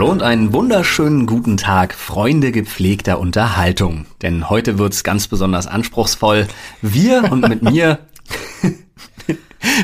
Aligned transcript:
Hallo 0.00 0.12
und 0.12 0.22
einen 0.22 0.54
wunderschönen 0.54 1.26
guten 1.26 1.58
Tag, 1.58 1.92
Freunde 1.92 2.52
gepflegter 2.52 3.18
Unterhaltung. 3.18 4.06
Denn 4.22 4.48
heute 4.48 4.78
wird's 4.78 5.04
ganz 5.04 5.28
besonders 5.28 5.66
anspruchsvoll. 5.66 6.48
Wir 6.80 7.30
und 7.30 7.46
mit 7.46 7.60
mir, 7.60 7.98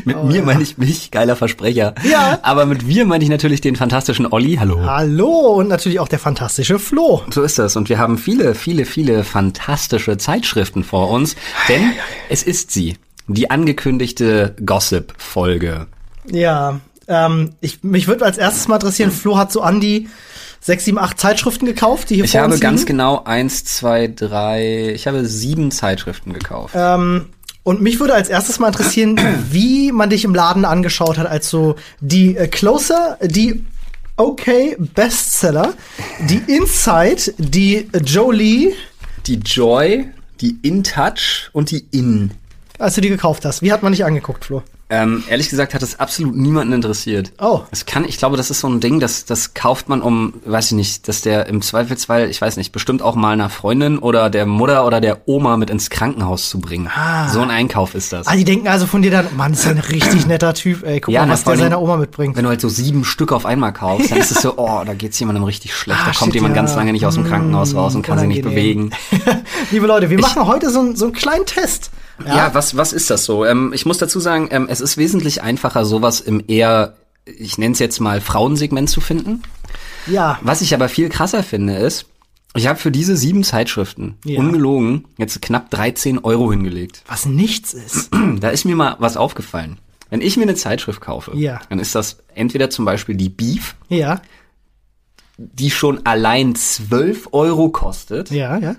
mit 0.06 0.16
Oh, 0.16 0.22
mir 0.22 0.36
ja. 0.36 0.42
meine 0.42 0.62
ich 0.62 0.78
mich, 0.78 1.10
geiler 1.10 1.36
Versprecher. 1.36 1.94
Ja. 2.10 2.38
Aber 2.40 2.64
mit 2.64 2.88
wir 2.88 3.04
meine 3.04 3.24
ich 3.24 3.28
natürlich 3.28 3.60
den 3.60 3.76
fantastischen 3.76 4.26
Olli. 4.32 4.56
Hallo. 4.56 4.86
Hallo 4.86 5.58
und 5.58 5.68
natürlich 5.68 6.00
auch 6.00 6.08
der 6.08 6.18
fantastische 6.18 6.78
Flo. 6.78 7.20
So 7.28 7.42
ist 7.42 7.58
das. 7.58 7.76
Und 7.76 7.90
wir 7.90 7.98
haben 7.98 8.16
viele, 8.16 8.54
viele, 8.54 8.86
viele 8.86 9.22
fantastische 9.22 10.16
Zeitschriften 10.16 10.82
vor 10.82 11.10
uns. 11.10 11.36
Denn 11.68 11.92
es 12.30 12.42
ist 12.42 12.70
sie. 12.70 12.96
Die 13.28 13.50
angekündigte 13.50 14.56
Gossip-Folge. 14.64 15.88
Ja, 16.30 16.80
ähm, 17.08 17.52
ich, 17.60 17.82
mich 17.82 18.08
würde 18.08 18.24
als 18.24 18.38
erstes 18.38 18.68
mal 18.68 18.76
interessieren, 18.76 19.10
Flo 19.10 19.36
hat 19.38 19.52
so 19.52 19.60
an 19.62 19.80
die 19.80 20.08
sechs, 20.60 20.84
sieben, 20.84 20.98
acht 20.98 21.18
Zeitschriften 21.20 21.66
gekauft, 21.66 22.10
die 22.10 22.16
hier 22.16 22.24
Ich 22.24 22.36
habe 22.36 22.58
ganz 22.58 22.86
genau 22.86 23.22
eins, 23.24 23.64
zwei, 23.64 24.08
drei, 24.08 24.92
ich 24.94 25.06
habe 25.06 25.24
sieben 25.24 25.70
Zeitschriften 25.70 26.32
gekauft. 26.32 26.74
Ähm, 26.76 27.26
und 27.62 27.82
mich 27.82 27.98
würde 28.00 28.14
als 28.14 28.28
erstes 28.28 28.58
mal 28.58 28.68
interessieren, 28.68 29.18
wie 29.50 29.92
man 29.92 30.10
dich 30.10 30.24
im 30.24 30.34
Laden 30.34 30.64
angeschaut 30.64 31.18
hat, 31.18 31.26
als 31.26 31.50
so 31.50 31.76
die 32.00 32.36
äh, 32.36 32.48
Closer, 32.48 33.18
die 33.22 33.64
Okay 34.16 34.76
Bestseller, 34.78 35.74
die 36.20 36.42
Inside, 36.46 37.34
die 37.38 37.88
Jolie, 38.04 38.74
Die 39.26 39.34
Joy, 39.34 40.08
die 40.40 40.58
In 40.62 40.84
Touch 40.84 41.50
und 41.52 41.70
die 41.70 41.86
In. 41.90 42.30
als 42.78 42.94
du 42.94 43.00
die 43.00 43.08
gekauft 43.08 43.44
hast. 43.44 43.62
Wie 43.62 43.72
hat 43.72 43.82
man 43.82 43.92
dich 43.92 44.04
angeguckt, 44.04 44.46
Flo? 44.46 44.62
Ähm, 44.88 45.24
ehrlich 45.28 45.48
gesagt 45.48 45.74
hat 45.74 45.82
es 45.82 45.98
absolut 45.98 46.36
niemanden 46.36 46.72
interessiert. 46.72 47.32
Oh. 47.40 47.62
Es 47.72 47.86
kann, 47.86 48.04
ich 48.04 48.18
glaube, 48.18 48.36
das 48.36 48.50
ist 48.50 48.60
so 48.60 48.68
ein 48.68 48.78
Ding, 48.78 49.00
das, 49.00 49.24
das 49.24 49.52
kauft 49.52 49.88
man 49.88 50.00
um, 50.00 50.34
weiß 50.44 50.66
ich 50.66 50.72
nicht, 50.72 51.08
dass 51.08 51.22
der 51.22 51.46
im 51.46 51.60
Zweifelsfall, 51.60 52.30
ich 52.30 52.40
weiß 52.40 52.56
nicht, 52.56 52.70
bestimmt 52.70 53.02
auch 53.02 53.16
mal 53.16 53.32
einer 53.32 53.50
Freundin 53.50 53.98
oder 53.98 54.30
der 54.30 54.46
Mutter 54.46 54.86
oder 54.86 55.00
der 55.00 55.22
Oma 55.26 55.56
mit 55.56 55.70
ins 55.70 55.90
Krankenhaus 55.90 56.48
zu 56.48 56.60
bringen. 56.60 56.88
Ah. 56.94 57.28
So 57.30 57.40
ein 57.40 57.50
Einkauf 57.50 57.96
ist 57.96 58.12
das. 58.12 58.28
Ah, 58.28 58.36
die 58.36 58.44
denken 58.44 58.68
also 58.68 58.86
von 58.86 59.02
dir 59.02 59.10
dann, 59.10 59.26
Mann, 59.36 59.54
ist 59.54 59.64
ja 59.64 59.72
ein 59.72 59.78
richtig 59.78 60.26
netter 60.28 60.54
Typ, 60.54 60.84
ey. 60.84 61.00
Guck 61.00 61.12
mal, 61.12 61.26
na, 61.26 61.32
was 61.32 61.42
der 61.42 61.56
seiner 61.56 61.80
Oma 61.82 61.96
mitbringt. 61.96 62.36
Wenn 62.36 62.44
du 62.44 62.50
halt 62.50 62.60
so 62.60 62.68
sieben 62.68 63.04
Stück 63.04 63.32
auf 63.32 63.44
einmal 63.44 63.72
kaufst, 63.72 64.12
dann 64.12 64.18
ist 64.18 64.30
es 64.30 64.40
so, 64.40 64.54
oh, 64.56 64.82
da 64.86 64.94
geht's 64.94 65.18
jemandem 65.18 65.42
richtig 65.42 65.74
schlecht. 65.74 65.98
Ah, 66.00 66.12
da 66.12 66.12
kommt 66.12 66.26
shit, 66.32 66.34
jemand 66.36 66.54
ja. 66.54 66.62
ganz 66.62 66.76
lange 66.76 66.92
nicht 66.92 67.06
aus 67.06 67.14
dem 67.14 67.24
Krankenhaus 67.24 67.74
raus 67.74 67.96
und 67.96 68.02
kann 68.02 68.20
sich 68.20 68.28
nicht 68.28 68.42
bewegen. 68.42 68.90
Liebe 69.72 69.88
Leute, 69.88 70.10
wir 70.10 70.20
machen 70.20 70.46
heute 70.46 70.70
so, 70.70 70.78
einen- 70.78 70.94
so 70.94 71.06
einen 71.06 71.14
kleinen 71.14 71.44
Test. 71.44 71.90
Ja, 72.24 72.54
was, 72.54 72.76
was 72.76 72.92
ist 72.92 73.10
das 73.10 73.24
so? 73.24 73.44
Ähm, 73.44 73.72
ich 73.74 73.84
muss 73.86 73.98
dazu 73.98 74.20
sagen, 74.20 74.48
ähm, 74.50 74.66
es 74.70 74.80
ist 74.80 74.96
wesentlich 74.96 75.42
einfacher, 75.42 75.84
sowas 75.84 76.20
im 76.20 76.42
eher, 76.48 76.96
ich 77.24 77.58
nenne 77.58 77.72
es 77.72 77.78
jetzt 77.78 78.00
mal 78.00 78.20
Frauensegment 78.20 78.88
zu 78.88 79.00
finden. 79.00 79.42
Ja. 80.06 80.38
Was 80.42 80.62
ich 80.62 80.72
aber 80.74 80.88
viel 80.88 81.08
krasser 81.08 81.42
finde, 81.42 81.76
ist, 81.76 82.06
ich 82.54 82.68
habe 82.68 82.78
für 82.78 82.90
diese 82.90 83.16
sieben 83.16 83.44
Zeitschriften, 83.44 84.16
Ja. 84.24 84.38
ungelogen, 84.40 85.04
jetzt 85.18 85.42
knapp 85.42 85.70
13 85.70 86.18
Euro 86.20 86.50
hingelegt. 86.50 87.02
Was 87.06 87.26
nichts 87.26 87.74
ist. 87.74 88.10
Da 88.40 88.48
ist 88.48 88.64
mir 88.64 88.76
mal 88.76 88.96
was 88.98 89.16
aufgefallen. 89.18 89.78
Wenn 90.08 90.20
ich 90.22 90.36
mir 90.36 90.44
eine 90.44 90.54
Zeitschrift 90.54 91.00
kaufe, 91.02 91.32
Ja. 91.36 91.60
dann 91.68 91.80
ist 91.80 91.94
das 91.94 92.18
entweder 92.34 92.70
zum 92.70 92.84
Beispiel 92.86 93.14
die 93.16 93.28
Beef, 93.28 93.74
Ja, 93.88 94.22
die 95.36 95.70
schon 95.70 96.06
allein 96.06 96.54
12 96.54 97.28
Euro 97.32 97.68
kostet. 97.68 98.30
ja, 98.30 98.56
ja. 98.56 98.74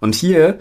Und 0.00 0.14
hier 0.16 0.58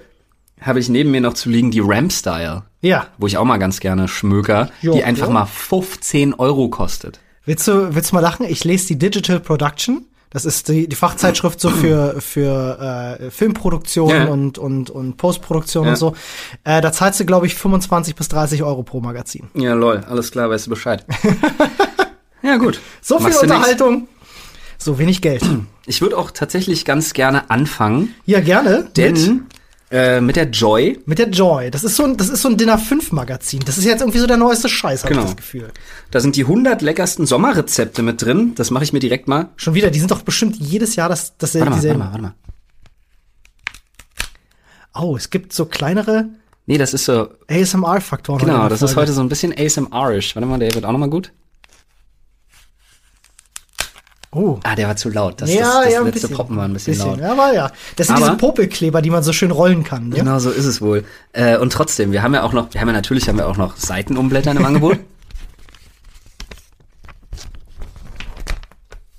habe 0.62 0.80
ich 0.80 0.90
neben 0.90 1.12
mir 1.12 1.22
noch 1.22 1.34
zu 1.34 1.50
liegen 1.50 1.72
die 1.72 1.80
Ramp 1.82 2.12
Style, 2.12 2.64
Ja. 2.82 3.08
wo 3.18 3.28
ich 3.28 3.38
auch 3.38 3.46
mal 3.46 3.58
ganz 3.58 3.80
gerne 3.80 4.08
schmöker, 4.08 4.70
Jo, 4.82 4.94
die 4.94 5.04
einfach 5.04 5.28
jo. 5.28 5.34
mal 5.34 5.46
15 5.46 6.34
Euro 6.36 6.70
kostet. 6.70 7.20
Willst 7.46 7.68
du, 7.68 7.96
willst 7.96 8.12
du 8.12 8.16
mal 8.16 8.22
lachen? 8.22 8.46
Ich 8.48 8.64
lese 8.64 8.88
die 8.88 8.98
Digital 9.00 9.40
Production. 9.40 10.06
Das 10.32 10.46
ist 10.46 10.68
die, 10.68 10.88
die 10.88 10.96
Fachzeitschrift 10.96 11.60
so 11.60 11.70
für, 11.72 12.16
für 12.22 13.18
äh, 13.20 13.32
Filmproduktion 13.32 14.10
Ja. 14.10 14.26
und, 14.26 14.60
und, 14.60 14.92
und 14.92 15.18
Postproduktion 15.18 15.86
Ja. 15.86 15.90
und 15.92 15.96
so. 15.96 16.14
Äh, 16.64 16.82
da 16.82 16.92
zahlst 16.92 17.20
du, 17.20 17.26
glaube 17.26 17.48
ich, 17.48 17.56
25 17.56 18.16
bis 18.16 18.28
30 18.28 18.62
Euro 18.62 18.84
pro 18.84 19.00
Magazin. 19.02 19.48
Ja, 19.56 19.74
lol, 19.74 20.04
alles 20.08 20.30
klar, 20.32 20.50
weißt 20.52 20.68
du 20.68 20.70
Bescheid. 20.70 21.04
ja, 22.44 22.58
gut. 22.58 22.80
So 23.02 23.18
viel 23.18 23.30
Machst. 23.30 23.42
Unterhaltung, 23.44 24.08
so 24.78 25.00
wenig 25.00 25.22
Geld. 25.22 25.44
Ich 25.88 26.02
würde 26.02 26.18
auch 26.18 26.30
tatsächlich 26.32 26.86
ganz 26.86 27.14
gerne 27.14 27.50
anfangen, 27.50 28.14
Ja, 28.26 28.40
gerne. 28.40 28.84
Mit, 28.84 28.98
denn 28.98 29.46
äh, 29.92 30.22
mit 30.22 30.36
der 30.36 30.50
Joy, 30.50 31.00
mit 31.06 31.18
der 31.20 31.30
Joy. 31.30 31.72
Das 31.72 31.84
ist 31.84 31.96
so 31.96 32.04
ein, 32.04 32.16
das 32.18 32.30
ist 32.30 32.42
so 32.44 32.50
ein 32.50 32.58
Dinner 32.58 32.78
5 32.78 33.12
Magazin. 33.12 33.62
Das 33.66 33.78
ist 33.78 33.86
jetzt 33.86 34.02
irgendwie 34.02 34.20
so 34.20 34.28
der 34.28 34.38
neueste 34.38 34.70
Scheiß, 34.70 35.04
habe 35.04 35.14
Genau. 35.14 35.24
ich 35.26 35.30
das 35.32 35.38
Gefühl. 35.38 35.72
da 36.12 36.20
sind 36.20 36.36
die 36.36 36.44
100 36.44 36.82
leckersten 36.82 37.26
Sommerrezepte 37.26 38.02
mit 38.04 38.22
drin. 38.22 38.54
Das 38.56 38.70
mache 38.70 38.84
ich 38.84 38.94
mir 38.94 39.00
direkt 39.00 39.28
mal. 39.28 39.50
Schon 39.56 39.74
wieder, 39.74 39.90
die 39.90 40.00
sind 40.00 40.12
doch 40.12 40.22
bestimmt 40.22 40.56
jedes 40.58 40.96
Jahr 40.96 41.10
das, 41.10 41.38
das 41.38 41.56
Warte 41.56 41.66
mal, 41.66 41.72
warte 41.72 41.82
dieselben. 41.82 42.00
mal, 42.00 42.10
warte 42.12 42.22
mal. 42.22 42.34
Oh, 44.96 45.16
es 45.16 45.30
gibt 45.30 45.54
so 45.54 45.66
kleinere 45.66 46.26
Nee, 46.66 46.78
das 46.78 46.94
ist 46.94 47.06
so, 47.06 47.30
ASMR-Faktoren. 47.48 48.40
genau, 48.46 48.70
das 48.70 48.84
ist 48.84 48.96
heute 48.96 49.12
so 49.12 49.22
ein 49.22 49.30
bisschen 49.30 49.52
ASMR-isch. 49.58 50.36
Warte 50.36 50.46
mal, 50.48 50.60
der 50.60 50.72
wird 50.76 50.86
auch 50.86 50.92
noch 50.92 51.00
mal 51.00 51.10
gut. 51.10 51.32
Oh. 54.32 54.60
Ah, 54.64 54.76
der 54.76 54.88
war 54.88 54.96
zu 54.96 55.10
laut. 55.10 55.42
Das, 55.42 55.52
ja, 55.52 55.62
das, 55.62 55.86
das 55.86 55.94
ja, 55.94 56.02
letzte 56.02 56.12
bisschen. 56.22 56.36
Poppen 56.36 56.56
war 56.56 56.66
ein 56.66 56.74
bisschen, 56.74 56.98
laut. 57.00 57.20
Ja, 57.20 57.32
aber 57.32 57.52
ja. 57.54 57.72
Das 57.96 58.08
sind 58.08 58.18
Aber- 58.18 58.26
diese 58.28 58.38
Popelkleber, 58.38 59.02
die 59.02 59.10
man 59.10 59.24
so 59.24 59.34
schön 59.34 59.50
rollen 59.50 59.84
kann. 59.84 60.10
Ne? 60.10 60.18
Genau 60.18 60.38
so 60.38 60.52
ist 60.52 60.66
es 60.66 60.82
wohl. 60.82 61.04
Äh, 61.34 61.58
und 61.58 61.74
trotzdem, 61.74 62.12
wir 62.12 62.22
haben 62.22 62.36
ja 62.36 62.44
auch 62.44 62.54
noch, 62.54 62.72
wir 62.72 62.80
haben 62.80 62.88
ja 62.90 62.94
natürlich 62.94 63.28
haben 63.28 63.38
wir 63.38 63.48
auch 63.48 63.58
noch 63.58 63.76
Seitenumblättern 63.78 64.58
im 64.58 64.66
Angebot. 64.66 65.00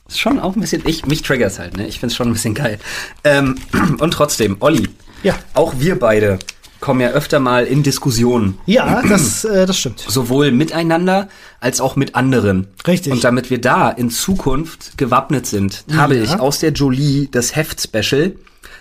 Ist 0.09 0.19
schon 0.19 0.41
auch 0.41 0.57
ein 0.57 0.61
bisschen, 0.61 0.83
ich, 0.87 1.07
mich 1.07 1.23
triggers 1.23 1.61
halt, 1.61 1.77
ne? 1.77 1.87
Ich 1.87 2.01
find's 2.01 2.17
schon 2.17 2.29
ein 2.29 2.33
bisschen 2.33 2.55
geil. 2.55 2.81
Ähm, 3.23 3.57
und 4.01 4.11
trotzdem, 4.13 4.57
Olli. 4.59 4.89
Ja. 5.23 5.39
Auch 5.55 5.75
wir 5.79 5.99
beide 5.99 6.39
kommen 6.81 7.01
ja 7.01 7.09
öfter 7.11 7.41
mal 7.41 7.65
in 7.65 7.83
Diskussionen. 7.83 8.59
Ja, 8.67 9.03
das, 9.09 9.45
äh, 9.45 9.67
das 9.67 9.79
stimmt. 9.79 10.01
Sowohl 10.07 10.51
miteinander 10.53 11.29
als 11.61 11.81
auch 11.81 11.97
mit 11.97 12.15
anderen. 12.15 12.67
Richtig. 12.87 13.13
Und 13.13 13.23
damit 13.25 13.51
wir 13.51 13.61
da 13.61 13.91
in 13.91 14.11
Zukunft 14.11 14.97
gewappnet 14.99 15.47
sind, 15.47 15.85
habe 15.95 16.17
Ja. 16.17 16.23
ich 16.25 16.41
aus 16.41 16.59
der 16.61 16.73
Jolie 16.73 17.29
das 17.31 17.55
Heft-Special 17.57 18.35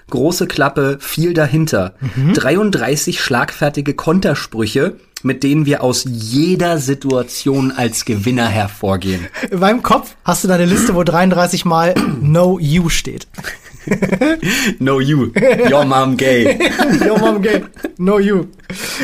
Große 0.10 0.48
Klappe, 0.48 0.98
viel 1.00 1.36
dahinter. 1.36 1.94
Mhm. 2.16 2.34
33 2.34 3.22
schlagfertige 3.22 3.94
Kontersprüche, 3.94 4.96
mit 5.22 5.44
denen 5.44 5.68
wir 5.68 5.84
aus 5.84 6.04
jeder 6.08 6.80
Situation 6.80 7.72
als 7.72 8.06
Gewinner 8.06 8.48
hervorgehen. 8.48 9.28
In 9.52 9.60
meinem 9.60 9.84
Kopf 9.84 10.16
hast 10.26 10.44
du 10.44 10.48
deine 10.48 10.66
Liste, 10.66 10.96
wo 10.96 11.04
33 11.04 11.64
Mal 11.64 11.94
No 12.22 12.58
You 12.60 12.90
steht. 12.90 13.28
No 14.80 15.00
you, 15.00 15.32
your 15.72 15.86
mom 15.86 16.16
gay. 16.18 16.58
Yo, 17.06 17.18
Mom, 17.18 17.42
gay. 17.42 17.64
No 17.98 18.20
You. 18.20 18.46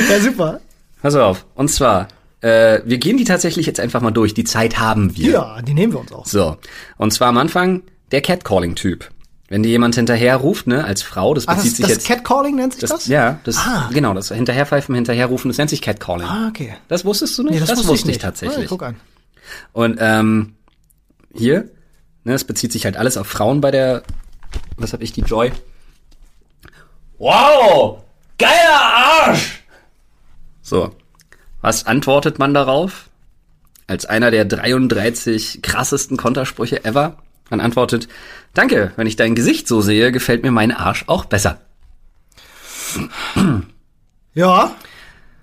Ja, 0.10 0.20
super. 0.20 0.60
Pass 1.02 1.16
auf. 1.16 1.46
Und 1.56 1.70
zwar, 1.70 2.08
äh, 2.42 2.80
wir 2.86 2.98
gehen 2.98 3.18
die 3.18 3.24
tatsächlich 3.24 3.66
jetzt 3.66 3.80
einfach 3.80 4.02
mal 4.02 4.12
durch. 4.12 4.34
Die 4.34 4.44
Zeit 4.44 4.80
haben 4.80 5.16
wir. 5.18 5.32
Ja, 5.32 5.62
die 5.62 5.74
nehmen 5.74 5.94
wir 5.94 6.00
uns 6.00 6.12
auch. 6.12 6.26
So. 6.26 6.58
Und 6.98 7.12
zwar 7.12 7.30
am 7.30 7.38
Anfang 7.38 7.84
der 8.12 8.22
Catcalling-Typ. 8.22 9.10
Wenn 9.48 9.62
dir 9.62 9.70
jemand 9.70 9.94
hinterher 9.94 10.38
ruft, 10.38 10.66
ne, 10.66 10.84
als 10.86 11.04
Frau, 11.04 11.36
das 11.36 11.48
Ah, 11.48 11.54
bezieht 11.54 11.74
das, 11.74 11.78
sich 11.78 11.86
das 11.86 11.96
jetzt. 11.96 12.08
Catcalling 12.08 12.56
nennt 12.56 12.74
sich 12.74 12.82
das? 12.82 12.90
das, 12.90 13.06
ja, 13.08 13.40
das, 13.44 13.58
Ah. 13.58 13.90
genau, 13.94 14.16
das 14.16 14.30
Hinterherpfeifen, 14.30 14.96
Hinterherrufen, 14.96 15.50
das 15.50 15.60
nennt 15.60 15.70
sich 15.70 15.84
Catcalling. 15.84 16.26
Ah, 16.28 16.48
okay. 16.50 16.74
Das 16.88 17.06
wusstest 17.06 17.38
du 17.38 17.44
nicht? 17.44 17.54
Nee, 17.54 17.60
das, 17.60 17.78
wusste, 17.78 17.94
ich 17.94 18.06
nicht. 18.06 18.22
tatsächlich. 18.22 18.66
Ah, 18.66 18.70
guck 18.70 18.82
an. 18.82 18.96
Und 19.72 19.98
ähm, 20.02 20.56
hier, 21.32 21.70
ne, 22.24 22.34
es 22.34 22.44
bezieht 22.44 22.72
sich 22.72 22.86
halt 22.86 22.98
alles 22.98 23.18
auf 23.18 23.28
Frauen 23.28 23.62
bei 23.62 23.70
der, 23.70 24.02
was 24.78 24.94
hab 24.94 25.02
ich, 25.02 25.14
die 25.14 25.22
Joy. 25.22 25.52
Wow, 27.18 28.04
geiler 28.38 28.52
Arsch! 29.28 29.64
So, 30.62 30.96
was 31.62 31.86
antwortet 31.86 32.40
man 32.40 32.54
darauf? 32.54 33.10
Als 33.88 34.06
einer 34.06 34.32
der 34.32 34.46
33 34.46 35.62
krassesten 35.62 36.18
Kontersprüche 36.18 36.84
ever. 36.86 37.18
Man 37.50 37.62
antwortet, 37.62 38.08
danke, 38.54 38.92
wenn 38.96 39.06
ich 39.06 39.16
dein 39.16 39.36
Gesicht 39.36 39.68
so 39.68 39.82
sehe, 39.82 40.12
gefällt 40.12 40.44
mir 40.44 40.52
mein 40.52 40.72
Arsch 40.72 41.04
auch 41.08 41.26
besser. 41.26 41.60
Ja. 44.34 44.76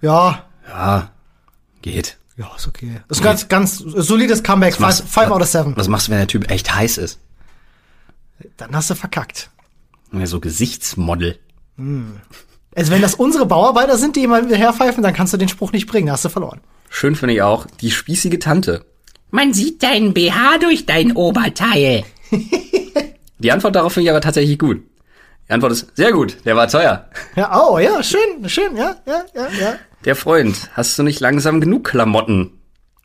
Ja. 0.00 0.44
Ja, 0.68 1.10
geht. 1.80 2.16
Ja, 2.36 2.50
ist 2.56 2.66
okay. 2.66 3.00
Ist 3.08 3.20
ein 3.20 3.24
ganz, 3.24 3.48
ganz 3.48 3.78
solides 3.78 4.42
Comeback. 4.42 4.74
Five, 4.74 5.02
five 5.08 5.30
out 5.30 5.42
of 5.42 5.48
seven. 5.48 5.76
Was 5.76 5.88
machst 5.88 6.08
du, 6.08 6.12
wenn 6.12 6.18
der 6.18 6.26
Typ 6.26 6.50
echt 6.50 6.74
heiß 6.74 6.98
ist? 6.98 7.18
Dann 8.56 8.74
hast 8.74 8.90
du 8.90 8.94
verkackt. 8.94 9.50
Ja, 10.12 10.26
so 10.26 10.40
Gesichtsmodel. 10.40 11.38
Also 12.74 12.92
wenn 12.92 13.02
das 13.02 13.14
unsere 13.14 13.46
Bauarbeiter 13.46 13.96
sind, 13.96 14.16
die 14.16 14.24
immer 14.24 14.44
wieder 14.44 14.56
herpfeifen, 14.56 15.02
dann 15.02 15.14
kannst 15.14 15.32
du 15.32 15.38
den 15.38 15.48
Spruch 15.48 15.72
nicht 15.72 15.86
bringen, 15.86 16.06
da 16.06 16.12
hast 16.14 16.24
du 16.24 16.28
verloren. 16.28 16.60
Schön 16.90 17.16
finde 17.16 17.34
ich 17.34 17.42
auch, 17.42 17.66
die 17.80 17.90
spießige 17.90 18.38
Tante. 18.38 18.84
Man 19.30 19.54
sieht 19.54 19.82
deinen 19.82 20.12
BH 20.12 20.58
durch 20.58 20.84
dein 20.84 21.12
Oberteil. 21.12 22.04
Die 23.42 23.50
Antwort 23.50 23.74
darauf 23.74 23.92
finde 23.92 24.04
ich 24.04 24.10
aber 24.10 24.20
tatsächlich 24.20 24.58
gut. 24.58 24.82
Die 25.48 25.52
Antwort 25.52 25.72
ist, 25.72 25.96
sehr 25.96 26.12
gut, 26.12 26.36
der 26.44 26.54
war 26.54 26.68
teuer. 26.68 27.08
Ja, 27.34 27.60
oh, 27.60 27.78
ja, 27.78 28.02
schön, 28.02 28.48
schön, 28.48 28.76
ja, 28.76 28.96
ja, 29.04 29.24
ja, 29.34 29.48
ja. 29.60 29.74
Der 30.04 30.14
Freund, 30.14 30.70
hast 30.74 30.96
du 30.98 31.02
nicht 31.02 31.18
langsam 31.18 31.60
genug 31.60 31.84
Klamotten? 31.84 32.60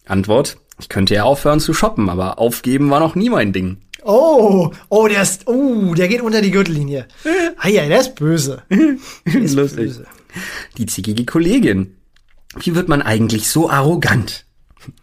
Antwort, 0.05 0.57
Ich 0.79 0.89
könnte 0.89 1.15
ja 1.15 1.23
aufhören 1.23 1.59
zu 1.59 1.73
shoppen, 1.73 2.09
aber 2.09 2.39
aufgeben 2.39 2.89
war 2.89 2.99
noch 2.99 3.15
nie 3.15 3.29
mein 3.29 3.51
Ding. 3.53 3.77
Oh, 4.03 4.71
oh, 4.89 5.07
der 5.07 5.21
ist, 5.23 5.47
oh, 5.47 5.93
der 5.95 6.07
geht 6.07 6.21
unter 6.21 6.41
die 6.41 6.51
Gürtellinie. 6.51 7.07
Ah 7.59 7.69
ja, 7.69 7.87
der 7.87 7.99
ist 8.01 8.13
böse. 8.15 8.61
Der 8.69 9.41
ist 9.41 9.55
Lustig. 9.55 9.77
böse. 9.87 10.05
Die 10.77 10.85
zickige 10.85 11.25
Kollegin. 11.25 11.95
Wie 12.59 12.75
wird 12.75 12.87
man 12.87 13.01
eigentlich 13.01 13.49
so 13.49 13.67
arrogant? 13.69 14.45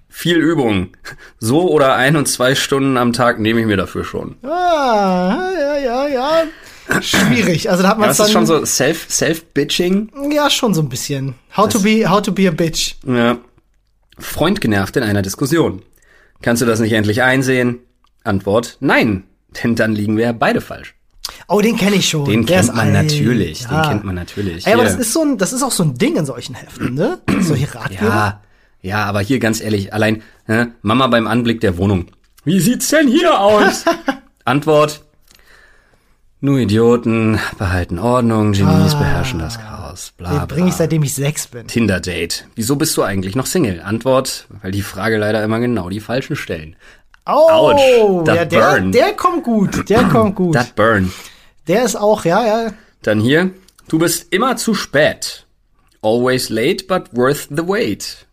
Viel 0.08 0.36
Übung. 0.36 0.90
So 1.40 1.68
oder 1.68 1.96
ein 1.96 2.14
und 2.14 2.26
zwei 2.28 2.54
Stunden 2.54 2.96
am 2.96 3.12
Tag 3.12 3.40
nehme 3.40 3.60
ich 3.60 3.66
mir 3.66 3.76
dafür 3.76 4.04
schon. 4.04 4.36
Ah, 4.44 5.50
ja, 5.60 5.78
ja, 5.78 6.06
ja. 6.08 7.00
Schwierig. 7.02 7.68
Also 7.68 7.82
da 7.82 7.88
hat 7.88 7.98
man 7.98 8.08
Das 8.08 8.18
dann 8.18 8.26
ist 8.26 8.32
schon 8.32 8.46
so 8.46 8.64
self, 8.64 9.06
self-bitching. 9.10 10.10
ja 10.30 10.48
schon 10.48 10.72
so 10.72 10.82
ein 10.82 10.88
bisschen. 10.88 11.34
How 11.56 11.68
to 11.68 11.80
be, 11.80 12.08
how 12.08 12.22
to 12.22 12.30
be 12.30 12.46
a 12.46 12.52
bitch. 12.52 12.94
Ja. 13.04 13.38
Freund 14.18 14.60
genervt 14.60 14.96
in 14.96 15.02
einer 15.02 15.22
Diskussion. 15.22 15.82
Kannst 16.42 16.62
du 16.62 16.66
das 16.66 16.80
nicht 16.80 16.92
endlich 16.92 17.22
einsehen? 17.22 17.78
Antwort, 18.22 18.76
nein. 18.80 19.24
Denn 19.62 19.76
dann 19.76 19.94
liegen 19.94 20.16
wir 20.16 20.32
beide 20.32 20.60
falsch. 20.60 20.94
Oh, 21.48 21.60
den 21.60 21.76
kenne 21.76 21.96
ich 21.96 22.08
schon. 22.08 22.24
Den 22.26 22.44
Der 22.44 22.60
kennt 22.60 22.74
man 22.74 22.94
alt. 22.94 23.04
natürlich. 23.06 23.62
Ja. 23.62 23.82
Den 23.82 23.90
kennt 23.90 24.04
man 24.04 24.14
natürlich. 24.14 24.66
Ey, 24.66 24.74
aber 24.74 24.84
das 24.84 24.96
ist 24.96 25.12
so 25.12 25.22
ein, 25.22 25.38
das 25.38 25.52
ist 25.52 25.62
auch 25.62 25.70
so 25.72 25.82
ein 25.82 25.94
Ding 25.94 26.16
in 26.16 26.26
solchen 26.26 26.54
Heften, 26.54 26.94
ne? 26.94 27.20
Solche 27.40 27.74
Ratgeber. 27.74 28.04
Ja, 28.04 28.40
ja, 28.82 29.04
aber 29.04 29.20
hier 29.20 29.38
ganz 29.38 29.60
ehrlich, 29.60 29.94
allein 29.94 30.22
äh, 30.46 30.66
Mama 30.82 31.06
beim 31.06 31.26
Anblick 31.26 31.60
der 31.60 31.78
Wohnung. 31.78 32.06
Wie 32.44 32.60
sieht's 32.60 32.88
denn 32.88 33.08
hier 33.08 33.40
aus? 33.40 33.84
Antwort. 34.44 35.02
Nur 36.40 36.58
Idioten 36.58 37.38
behalten 37.58 37.98
Ordnung, 37.98 38.52
Genies 38.52 38.94
beherrschen 38.94 39.38
das 39.38 39.58
Chaos. 39.58 39.83
Bla, 40.16 40.40
Den 40.40 40.48
bringe 40.48 40.68
ich 40.68 40.74
seitdem 40.74 41.02
ich 41.02 41.14
sechs 41.14 41.46
bin. 41.46 41.66
Tinder-Date. 41.66 42.46
Wieso 42.54 42.76
bist 42.76 42.96
du 42.96 43.02
eigentlich 43.02 43.36
noch 43.36 43.46
Single? 43.46 43.80
Antwort, 43.80 44.46
weil 44.62 44.70
die 44.72 44.82
Frage 44.82 45.16
leider 45.18 45.42
immer 45.42 45.60
genau 45.60 45.88
die 45.88 46.00
falschen 46.00 46.36
stellen. 46.36 46.76
Oh, 47.26 47.48
Ouch, 47.50 48.24
that 48.24 48.36
ja, 48.36 48.44
der, 48.44 48.60
burn. 48.60 48.92
der 48.92 49.12
kommt 49.14 49.44
gut. 49.44 49.88
Der 49.88 50.04
kommt 50.12 50.34
gut. 50.36 50.54
That 50.54 50.74
burn. 50.74 51.12
Der 51.66 51.84
ist 51.84 51.96
auch, 51.96 52.24
ja, 52.24 52.44
ja. 52.46 52.72
Dann 53.02 53.20
hier, 53.20 53.50
du 53.88 53.98
bist 53.98 54.32
immer 54.32 54.56
zu 54.56 54.74
spät. 54.74 55.46
Always 56.02 56.50
late, 56.50 56.84
but 56.84 57.04
worth 57.16 57.48
the 57.50 57.66
wait. 57.66 58.26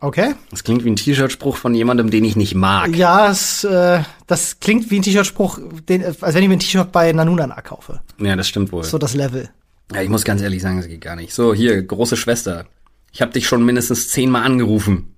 Okay. 0.00 0.34
Das 0.50 0.62
klingt 0.64 0.84
wie 0.84 0.90
ein 0.90 0.96
T-Shirt-Spruch 0.96 1.56
von 1.56 1.74
jemandem, 1.74 2.10
den 2.10 2.24
ich 2.24 2.36
nicht 2.36 2.54
mag. 2.54 2.94
Ja, 2.94 3.30
es, 3.30 3.64
äh, 3.64 4.02
das 4.26 4.60
klingt 4.60 4.90
wie 4.90 4.98
ein 4.98 5.02
T-Shirt-Spruch, 5.02 5.58
den, 5.88 6.04
als 6.04 6.20
wenn 6.34 6.42
ich 6.42 6.48
mir 6.48 6.56
ein 6.56 6.60
T-Shirt 6.60 6.92
bei 6.92 7.10
Nanunana 7.10 7.62
kaufe. 7.62 8.02
Ja, 8.18 8.36
das 8.36 8.46
stimmt 8.48 8.70
wohl. 8.70 8.84
So 8.84 8.98
das 8.98 9.14
Level. 9.14 9.48
Ja, 9.92 10.02
ich 10.02 10.08
muss 10.08 10.24
ganz 10.24 10.40
ehrlich 10.42 10.62
sagen, 10.62 10.76
das 10.78 10.88
geht 10.88 11.00
gar 11.00 11.16
nicht. 11.16 11.32
So, 11.34 11.52
hier, 11.54 11.82
große 11.82 12.16
Schwester. 12.16 12.66
Ich 13.12 13.20
habe 13.22 13.32
dich 13.32 13.46
schon 13.46 13.64
mindestens 13.64 14.08
zehnmal 14.08 14.42
angerufen. 14.44 15.14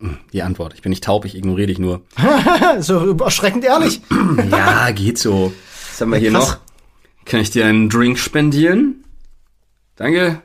Hm, 0.00 0.18
Die 0.32 0.42
Antwort. 0.42 0.74
Ich 0.74 0.82
bin 0.82 0.90
nicht 0.90 1.04
taub, 1.04 1.24
ich 1.24 1.36
ignoriere 1.36 1.68
dich 1.68 1.78
nur. 1.78 2.02
so 2.80 3.16
erschreckend 3.18 3.64
ehrlich. 3.64 4.00
ja, 4.50 4.90
geht 4.90 5.18
so. 5.18 5.52
Was 5.90 6.00
haben 6.00 6.10
wir 6.10 6.18
hier 6.18 6.32
Krass. 6.32 6.48
noch? 6.48 6.58
Kann 7.24 7.40
ich 7.40 7.50
dir 7.50 7.66
einen 7.66 7.88
Drink 7.88 8.18
spendieren? 8.18 9.04
Danke. 9.96 10.40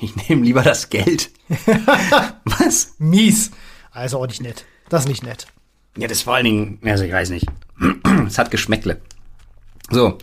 Ich 0.00 0.28
nehme 0.28 0.44
lieber 0.44 0.62
das 0.62 0.90
Geld. 0.90 1.30
Was? 2.44 2.94
Mies. 2.98 3.50
Also 3.90 4.18
auch 4.18 4.26
nicht 4.26 4.42
nett. 4.42 4.64
Das 4.88 5.04
ist 5.04 5.08
nicht 5.08 5.22
nett. 5.22 5.46
Ja, 5.96 6.08
das 6.08 6.22
vor 6.22 6.34
allen 6.34 6.44
Dingen, 6.44 6.78
also 6.84 7.04
ich 7.04 7.12
weiß 7.12 7.30
nicht. 7.30 7.46
Es 8.26 8.38
hat 8.38 8.50
Geschmäckle. 8.50 9.00
So, 9.90 10.18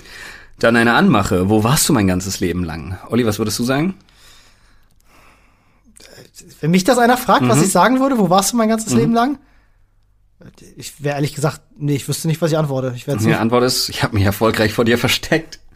dann 0.60 0.76
eine 0.76 0.94
Anmache. 0.94 1.50
Wo 1.50 1.64
warst 1.64 1.88
du 1.90 1.94
mein 1.94 2.08
ganzes 2.08 2.40
Leben 2.40 2.64
lang? 2.64 2.98
Olli, 3.10 3.26
was 3.26 3.38
würdest 3.40 3.58
du 3.60 3.64
sagen? 3.64 3.96
Wenn 6.62 6.72
mich 6.72 6.84
das 6.84 6.98
einer 6.98 7.18
fragt, 7.18 7.44
Mhm. 7.44 7.50
was 7.50 7.62
ich 7.62 7.72
sagen 7.72 8.00
würde, 8.00 8.18
wo 8.18 8.30
warst 8.30 8.54
du 8.54 8.58
mein 8.58 8.70
ganzes 8.70 8.94
Leben 8.94 9.14
lang? 9.14 9.38
Ich 10.78 11.04
wäre 11.04 11.16
ehrlich 11.16 11.36
gesagt, 11.36 11.62
nee, 11.78 11.96
ich 11.96 12.08
wüsste 12.08 12.28
nicht, 12.28 12.42
was 12.42 12.52
ich 12.52 12.58
antworte. 12.58 12.94
Ich 12.96 13.08
werde 13.08 13.24
Die 13.24 13.34
Antwort 13.34 13.64
ist, 13.64 13.90
ich 13.90 14.04
habe 14.04 14.16
mich 14.16 14.24
erfolgreich 14.24 14.74
vor 14.74 14.86
dir 14.86 14.98
versteckt. 14.98 15.60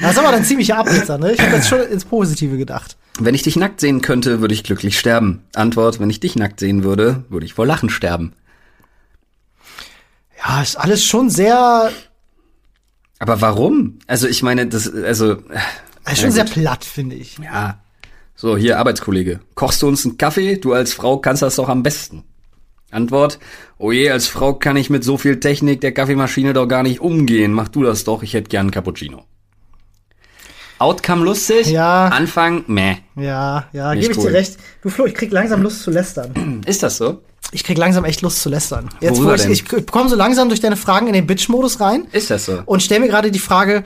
Das 0.00 0.12
ist 0.12 0.18
aber 0.18 0.30
ein 0.30 0.44
ziemlicher 0.44 0.78
Abblitzer, 0.78 1.18
ne? 1.18 1.32
Ich 1.32 1.40
habe 1.40 1.52
jetzt 1.54 1.68
schon 1.68 1.80
ins 1.82 2.04
Positive 2.06 2.56
gedacht. 2.56 2.96
Wenn 3.20 3.34
ich 3.34 3.42
dich 3.42 3.54
nackt 3.54 3.78
sehen 3.80 4.00
könnte, 4.00 4.40
würde 4.40 4.54
ich 4.54 4.64
glücklich 4.64 4.98
sterben. 4.98 5.44
Antwort, 5.54 6.00
wenn 6.00 6.08
ich 6.10 6.20
dich 6.20 6.36
nackt 6.36 6.58
sehen 6.58 6.82
würde, 6.84 7.24
würde 7.28 7.44
ich 7.44 7.52
vor 7.54 7.66
Lachen 7.66 7.90
sterben. 7.90 8.32
Ja, 10.42 10.62
ist 10.62 10.76
alles 10.76 11.04
schon 11.04 11.28
sehr, 11.28 11.92
Aber 13.20 13.40
warum? 13.40 13.98
Also 14.08 14.26
ich 14.26 14.42
meine, 14.42 14.66
das, 14.66 14.92
also, 14.92 15.32
äh, 15.32 16.16
schon 16.16 16.24
Ja, 16.26 16.30
sehr 16.32 16.44
platt, 16.44 16.84
finde 16.84 17.14
ich. 17.14 17.38
ja. 17.38 17.78
So, 18.34 18.56
hier, 18.56 18.78
Arbeitskollege. 18.78 19.40
Kochst 19.54 19.82
du 19.82 19.86
uns 19.88 20.06
einen 20.06 20.16
Kaffee? 20.16 20.56
Du 20.56 20.72
als 20.72 20.94
Frau 20.94 21.18
kannst 21.18 21.42
das 21.42 21.56
doch 21.56 21.68
am 21.68 21.82
besten. 21.82 22.24
Antwort, 22.90 23.38
oh 23.76 23.92
je, 23.92 24.10
als 24.10 24.26
Frau 24.26 24.54
kann 24.54 24.76
ich 24.76 24.88
mit 24.88 25.04
so 25.04 25.18
viel 25.18 25.38
Technik 25.38 25.82
der 25.82 25.92
Kaffeemaschine 25.92 26.54
doch 26.54 26.66
gar 26.66 26.82
nicht 26.82 27.00
umgehen. 27.00 27.52
Mach 27.52 27.68
du 27.68 27.82
das 27.82 28.04
doch, 28.04 28.22
ich 28.22 28.32
hätte 28.32 28.48
gern 28.48 28.62
einen 28.62 28.70
Cappuccino. 28.70 29.24
Outcome 30.80 31.24
lustig, 31.24 31.66
Ja. 31.68 32.06
Anfang, 32.08 32.64
meh. 32.66 32.96
Ja, 33.14 33.66
ja, 33.72 33.94
gebe 33.94 34.12
ich 34.12 34.18
cool. 34.18 34.24
dir 34.30 34.38
recht. 34.38 34.56
Du 34.82 34.88
Flo, 34.88 35.06
ich 35.06 35.14
krieg 35.14 35.30
langsam 35.30 35.62
Lust 35.62 35.82
zu 35.82 35.90
lästern. 35.90 36.62
Ist 36.66 36.82
das 36.82 36.96
so? 36.96 37.20
Ich 37.52 37.64
krieg 37.64 37.76
langsam 37.78 38.04
echt 38.04 38.22
Lust 38.22 38.40
zu 38.40 38.48
lästern. 38.48 38.88
Jetzt, 39.00 39.12
wo 39.12 39.18
Worüber 39.24 39.34
ich, 39.34 39.42
denn? 39.42 39.52
ich 39.52 39.86
komme 39.90 40.08
so 40.08 40.16
langsam 40.16 40.48
durch 40.48 40.60
deine 40.60 40.76
Fragen 40.76 41.06
in 41.06 41.12
den 41.12 41.26
Bitch-Modus 41.26 41.80
rein 41.80 42.06
Ist 42.12 42.30
das 42.30 42.46
so? 42.46 42.62
und 42.64 42.82
stell 42.82 43.00
mir 43.00 43.08
gerade 43.08 43.30
die 43.30 43.38
Frage, 43.40 43.84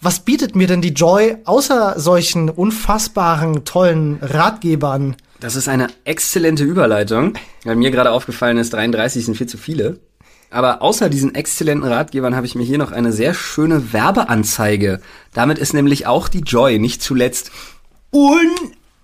was 0.00 0.20
bietet 0.20 0.56
mir 0.56 0.66
denn 0.66 0.80
die 0.80 0.94
Joy 0.94 1.36
außer 1.44 1.94
solchen 2.00 2.48
unfassbaren, 2.48 3.64
tollen 3.66 4.18
Ratgebern? 4.22 5.16
Das 5.40 5.56
ist 5.56 5.68
eine 5.68 5.88
exzellente 6.04 6.64
Überleitung, 6.64 7.34
weil 7.64 7.76
mir 7.76 7.90
gerade 7.90 8.10
aufgefallen 8.12 8.56
ist, 8.58 8.72
33 8.72 9.24
sind 9.26 9.36
viel 9.36 9.46
zu 9.46 9.58
viele. 9.58 9.98
Aber 10.50 10.82
außer 10.82 11.08
diesen 11.08 11.34
exzellenten 11.34 11.88
Ratgebern 11.90 12.34
habe 12.34 12.44
ich 12.46 12.54
mir 12.56 12.64
hier 12.64 12.78
noch 12.78 12.90
eine 12.92 13.12
sehr 13.12 13.34
schöne 13.34 13.92
Werbeanzeige. 13.92 15.00
Damit 15.32 15.58
ist 15.58 15.74
nämlich 15.74 16.06
auch 16.06 16.28
die 16.28 16.40
Joy 16.40 16.78
nicht 16.78 17.02
zuletzt 17.02 17.52
un, 18.12 18.50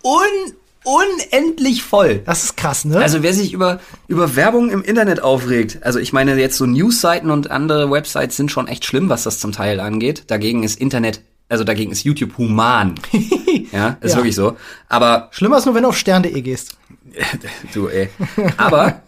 un, 0.03 0.53
unendlich 0.85 1.83
voll. 1.85 2.21
Das 2.27 2.45
ist 2.45 2.57
krass, 2.57 2.85
ne? 2.85 2.99
Also 2.99 3.23
wer 3.23 3.33
sich 3.35 3.53
über, 3.53 3.81
über 4.09 4.35
Werbung 4.37 4.71
im 4.71 4.83
Internet 4.83 5.21
aufregt, 5.23 5.79
also 5.83 5.99
ich 5.99 6.13
meine 6.13 6.35
jetzt 6.37 6.57
so 6.57 6.67
Newsseiten 6.67 7.31
und 7.31 7.51
andere 7.51 7.91
Websites 7.91 8.37
sind 8.37 8.51
schon 8.51 8.67
echt 8.69 8.85
schlimm, 8.85 9.09
was 9.09 9.23
das 9.23 9.39
zum 9.39 9.53
Teil 9.53 9.79
angeht. 9.81 10.25
Dagegen 10.29 10.65
ist 10.65 10.81
Internet, 10.81 11.23
also 11.49 11.63
dagegen 11.65 11.93
ist 11.93 12.05
YouTube 12.05 12.39
human. 12.39 12.95
ja, 13.73 13.97
ist 14.01 14.13
Ja. 14.13 14.17
wirklich 14.19 14.35
so. 14.35 14.57
Aber 14.89 15.29
Schlimmer 15.31 15.59
ist 15.59 15.67
nur, 15.67 15.75
wenn 15.77 15.83
du 15.85 15.91
auf 15.91 15.97
stern.de 15.99 16.41
gehst. 16.43 16.77
Du, 17.73 17.89
ey. 17.89 18.11
Aber 18.59 19.01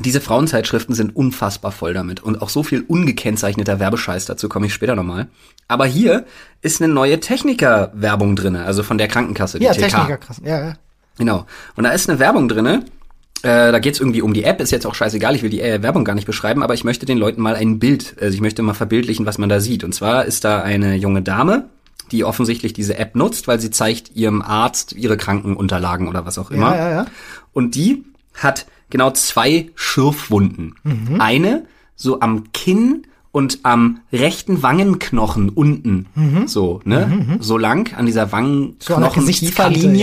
diese 0.00 0.20
Frauenzeitschriften 0.20 0.94
sind 0.94 1.14
unfassbar 1.14 1.72
voll 1.72 1.94
damit 1.94 2.22
und 2.22 2.42
auch 2.42 2.48
so 2.48 2.62
viel 2.62 2.82
ungekennzeichneter 2.86 3.78
Werbescheiß, 3.78 4.24
dazu 4.24 4.48
komme 4.48 4.66
ich 4.66 4.74
später 4.74 4.96
nochmal. 4.96 5.28
Aber 5.68 5.86
hier 5.86 6.24
ist 6.60 6.82
eine 6.82 6.92
neue 6.92 7.20
Techniker-Werbung 7.20 8.36
drinne, 8.36 8.64
also 8.64 8.82
von 8.82 8.98
der 8.98 9.08
Krankenkasse, 9.08 9.58
die 9.58 9.64
Ja, 9.64 9.72
TK. 9.72 9.80
Techniker, 9.80 10.16
krass. 10.18 10.40
Ja, 10.44 10.60
ja. 10.60 10.74
Genau. 11.18 11.46
Und 11.76 11.84
da 11.84 11.90
ist 11.90 12.08
eine 12.08 12.18
Werbung 12.18 12.48
drinne. 12.48 12.84
Äh, 13.42 13.72
da 13.72 13.78
geht's 13.80 14.00
irgendwie 14.00 14.22
um 14.22 14.34
die 14.34 14.44
App, 14.44 14.60
ist 14.60 14.70
jetzt 14.70 14.86
auch 14.86 14.94
scheißegal, 14.94 15.34
ich 15.34 15.42
will 15.42 15.50
die 15.50 15.60
äh, 15.60 15.82
Werbung 15.82 16.04
gar 16.04 16.14
nicht 16.14 16.26
beschreiben, 16.26 16.62
aber 16.62 16.74
ich 16.74 16.84
möchte 16.84 17.06
den 17.06 17.18
Leuten 17.18 17.42
mal 17.42 17.56
ein 17.56 17.78
Bild, 17.78 18.14
also 18.20 18.34
ich 18.34 18.40
möchte 18.40 18.62
mal 18.62 18.74
verbildlichen, 18.74 19.26
was 19.26 19.36
man 19.38 19.48
da 19.48 19.60
sieht. 19.60 19.82
Und 19.82 19.94
zwar 19.94 20.24
ist 20.26 20.44
da 20.44 20.62
eine 20.62 20.94
junge 20.94 21.22
Dame, 21.22 21.68
die 22.12 22.24
offensichtlich 22.24 22.72
diese 22.72 22.98
App 22.98 23.16
nutzt, 23.16 23.48
weil 23.48 23.58
sie 23.60 23.70
zeigt 23.70 24.14
ihrem 24.14 24.42
Arzt 24.42 24.92
ihre 24.92 25.16
Krankenunterlagen 25.16 26.06
oder 26.08 26.24
was 26.24 26.38
auch 26.38 26.50
immer. 26.50 26.76
Ja, 26.76 26.76
ja, 26.76 26.90
ja. 26.90 27.06
Und 27.52 27.74
die 27.74 28.04
hat 28.34 28.66
genau 28.92 29.10
zwei 29.10 29.70
Schürfwunden. 29.74 30.76
Mhm. 30.84 31.20
Eine 31.20 31.64
so 31.96 32.20
am 32.20 32.52
Kinn 32.52 33.06
und 33.32 33.60
am 33.62 34.00
rechten 34.12 34.62
Wangenknochen 34.62 35.48
unten. 35.48 36.06
So, 36.46 36.80
ne? 36.84 37.38
So 37.40 37.56
lang 37.58 37.94
an 37.96 38.06
dieser 38.06 38.30
Mhm. 38.30 38.76
So 38.78 38.94
an 38.94 39.02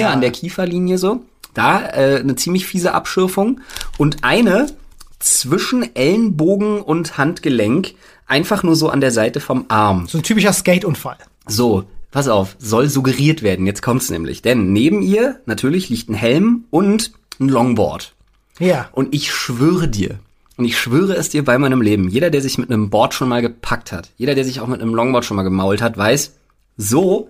ja. 0.08 0.10
an 0.10 0.22
der 0.22 0.32
Kieferlinie 0.32 0.98
so. 0.98 1.22
Da 1.54 1.82
äh, 1.82 2.20
eine 2.20 2.36
ziemlich 2.36 2.66
fiese 2.66 2.94
Abschürfung 2.94 3.62
und 3.98 4.24
eine 4.24 4.68
zwischen 5.20 5.96
Ellenbogen 5.96 6.82
und 6.82 7.18
Handgelenk 7.18 7.94
einfach 8.26 8.64
nur 8.64 8.76
so 8.76 8.90
an 8.90 9.02
der 9.02 9.12
Seite 9.12 9.40
vom 9.40 9.66
Arm. 9.68 10.08
So 10.08 10.18
ein 10.18 10.24
typischer 10.24 10.54
Skate-Unfall. 10.54 11.18
So, 11.48 11.84
pass 12.12 12.28
auf, 12.28 12.56
soll 12.60 12.90
suggeriert 12.90 13.44
werden. 13.44 13.66
Jetzt 13.66 13.82
kommt's 13.82 14.10
nämlich. 14.10 14.42
Denn 14.42 14.74
neben 14.74 15.02
ihr 15.02 15.42
natürlich 15.46 15.90
liegt 15.90 16.10
ein 16.10 16.16
Helm 16.16 16.64
und 16.72 17.12
ein 17.40 17.50
Longboard. 17.50 18.14
Ja. 18.60 18.90
Und 18.92 19.14
ich 19.16 19.32
schwöre 19.34 19.88
dir, 19.88 20.20
und 20.60 20.66
ich 20.66 20.78
schwöre 20.78 21.14
es 21.14 21.30
dir 21.30 21.46
bei 21.46 21.58
meinem 21.58 21.82
Leben, 21.82 22.10
jeder, 22.10 22.30
der 22.30 22.42
sich 22.42 22.58
mit 22.58 22.70
einem 22.70 22.90
Board 22.90 23.14
schon 23.14 23.30
mal 23.30 23.42
gepackt 23.42 23.94
hat, 23.94 24.10
jeder, 24.18 24.36
der 24.36 24.44
sich 24.44 24.60
auch 24.60 24.68
mit 24.68 24.82
einem 24.82 24.94
Longboard 24.94 25.24
schon 25.24 25.38
mal 25.38 25.44
gemault 25.44 25.82
hat, 25.82 25.98
weiß, 25.98 26.34
so 26.76 27.30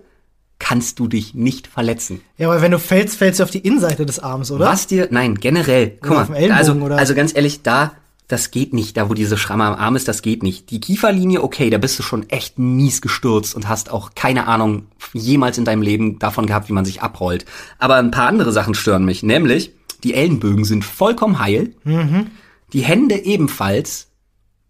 kannst 0.58 0.98
du 0.98 1.06
dich 1.06 1.32
nicht 1.32 1.68
verletzen. 1.68 2.22
Ja, 2.38 2.48
aber 2.48 2.60
wenn 2.60 2.72
du 2.72 2.80
fällst, 2.80 3.16
fällst 3.16 3.38
du 3.38 3.44
auf 3.44 3.52
die 3.52 3.60
Innenseite 3.60 4.04
des 4.04 4.18
Arms, 4.18 4.50
oder? 4.50 4.66
Was 4.66 4.88
dir, 4.88 5.06
nein, 5.12 5.36
generell, 5.36 5.96
guck 6.00 6.10
Oder 6.10 6.26
mal, 6.26 6.50
also, 6.50 6.72
oder? 6.72 6.98
also 6.98 7.14
ganz 7.14 7.32
ehrlich, 7.32 7.62
da, 7.62 7.92
das 8.26 8.50
geht 8.50 8.74
nicht, 8.74 8.96
da 8.96 9.08
wo 9.08 9.14
diese 9.14 9.38
Schramme 9.38 9.64
am 9.64 9.74
Arm 9.74 9.94
ist, 9.94 10.08
das 10.08 10.22
geht 10.22 10.42
nicht. 10.42 10.70
Die 10.70 10.80
Kieferlinie, 10.80 11.40
okay, 11.40 11.70
da 11.70 11.78
bist 11.78 12.00
du 12.00 12.02
schon 12.02 12.28
echt 12.30 12.58
mies 12.58 13.00
gestürzt 13.00 13.54
und 13.54 13.68
hast 13.68 13.92
auch 13.92 14.10
keine 14.16 14.48
Ahnung 14.48 14.86
jemals 15.12 15.56
in 15.56 15.64
deinem 15.64 15.82
Leben 15.82 16.18
davon 16.18 16.46
gehabt, 16.46 16.68
wie 16.68 16.72
man 16.72 16.84
sich 16.84 17.00
abrollt. 17.00 17.44
Aber 17.78 17.94
ein 17.94 18.10
paar 18.10 18.26
andere 18.26 18.50
Sachen 18.50 18.74
stören 18.74 19.04
mich, 19.04 19.22
nämlich, 19.22 19.72
Die 20.04 20.14
Ellenbögen 20.14 20.64
sind 20.64 20.84
vollkommen 20.84 21.38
heil. 21.38 21.74
Die 22.72 22.82
Hände 22.82 23.16
ebenfalls. 23.16 24.10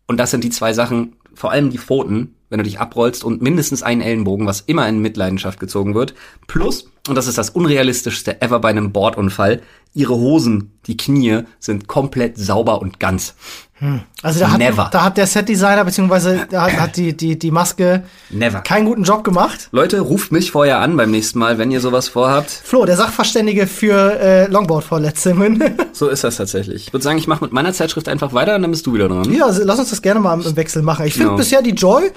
Und 0.06 0.16
das 0.18 0.30
sind 0.30 0.44
die 0.44 0.50
zwei 0.50 0.72
Sachen, 0.72 1.16
vor 1.34 1.52
allem 1.52 1.70
die 1.70 1.78
Pfoten, 1.78 2.34
wenn 2.48 2.58
du 2.58 2.64
dich 2.64 2.80
abrollst 2.80 3.22
und 3.22 3.42
mindestens 3.42 3.82
einen 3.82 4.00
Ellenbogen, 4.00 4.46
was 4.46 4.60
immer 4.60 4.88
in 4.88 5.00
Mitleidenschaft 5.00 5.60
gezogen 5.60 5.94
wird. 5.94 6.14
Plus, 6.48 6.90
und 7.08 7.14
das 7.14 7.28
ist 7.28 7.38
das 7.38 7.50
unrealistischste 7.50 8.42
ever 8.42 8.58
bei 8.58 8.70
einem 8.70 8.92
Bordunfall, 8.92 9.62
ihre 9.94 10.14
Hosen, 10.14 10.78
die 10.86 10.96
Knie, 10.96 11.42
sind 11.58 11.88
komplett 11.88 12.38
sauber 12.38 12.80
und 12.80 13.00
ganz. 13.00 13.34
Also 14.22 14.40
da 14.40 14.50
hat, 14.50 14.58
Never. 14.58 14.90
da 14.92 15.04
hat 15.04 15.16
der 15.16 15.26
Setdesigner 15.26 15.86
beziehungsweise 15.86 16.46
da 16.50 16.64
hat, 16.64 16.78
hat 16.78 16.96
die, 16.98 17.16
die, 17.16 17.38
die 17.38 17.50
Maske 17.50 18.04
Never. 18.28 18.60
keinen 18.60 18.84
guten 18.84 19.04
Job 19.04 19.24
gemacht. 19.24 19.70
Leute, 19.72 20.00
ruft 20.00 20.32
mich 20.32 20.50
vorher 20.50 20.80
an 20.80 20.98
beim 20.98 21.10
nächsten 21.10 21.38
Mal, 21.38 21.56
wenn 21.56 21.70
ihr 21.70 21.80
sowas 21.80 22.08
vorhabt. 22.08 22.50
Flo, 22.50 22.84
der 22.84 22.98
Sachverständige 22.98 23.66
für 23.66 24.20
äh, 24.20 24.46
Longboard-Verletzungen. 24.48 25.62
So 25.92 26.08
ist 26.08 26.24
das 26.24 26.36
tatsächlich. 26.36 26.86
Ich 26.86 26.92
würde 26.92 27.02
sagen, 27.02 27.18
ich 27.18 27.26
mache 27.26 27.44
mit 27.44 27.52
meiner 27.52 27.72
Zeitschrift 27.72 28.08
einfach 28.08 28.32
weiter 28.32 28.54
und 28.56 28.62
dann 28.62 28.70
bist 28.70 28.86
du 28.86 28.94
wieder 28.94 29.08
dran. 29.08 29.30
ja, 29.32 29.44
also 29.46 29.62
lass 29.64 29.78
uns 29.78 29.90
das 29.90 30.00
gerne 30.02 30.20
mal 30.20 30.38
im, 30.40 30.56
Wechsel 30.56 30.82
machen. 30.82 31.04
Ich 31.06 31.12
finde 31.14 31.28
Genau. 31.30 31.36
bisher 31.38 31.60
die 31.62 31.70
Joy 31.72 32.10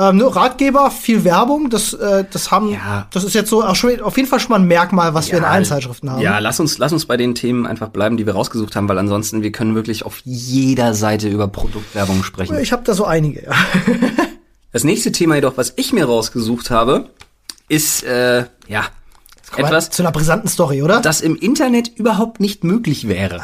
ähm, 0.00 0.16
nur 0.16 0.34
Ratgeber, 0.34 0.90
viel 0.90 1.24
Werbung, 1.24 1.68
das, 1.70 1.92
äh, 1.92 2.24
das 2.30 2.50
haben, 2.50 2.70
Ja. 2.72 3.06
das 3.12 3.24
ist 3.24 3.34
jetzt 3.34 3.50
so 3.50 3.62
auch 3.62 3.74
schon, 3.76 4.00
auf 4.00 4.16
jeden 4.16 4.28
Fall 4.28 4.40
schon 4.40 4.50
mal 4.50 4.58
ein 4.60 4.66
Merkmal, 4.66 5.12
was 5.14 5.30
wir 5.30 5.38
in 5.38 5.44
allen 5.44 5.64
Zeitschriften 5.64 6.10
haben. 6.10 6.20
Ja, 6.22 6.38
lass 6.38 6.58
uns, 6.60 6.78
lass 6.78 6.92
uns 6.92 7.04
bei 7.06 7.16
den 7.16 7.34
Themen 7.34 7.66
einfach 7.66 7.88
bleiben, 7.88 8.16
die 8.16 8.24
wir 8.26 8.32
rausgesucht 8.34 8.74
haben, 8.76 8.88
weil 8.88 8.98
ansonsten 8.98 9.42
wir 9.42 9.52
können 9.52 9.74
wirklich 9.74 10.04
auf 10.06 10.20
jeder 10.24 10.94
Seite 10.94 11.28
über 11.28 11.48
Produktwerbung 11.48 12.24
sprechen. 12.24 12.56
Ich 12.60 12.72
habe 12.72 12.82
da 12.84 12.94
so 12.94 13.04
einige. 13.04 13.44
Ja. 13.44 13.52
Das 14.72 14.84
nächste 14.84 15.10
Thema 15.12 15.34
jedoch, 15.34 15.56
was 15.56 15.72
ich 15.76 15.92
mir 15.92 16.04
rausgesucht 16.04 16.70
habe, 16.70 17.10
ist 17.68 18.04
äh, 18.04 18.44
ja 18.68 18.84
etwas, 19.56 19.90
zu 19.90 20.02
einer 20.02 20.12
brisanten 20.12 20.48
Story, 20.48 20.82
oder? 20.82 21.00
das 21.00 21.20
im 21.20 21.36
Internet 21.36 21.88
überhaupt 21.96 22.40
nicht 22.40 22.64
möglich 22.64 23.08
wäre. 23.08 23.40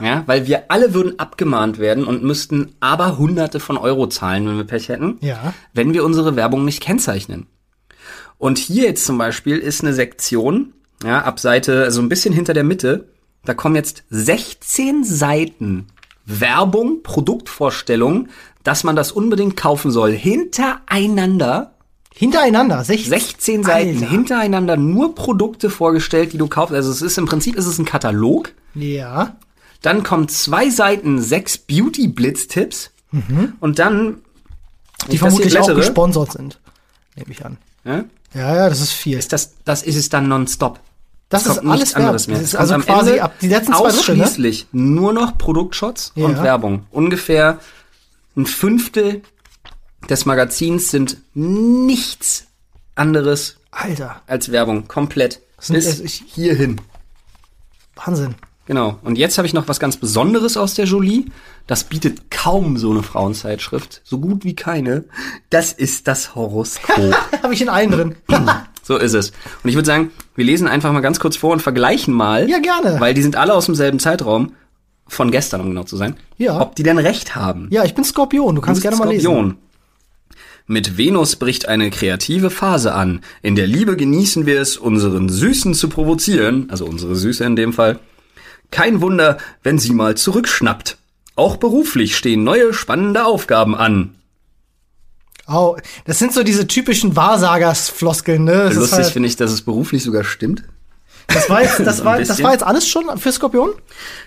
Ja, 0.00 0.22
weil 0.26 0.46
wir 0.46 0.64
alle 0.70 0.94
würden 0.94 1.18
abgemahnt 1.18 1.78
werden 1.78 2.04
und 2.04 2.22
müssten 2.22 2.74
aber 2.80 3.18
Hunderte 3.18 3.60
von 3.60 3.76
Euro 3.76 4.06
zahlen, 4.08 4.46
wenn 4.48 4.56
wir 4.56 4.64
Pech 4.64 4.88
hätten, 4.88 5.18
Ja. 5.20 5.54
wenn 5.74 5.92
wir 5.92 6.04
unsere 6.04 6.36
Werbung 6.36 6.64
nicht 6.64 6.82
kennzeichnen. 6.82 7.46
Und 8.38 8.58
hier 8.58 8.84
jetzt 8.84 9.04
zum 9.06 9.18
Beispiel 9.18 9.58
ist 9.58 9.82
eine 9.82 9.92
Sektion, 9.94 10.72
ja, 11.04 11.22
ab 11.22 11.38
Seite, 11.38 11.84
also 11.84 12.00
ein 12.00 12.08
bisschen 12.08 12.34
hinter 12.34 12.54
der 12.54 12.64
Mitte, 12.64 13.08
da 13.44 13.54
kommen 13.54 13.76
jetzt 13.76 14.04
16 14.10 15.04
Seiten 15.04 15.86
Werbung, 16.24 17.02
Produktvorstellung, 17.02 18.28
dass 18.62 18.84
man 18.84 18.94
das 18.94 19.10
unbedingt 19.12 19.56
kaufen 19.56 19.90
soll, 19.90 20.12
hintereinander. 20.12 21.71
Hintereinander, 22.14 22.84
16, 22.84 23.08
16 23.10 23.64
Seiten 23.64 23.96
Alter. 23.96 24.10
hintereinander 24.10 24.76
nur 24.76 25.14
Produkte 25.14 25.70
vorgestellt, 25.70 26.32
die 26.32 26.38
du 26.38 26.46
kaufst. 26.46 26.74
Also 26.74 26.90
es 26.90 27.02
ist 27.02 27.18
im 27.18 27.26
Prinzip 27.26 27.56
ist 27.56 27.66
es 27.66 27.78
ein 27.78 27.84
Katalog. 27.84 28.52
Ja. 28.74 29.36
Dann 29.80 30.02
kommen 30.02 30.28
zwei 30.28 30.70
Seiten, 30.70 31.20
sechs 31.20 31.58
Beauty-Blitz-Tipps. 31.58 32.90
Und 33.60 33.78
dann, 33.78 34.04
Mhm. 34.04 34.16
Die 35.10 35.16
ich 35.16 35.20
das 35.20 35.34
hier 35.34 35.42
vermutlich 35.50 35.58
auch 35.58 35.74
gesponsert 35.74 36.32
sind. 36.32 36.60
Nehme 37.16 37.30
ich 37.32 37.44
an. 37.44 37.58
ja, 37.84 38.04
Ja, 38.34 38.54
ja, 38.56 38.68
das 38.68 38.80
ist 38.80 38.92
viel. 38.92 39.18
ist 39.18 39.32
das, 39.32 39.54
das 39.64 39.82
ist 39.82 39.96
es 39.96 40.08
dann 40.08 40.28
nonstop. 40.28 40.78
Das 41.28 41.46
Es 41.46 41.56
ist 41.56 41.66
alles 41.66 41.94
anderes 41.94 42.26
mehr. 42.28 42.36
Das 42.38 42.44
ist 42.48 42.54
also 42.54 42.76
quasi 42.78 43.10
Ende 43.12 43.22
ab 43.24 43.34
die 43.40 43.48
letzten 43.48 43.72
zwei 43.72 43.90
Drittel, 43.90 44.16
ne? 44.16 44.22
ausschließlich 44.24 44.66
nur 44.72 45.12
noch 45.12 45.36
Produktshots 45.38 46.12
und 46.14 46.36
Ja. 46.36 46.42
Werbung. 46.42 46.84
Ungefähr 46.90 47.58
ein 48.36 48.46
Fünftel 48.46 49.22
des 50.08 50.26
Magazins 50.26 50.90
sind 50.90 51.18
nichts 51.34 52.46
anderes 52.94 53.56
Alter, 53.70 54.22
als 54.26 54.52
Werbung. 54.52 54.86
Komplett. 54.88 55.40
Bis 55.68 56.00
ich- 56.00 56.24
hierhin. 56.26 56.80
Wahnsinn. 57.94 58.34
Genau. 58.66 58.98
Und 59.02 59.16
jetzt 59.18 59.38
habe 59.38 59.46
ich 59.46 59.54
noch 59.54 59.68
was 59.68 59.80
ganz 59.80 59.96
Besonderes 59.96 60.56
aus 60.56 60.74
der 60.74 60.84
Jolie. 60.84 61.26
Das 61.66 61.84
bietet 61.84 62.30
kaum 62.30 62.76
so 62.76 62.90
eine 62.90 63.02
Frauenzeitschrift. 63.02 64.00
So 64.04 64.18
gut 64.18 64.44
wie 64.44 64.54
keine. 64.54 65.04
Das 65.50 65.72
ist 65.72 66.06
das 66.08 66.34
Horoskop. 66.34 66.96
Habe 67.42 67.54
ich 67.54 67.60
in 67.62 67.68
allen 67.68 67.90
drin. 67.90 68.14
so 68.82 68.96
ist 68.96 69.14
es. 69.14 69.30
Und 69.62 69.70
ich 69.70 69.74
würde 69.74 69.86
sagen, 69.86 70.10
wir 70.36 70.44
lesen 70.44 70.68
einfach 70.68 70.92
mal 70.92 71.00
ganz 71.00 71.18
kurz 71.20 71.36
vor 71.36 71.52
und 71.52 71.60
vergleichen 71.60 72.14
mal. 72.14 72.48
Ja, 72.48 72.58
gerne. 72.60 73.00
Weil 73.00 73.14
die 73.14 73.22
sind 73.22 73.36
alle 73.36 73.54
aus 73.54 73.66
demselben 73.66 73.98
Zeitraum. 73.98 74.52
Von 75.08 75.30
gestern, 75.30 75.60
um 75.60 75.68
genau 75.70 75.82
zu 75.84 75.96
sein. 75.96 76.16
Ja. 76.38 76.60
Ob 76.60 76.74
die 76.76 76.84
denn 76.84 76.98
recht 76.98 77.34
haben. 77.34 77.68
Ja, 77.70 77.84
ich 77.84 77.94
bin 77.94 78.04
Skorpion. 78.04 78.54
Du 78.54 78.60
kannst 78.62 78.78
Du 78.78 78.82
gerne 78.82 78.96
mal 78.96 79.08
lesen. 79.08 79.24
Skorpion. 79.24 79.58
Mit 80.72 80.96
Venus 80.96 81.36
bricht 81.36 81.68
eine 81.68 81.90
kreative 81.90 82.48
Phase 82.48 82.94
an. 82.94 83.20
In 83.42 83.56
der 83.56 83.66
Liebe 83.66 83.94
genießen 83.94 84.46
wir 84.46 84.58
es, 84.58 84.78
unseren 84.78 85.28
Süßen 85.28 85.74
zu 85.74 85.90
provozieren, 85.90 86.70
also 86.70 86.86
unsere 86.86 87.14
Süße 87.14 87.44
in 87.44 87.56
dem 87.56 87.74
Fall. 87.74 87.98
Kein 88.70 89.02
Wunder, 89.02 89.36
wenn 89.62 89.78
sie 89.78 89.92
mal 89.92 90.16
zurückschnappt. 90.16 90.96
Auch 91.36 91.58
beruflich 91.58 92.16
stehen 92.16 92.42
neue 92.42 92.72
spannende 92.72 93.26
Aufgaben 93.26 93.74
an. 93.74 94.14
Oh, 95.46 95.76
das 96.06 96.18
sind 96.18 96.32
so 96.32 96.42
diese 96.42 96.66
typischen 96.66 97.16
Wahrsagers-Floskeln, 97.16 98.42
ne? 98.42 98.70
Das, 98.70 98.76
Lustig 98.76 98.98
halt, 99.00 99.12
finde 99.12 99.28
ich, 99.28 99.36
dass 99.36 99.52
es 99.52 99.60
beruflich 99.60 100.02
sogar 100.02 100.24
stimmt. 100.24 100.62
das, 101.26 101.50
war 101.50 101.60
jetzt, 101.60 101.80
das, 101.80 102.02
war, 102.06 102.18
das 102.18 102.42
war 102.42 102.52
jetzt 102.52 102.64
alles 102.64 102.88
schon 102.88 103.18
für 103.18 103.30
Skorpion? 103.30 103.72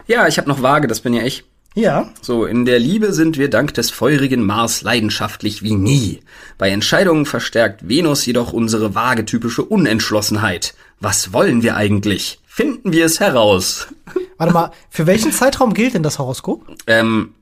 Ja, 0.05 0.27
ich 0.27 0.37
habe 0.37 0.47
noch 0.47 0.61
vage, 0.61 0.85
das 0.85 0.99
bin 0.99 1.15
ja 1.15 1.23
ich. 1.23 1.43
Ja. 1.75 2.09
So, 2.21 2.45
in 2.45 2.63
der 2.63 2.79
Liebe 2.79 3.11
sind 3.11 3.37
wir 3.37 3.49
dank 3.49 3.73
des 3.73 3.91
feurigen 3.91 4.45
Mars 4.45 4.81
leidenschaftlich 4.81 5.61
wie 5.61 5.75
nie. 5.75 6.21
Bei 6.57 6.69
Entscheidungen 6.69 7.25
verstärkt 7.25 7.87
Venus 7.89 8.25
jedoch 8.25 8.53
unsere 8.53 8.95
vagetypische 8.95 9.63
Unentschlossenheit. 9.63 10.73
Was 11.01 11.33
wollen 11.33 11.63
wir 11.63 11.75
eigentlich? 11.75 12.39
Finden 12.47 12.93
wir 12.93 13.05
es 13.05 13.19
heraus. 13.19 13.87
Warte 14.37 14.53
mal, 14.53 14.71
für 14.89 15.05
welchen 15.05 15.33
Zeitraum 15.33 15.73
gilt 15.73 15.93
denn 15.93 16.03
das 16.03 16.17
Horoskop? 16.17 16.65
Ähm, 16.87 17.33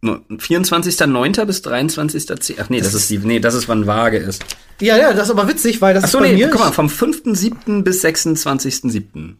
nur 0.00 0.22
24.09. 0.30 1.44
bis 1.44 1.62
23.10. 1.62 2.54
Ach 2.60 2.70
nee, 2.70 2.80
das 2.80 2.94
ist 2.94 3.10
die, 3.10 3.18
nee, 3.18 3.38
das 3.40 3.54
ist 3.54 3.68
wann 3.68 3.86
vage 3.86 4.16
ist. 4.16 4.44
Ja, 4.80 4.96
ja, 4.96 5.12
das 5.12 5.24
ist 5.24 5.30
aber 5.30 5.46
witzig, 5.48 5.82
weil 5.82 5.92
das 5.92 6.04
Ach 6.04 6.08
so, 6.08 6.18
ist 6.18 6.24
bei 6.24 6.30
nee, 6.30 6.36
mir. 6.36 6.48
guck 6.48 6.60
mal, 6.60 6.72
vom 6.72 6.86
5.7. 6.86 7.82
bis 7.82 8.02
26.7. 8.02 9.34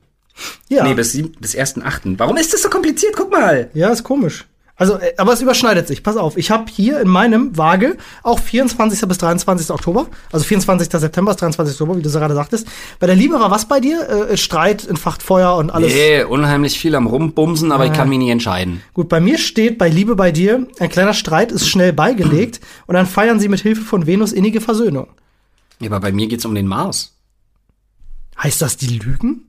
ja. 0.68 0.84
Nee, 0.84 0.94
bis, 0.94 1.20
bis 1.38 1.54
1.8. 1.56 2.14
Warum 2.18 2.36
ist 2.36 2.52
das 2.52 2.62
so 2.62 2.68
kompliziert? 2.68 3.14
Guck 3.16 3.30
mal. 3.30 3.70
ja, 3.74 3.90
ist 3.90 4.04
komisch. 4.04 4.46
Also, 4.78 4.94
äh, 4.94 5.12
aber 5.16 5.32
es 5.32 5.42
überschneidet 5.42 5.88
sich. 5.88 6.02
Pass 6.02 6.16
auf, 6.16 6.36
ich 6.36 6.50
habe 6.50 6.66
hier 6.70 7.00
in 7.00 7.08
meinem 7.08 7.56
Waage 7.56 7.98
auch 8.22 8.38
24. 8.38 9.00
bis 9.08 9.18
23. 9.18 9.70
Oktober, 9.70 10.06
also 10.30 10.44
24. 10.44 10.88
September 10.88 11.32
bis 11.32 11.40
23. 11.40 11.74
Oktober, 11.74 11.98
wie 11.98 12.02
du 12.02 12.08
so 12.08 12.20
gerade 12.20 12.34
sagtest. 12.34 12.68
Bei 13.00 13.08
der 13.08 13.16
Liebe 13.16 13.34
war 13.34 13.50
was 13.50 13.66
bei 13.66 13.80
dir? 13.80 14.08
Äh, 14.08 14.36
Streit, 14.36 14.86
entfacht 14.86 15.22
Feuer 15.22 15.56
und 15.56 15.70
alles. 15.70 15.92
Nee, 15.92 16.22
unheimlich 16.22 16.78
viel 16.78 16.94
am 16.94 17.08
Rumbumsen, 17.08 17.72
aber 17.72 17.86
ich 17.86 17.92
kann 17.92 18.08
mich 18.08 18.18
nie 18.18 18.30
entscheiden. 18.30 18.80
Gut, 18.94 19.08
bei 19.08 19.20
mir 19.20 19.38
steht 19.38 19.78
bei 19.78 19.88
Liebe 19.88 20.14
bei 20.14 20.30
dir, 20.30 20.66
ein 20.78 20.88
kleiner 20.88 21.14
Streit 21.14 21.50
ist 21.50 21.68
schnell 21.68 21.92
beigelegt 21.92 22.60
und 22.86 22.94
dann 22.94 23.06
feiern 23.06 23.40
sie 23.40 23.48
mit 23.48 23.60
Hilfe 23.60 23.82
von 23.82 24.06
Venus 24.06 24.32
innige 24.32 24.60
Versöhnung. 24.60 25.08
Ja, 25.80 25.90
aber 25.90 26.00
bei 26.00 26.12
mir 26.12 26.28
geht's 26.28 26.44
um 26.44 26.54
den 26.54 26.66
Mars. 26.68 27.16
Heißt 28.40 28.62
das, 28.62 28.76
die 28.76 28.98
lügen? 28.98 29.47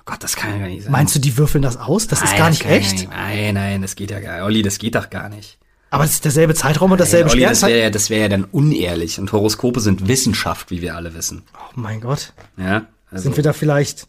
Oh 0.00 0.02
Gott, 0.06 0.22
das 0.22 0.34
kann 0.36 0.50
ja 0.52 0.58
gar 0.58 0.66
nicht 0.66 0.82
sein. 0.82 0.92
Meinst 0.92 1.14
du, 1.14 1.18
die 1.18 1.36
würfeln 1.36 1.62
das 1.62 1.76
aus? 1.76 2.06
Das 2.08 2.22
ist 2.22 2.30
Nein, 2.30 2.38
gar 2.38 2.48
das 2.48 2.58
nicht 2.58 2.70
ja 2.70 2.76
echt. 2.76 3.10
gar 3.10 3.16
Nein, 3.18 3.54
nein, 3.54 3.82
das 3.82 3.94
geht 3.96 4.10
ja 4.10 4.20
gar 4.20 4.34
nicht. 4.36 4.44
Olli, 4.44 4.62
das 4.62 4.78
geht 4.78 4.94
doch 4.94 5.10
gar 5.10 5.28
nicht. 5.28 5.58
Aber 5.90 6.04
es 6.04 6.12
ist 6.12 6.24
derselbe 6.24 6.54
Zeitraum 6.54 6.92
und 6.92 7.00
dasselbe 7.00 7.30
Olli, 7.30 7.42
das 7.42 7.62
wäre 7.62 7.80
ja, 7.80 7.90
das 7.90 8.10
wär 8.10 8.18
ja 8.18 8.28
dann 8.28 8.44
unehrlich. 8.44 9.18
Und 9.18 9.32
Horoskope 9.32 9.80
sind 9.80 10.06
Wissenschaft, 10.08 10.70
wie 10.70 10.80
wir 10.82 10.94
alle 10.96 11.14
wissen. 11.14 11.42
Oh 11.54 11.72
mein 11.74 12.00
Gott. 12.00 12.32
Ja, 12.56 12.86
also, 13.10 13.24
Sind 13.24 13.36
wir 13.36 13.42
da 13.44 13.52
vielleicht. 13.52 14.06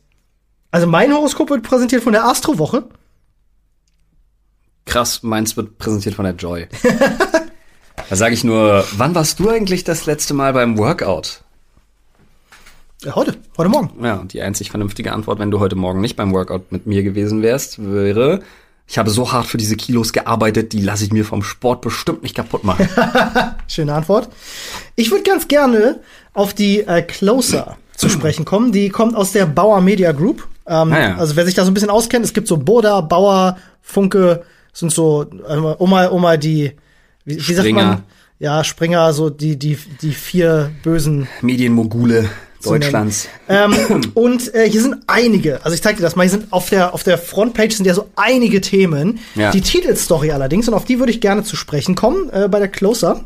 Also 0.70 0.88
mein 0.88 1.12
Horoskop 1.12 1.50
wird 1.50 1.64
präsentiert 1.64 2.04
von 2.04 2.14
der 2.14 2.26
Astrowoche. 2.26 2.84
krass, 4.86 5.24
meins 5.24 5.58
wird 5.58 5.78
präsentiert 5.78 6.16
von 6.16 6.26
der 6.26 6.36
Joy. 6.36 6.68
da 8.10 8.16
sage 8.16 8.34
ich 8.34 8.44
nur, 8.44 8.86
wann 8.98 9.16
warst 9.16 9.40
du 9.40 9.50
eigentlich 9.50 9.84
das 9.84 10.06
letzte 10.06 10.34
Mal 10.34 10.54
beim 10.54 10.78
Workout? 10.78 11.44
Ja, 13.03 13.15
heute, 13.15 13.34
heute 13.58 13.70
Morgen. 13.70 14.05
Ja, 14.05 14.17
und 14.17 14.31
die 14.31 14.43
einzig 14.43 14.70
vernünftige 14.70 15.12
Antwort, 15.12 15.39
wenn 15.39 15.50
du 15.50 15.60
heute 15.60 15.75
Morgen 15.75 16.01
nicht 16.01 16.15
beim 16.15 16.34
Workout 16.34 16.72
mit 16.72 16.86
mir 16.86 17.01
gewesen 17.01 17.41
wärst, 17.41 17.79
wäre, 17.84 18.41
ich 18.88 19.00
habe 19.00 19.10
so 19.10 19.31
hart 19.31 19.48
für 19.48 19.58
diese 19.58 19.75
Kilos 19.75 20.13
gearbeitet, 20.13 20.72
die 20.72 20.81
lasse 20.81 21.05
ich 21.05 21.12
mir 21.12 21.25
vom 21.25 21.41
Sport 21.41 21.81
bestimmt 21.81 22.22
nicht 22.22 22.36
kaputt 22.36 22.63
machen. 22.63 22.88
Schöne 23.67 23.96
Antwort. 23.96 24.29
Ich 24.96 25.10
würde 25.10 25.24
ganz 25.24 25.48
gerne 25.48 26.00
auf 26.36 26.53
die 26.53 26.81
äh, 26.81 27.01
Closer 27.01 27.75
zu 27.96 28.08
sprechen 28.08 28.46
kommen. 28.46 28.72
Die 28.72 28.89
kommt 28.89 29.15
aus 29.15 29.31
der 29.31 29.48
Bauer 29.48 29.81
Media 29.81 30.12
Group. 30.12 30.48
Ähm, 30.67 30.93
Ah 30.93 31.00
ja. 31.00 31.17
Also 31.17 31.36
wer 31.36 31.46
sich 31.46 31.55
da 31.55 31.65
so 31.65 31.72
ein 31.72 31.74
bisschen 31.74 31.89
auskennt, 31.89 32.24
es 32.24 32.34
gibt 32.34 32.48
so 32.48 32.58
Boda, 32.58 33.01
Bauer, 33.01 33.58
Funke, 33.81 34.43
sind 34.74 34.91
so, 34.91 35.24
äh, 35.24 35.55
um 35.55 35.89
mal, 35.89 36.08
um 36.10 36.22
mal 36.22 36.38
die, 36.38 36.74
wie, 37.25 37.36
wie 37.36 37.53
sagt 37.53 37.67
Springer. 37.67 37.84
man? 37.84 38.03
Ja, 38.38 38.63
Springer, 38.63 39.12
so 39.13 39.31
die, 39.31 39.58
die, 39.58 39.75
die 40.03 40.13
vier 40.13 40.72
bösen 40.84 41.27
Medienmogule 41.41 42.29
Deutschlands. 42.63 43.27
ähm, 43.50 43.74
und 44.13 44.53
äh, 44.53 44.70
hier 44.70 44.82
sind 44.82 44.98
einige, 45.08 45.63
also 45.63 45.74
ich 45.75 45.82
zeig 45.82 45.98
dir 45.98 46.03
das 46.03 46.15
mal, 46.15 46.24
hier 46.24 46.32
sind 46.32 46.51
auf 46.51 46.70
der, 46.70 46.94
auf 46.94 47.03
der 47.03 47.18
Frontpage 47.18 47.75
sind 47.75 47.86
ja 47.86 47.94
so 47.94 48.10
einige 48.15 48.62
Themen. 48.62 49.20
Ja. 49.36 49.51
Die 49.51 49.62
Titelstory 49.62 50.32
allerdings, 50.32 50.68
und 50.68 50.74
auf 50.74 50.86
die 50.86 51.00
würde 51.00 51.12
ich 51.12 51.22
gerne 51.22 51.44
zu 51.44 51.56
sprechen 51.56 51.96
kommen, 51.96 52.30
äh, 52.32 52.48
bei 52.50 52.60
der 52.60 52.68
Closer. 52.68 53.24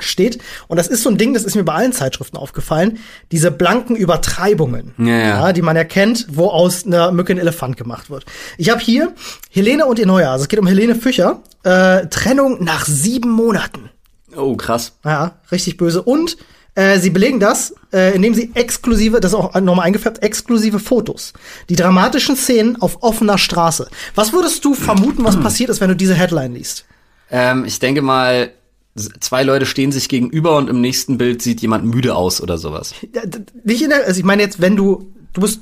steht, 0.00 0.38
und 0.66 0.76
das 0.76 0.88
ist 0.88 1.02
so 1.04 1.10
ein 1.10 1.18
Ding, 1.18 1.34
das 1.34 1.44
ist 1.44 1.54
mir 1.54 1.62
bei 1.62 1.74
allen 1.74 1.92
Zeitschriften 1.92 2.36
aufgefallen, 2.36 2.98
diese 3.30 3.52
blanken 3.52 3.94
Übertreibungen, 3.94 4.92
Ja, 4.98 5.18
ja. 5.18 5.52
die 5.52 5.62
man 5.62 5.76
erkennt, 5.76 6.26
wo 6.30 6.48
aus 6.48 6.84
einer 6.84 7.12
Mücke 7.12 7.32
ein 7.32 7.38
Elefant 7.38 7.76
gemacht 7.76 8.10
wird. 8.10 8.24
Ich 8.58 8.70
habe 8.70 8.80
hier 8.80 9.12
Helene 9.50 9.86
und 9.86 10.00
ihr 10.00 10.06
Neujahr, 10.06 10.32
also 10.32 10.42
es 10.42 10.48
geht 10.48 10.58
um 10.58 10.66
Helene 10.66 10.96
Fücher, 10.96 11.42
äh, 11.62 12.06
Trennung 12.08 12.64
nach 12.64 12.86
sieben 12.86 13.30
Monaten. 13.30 13.90
Oh, 14.36 14.56
krass. 14.56 14.94
Ja, 15.04 15.36
richtig 15.52 15.76
böse. 15.76 16.02
Und 16.02 16.38
äh, 16.74 16.98
sie 16.98 17.10
belegen 17.10 17.40
das, 17.40 17.74
äh, 17.92 18.14
indem 18.14 18.34
sie 18.34 18.50
exklusive, 18.54 19.20
das 19.20 19.32
ist 19.32 19.38
auch 19.38 19.54
nochmal 19.60 19.86
eingefärbt, 19.86 20.22
exklusive 20.22 20.78
Fotos. 20.78 21.32
Die 21.68 21.76
dramatischen 21.76 22.36
Szenen 22.36 22.80
auf 22.80 23.02
offener 23.02 23.38
Straße. 23.38 23.88
Was 24.14 24.32
würdest 24.32 24.64
du 24.64 24.74
vermuten, 24.74 25.24
was 25.24 25.38
passiert 25.38 25.70
ist, 25.70 25.80
wenn 25.80 25.88
du 25.88 25.96
diese 25.96 26.14
Headline 26.14 26.54
liest? 26.54 26.84
Ähm, 27.30 27.64
ich 27.64 27.78
denke 27.78 28.02
mal, 28.02 28.50
zwei 29.20 29.42
Leute 29.42 29.66
stehen 29.66 29.92
sich 29.92 30.08
gegenüber 30.08 30.56
und 30.56 30.68
im 30.68 30.80
nächsten 30.80 31.18
Bild 31.18 31.42
sieht 31.42 31.60
jemand 31.60 31.84
müde 31.84 32.14
aus 32.14 32.40
oder 32.40 32.58
sowas. 32.58 32.94
Nicht 33.64 33.82
in 33.82 33.90
der, 33.90 34.06
also 34.06 34.18
ich 34.18 34.24
meine 34.24 34.42
jetzt, 34.42 34.60
wenn 34.60 34.76
du, 34.76 35.12
du 35.32 35.40
bist 35.40 35.60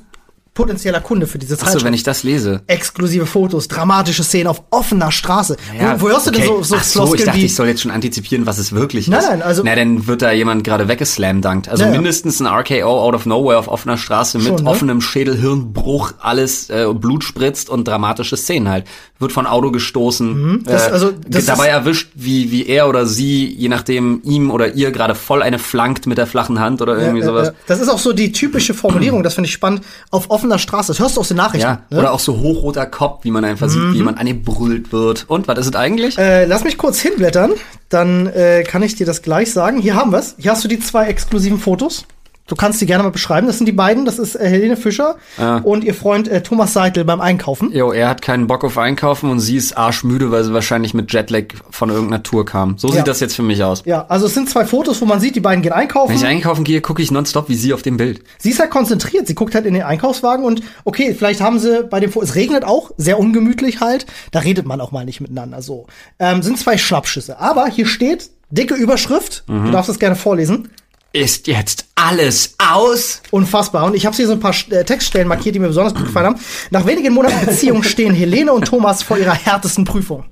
potenzieller 0.53 1.01
Kunde 1.01 1.25
für 1.27 1.39
diese 1.39 1.57
Zeitschrift. 1.57 1.75
Achso, 1.77 1.85
wenn 1.85 1.93
ich 1.93 2.03
das 2.03 2.23
lese. 2.23 2.61
Exklusive 2.67 3.25
Fotos, 3.25 3.67
dramatische 3.67 4.23
Szenen 4.23 4.47
auf 4.47 4.61
offener 4.69 5.11
Straße. 5.11 5.57
Ja, 5.79 5.99
wo, 5.99 6.05
wo 6.05 6.09
hörst 6.11 6.27
du 6.27 6.31
denn 6.31 6.41
okay. 6.43 6.49
so, 6.57 6.63
so 6.63 6.75
Ach 6.75 6.83
so, 6.83 7.15
ich 7.15 7.23
dachte, 7.23 7.39
ich 7.39 7.55
soll 7.55 7.67
jetzt 7.67 7.81
schon 7.81 7.91
antizipieren, 7.91 8.45
was 8.45 8.57
es 8.59 8.71
wirklich 8.71 9.07
Nein, 9.07 9.19
ist. 9.19 9.29
nein, 9.29 9.41
also- 9.41 9.63
Na, 9.65 9.75
dann 9.75 10.05
wird 10.07 10.21
da 10.21 10.31
jemand 10.31 10.63
gerade 10.63 10.87
weggeslamdankt. 10.87 11.69
Also 11.69 11.83
Ja, 11.83 11.89
ja. 11.89 11.95
mindestens 11.95 12.39
ein 12.39 12.47
RKO 12.47 13.01
out 13.03 13.15
of 13.15 13.25
nowhere 13.25 13.57
auf 13.57 13.67
offener 13.67 13.97
Straße 13.97 14.37
mit 14.37 14.47
Schon, 14.47 14.63
ne? 14.63 14.69
offenem 14.69 15.01
Schädel, 15.01 15.37
Hirnbruch, 15.37 16.13
alles 16.19 16.69
äh, 16.69 16.85
Blut 16.93 17.23
spritzt 17.23 17.69
und 17.69 17.87
dramatische 17.87 18.37
Szenen 18.37 18.69
halt. 18.69 18.85
Wird 19.19 19.31
von 19.31 19.47
Auto 19.47 19.71
gestoßen, 19.71 20.33
Mhm. 20.33 20.63
Das- 20.65 20.87
äh, 20.87 20.91
also, 20.91 21.11
das 21.27 21.45
dabei 21.45 21.67
erwischt, 21.67 22.11
wie, 22.15 22.51
wie 22.51 22.67
er 22.67 22.87
oder 22.89 23.05
sie, 23.07 23.45
je 23.47 23.69
nachdem, 23.69 24.21
ihm 24.23 24.51
oder 24.51 24.73
ihr 24.75 24.91
gerade 24.91 25.15
voll 25.15 25.41
eine 25.41 25.57
flankt 25.59 26.05
mit 26.07 26.17
der 26.17 26.27
flachen 26.27 26.59
Hand 26.59 26.81
oder 26.81 26.97
irgendwie 26.97 27.21
Ja, 27.21 27.25
sowas. 27.25 27.47
ja, 27.47 27.53
Das 27.67 27.79
ist 27.79 27.89
auch 27.89 27.97
so 27.99 28.13
die 28.13 28.31
typische 28.31 28.73
Formulierung, 28.73 29.23
das 29.23 29.33
finde 29.35 29.47
ich 29.47 29.53
spannend, 29.53 29.81
auf 30.11 30.29
offener 30.29 30.42
Straße. 30.59 30.91
Das 30.91 30.99
hörst 30.99 31.17
du 31.17 31.21
aus 31.21 31.27
den 31.27 31.37
Nachrichten. 31.37 31.67
Ja, 31.67 31.81
ne? 31.89 31.99
oder 31.99 32.13
auch 32.13 32.19
so 32.19 32.39
hochroter 32.39 32.85
Kopf, 32.85 33.23
wie 33.23 33.31
man 33.31 33.45
einfach 33.45 33.69
sieht, 33.69 33.81
wie 33.91 33.97
jemand 33.97 34.19
angebrüllt 34.19 34.91
wird. 34.91 35.25
Und, 35.27 35.47
was 35.47 35.59
ist 35.59 35.67
es 35.67 35.75
eigentlich? 35.75 36.17
Äh, 36.17 36.45
lass 36.45 36.63
mich 36.63 36.77
kurz 36.77 36.99
hinblättern, 36.99 37.53
dann 37.89 38.27
äh, 38.27 38.63
kann 38.63 38.83
ich 38.83 38.95
dir 38.95 39.05
das 39.05 39.21
gleich 39.21 39.51
sagen. 39.51 39.79
Hier 39.79 39.95
haben 39.95 40.11
wir's. 40.11 40.35
Hier 40.37 40.51
hast 40.51 40.63
du 40.63 40.67
die 40.67 40.79
zwei 40.79 41.07
exklusiven 41.07 41.59
Fotos. 41.59 42.05
Du 42.45 42.55
kannst 42.57 42.81
die 42.81 42.85
gerne 42.85 43.03
mal 43.03 43.09
beschreiben. 43.11 43.47
Das 43.47 43.57
sind 43.57 43.67
die 43.67 43.71
beiden. 43.71 44.03
Das 44.03 44.19
ist 44.19 44.35
äh, 44.35 44.45
Helene 44.47 44.75
Fischer 44.75 45.15
Ah. 45.37 45.57
und 45.63 45.83
ihr 45.85 45.93
Freund 45.93 46.27
äh, 46.27 46.43
Thomas 46.43 46.73
Seitel 46.73 47.05
beim 47.05 47.21
Einkaufen. 47.21 47.71
Jo, 47.71 47.91
er 47.93 48.09
hat 48.09 48.21
keinen 48.21 48.47
Bock 48.47 48.65
auf 48.65 48.77
Einkaufen 48.77 49.29
und 49.29 49.39
sie 49.39 49.55
ist 49.55 49.77
arschmüde, 49.77 50.29
weil 50.29 50.43
sie 50.43 50.53
wahrscheinlich 50.53 50.93
mit 50.93 51.13
Jetlag 51.13 51.45
von 51.69 51.89
irgendeiner 51.89 52.21
Tour 52.21 52.45
kam. 52.45 52.77
So 52.77 52.89
Ja. 52.89 52.95
sieht 52.95 53.07
das 53.07 53.21
jetzt 53.21 53.35
für 53.35 53.43
mich 53.43 53.63
aus. 53.63 53.83
Ja, 53.85 54.05
also 54.09 54.25
es 54.25 54.33
sind 54.33 54.49
zwei 54.49 54.65
Fotos, 54.65 54.99
wo 55.01 55.05
man 55.05 55.21
sieht, 55.21 55.35
die 55.37 55.39
beiden 55.39 55.61
gehen 55.61 55.71
einkaufen. 55.71 56.09
Wenn 56.09 56.17
ich 56.17 56.25
einkaufen 56.25 56.65
gehe, 56.65 56.81
gucke 56.81 57.01
ich 57.01 57.11
nonstop 57.11 57.47
wie 57.47 57.55
sie 57.55 57.73
auf 57.73 57.81
dem 57.81 57.95
Bild. 57.95 58.21
Sie 58.39 58.49
ist 58.49 58.59
halt 58.59 58.71
konzentriert. 58.71 59.25
Sie 59.25 59.35
guckt 59.35 59.55
halt 59.55 59.65
in 59.65 59.73
den 59.73 59.83
Einkaufswagen 59.83 60.43
und 60.43 60.61
okay, 60.83 61.15
vielleicht 61.17 61.39
haben 61.39 61.59
sie 61.59 61.83
bei 61.89 62.01
dem 62.01 62.11
Foto, 62.11 62.25
es 62.25 62.35
regnet 62.35 62.65
auch, 62.65 62.91
sehr 62.97 63.19
ungemütlich 63.19 63.79
halt. 63.79 64.05
Da 64.31 64.39
redet 64.39 64.65
man 64.65 64.81
auch 64.81 64.91
mal 64.91 65.05
nicht 65.05 65.21
miteinander 65.21 65.61
so. 65.61 65.87
Ähm, 66.19 66.41
sind 66.43 66.59
zwei 66.59 66.77
Schnappschüsse. 66.77 67.39
Aber 67.39 67.67
hier 67.67 67.85
steht, 67.85 68.29
dicke 68.51 68.75
Überschrift. 68.75 69.43
Mhm. 69.47 69.65
Du 69.65 69.71
darfst 69.71 69.89
das 69.89 69.97
gerne 69.99 70.15
vorlesen. 70.17 70.67
Ist 71.15 71.45
jetzt 71.45 71.85
alles 71.93 72.55
aus? 72.57 73.21
Unfassbar. 73.29 73.85
Und 73.85 73.95
ich 73.95 74.07
habe 74.07 74.15
hier 74.15 74.25
so 74.25 74.33
ein 74.33 74.39
paar 74.39 74.55
äh, 74.71 74.83
Textstellen 74.83 75.27
markiert, 75.27 75.53
die 75.53 75.59
mir 75.59 75.67
besonders 75.67 75.93
gut 75.93 76.05
gefallen 76.05 76.25
haben. 76.25 76.39
Nach 76.71 76.87
wenigen 76.87 77.13
Monaten 77.13 77.45
Beziehung 77.45 77.83
stehen 77.83 78.15
Helene 78.15 78.51
und 78.51 78.65
Thomas 78.65 79.03
vor 79.03 79.19
ihrer 79.19 79.33
härtesten 79.33 79.85
Prüfung. 79.85 80.25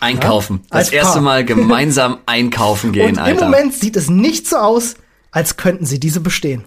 Einkaufen. 0.00 0.60
als 0.68 0.88
Das 0.88 0.92
erste 0.92 1.14
Paar. 1.14 1.22
Mal 1.22 1.44
gemeinsam 1.46 2.18
einkaufen 2.26 2.92
gehen, 2.92 3.12
und 3.12 3.18
Alter. 3.18 3.40
im 3.40 3.50
Moment 3.50 3.74
sieht 3.74 3.96
es 3.96 4.10
nicht 4.10 4.46
so 4.46 4.56
aus, 4.56 4.94
als 5.30 5.56
könnten 5.56 5.86
sie 5.86 5.98
diese 5.98 6.20
bestehen. 6.20 6.66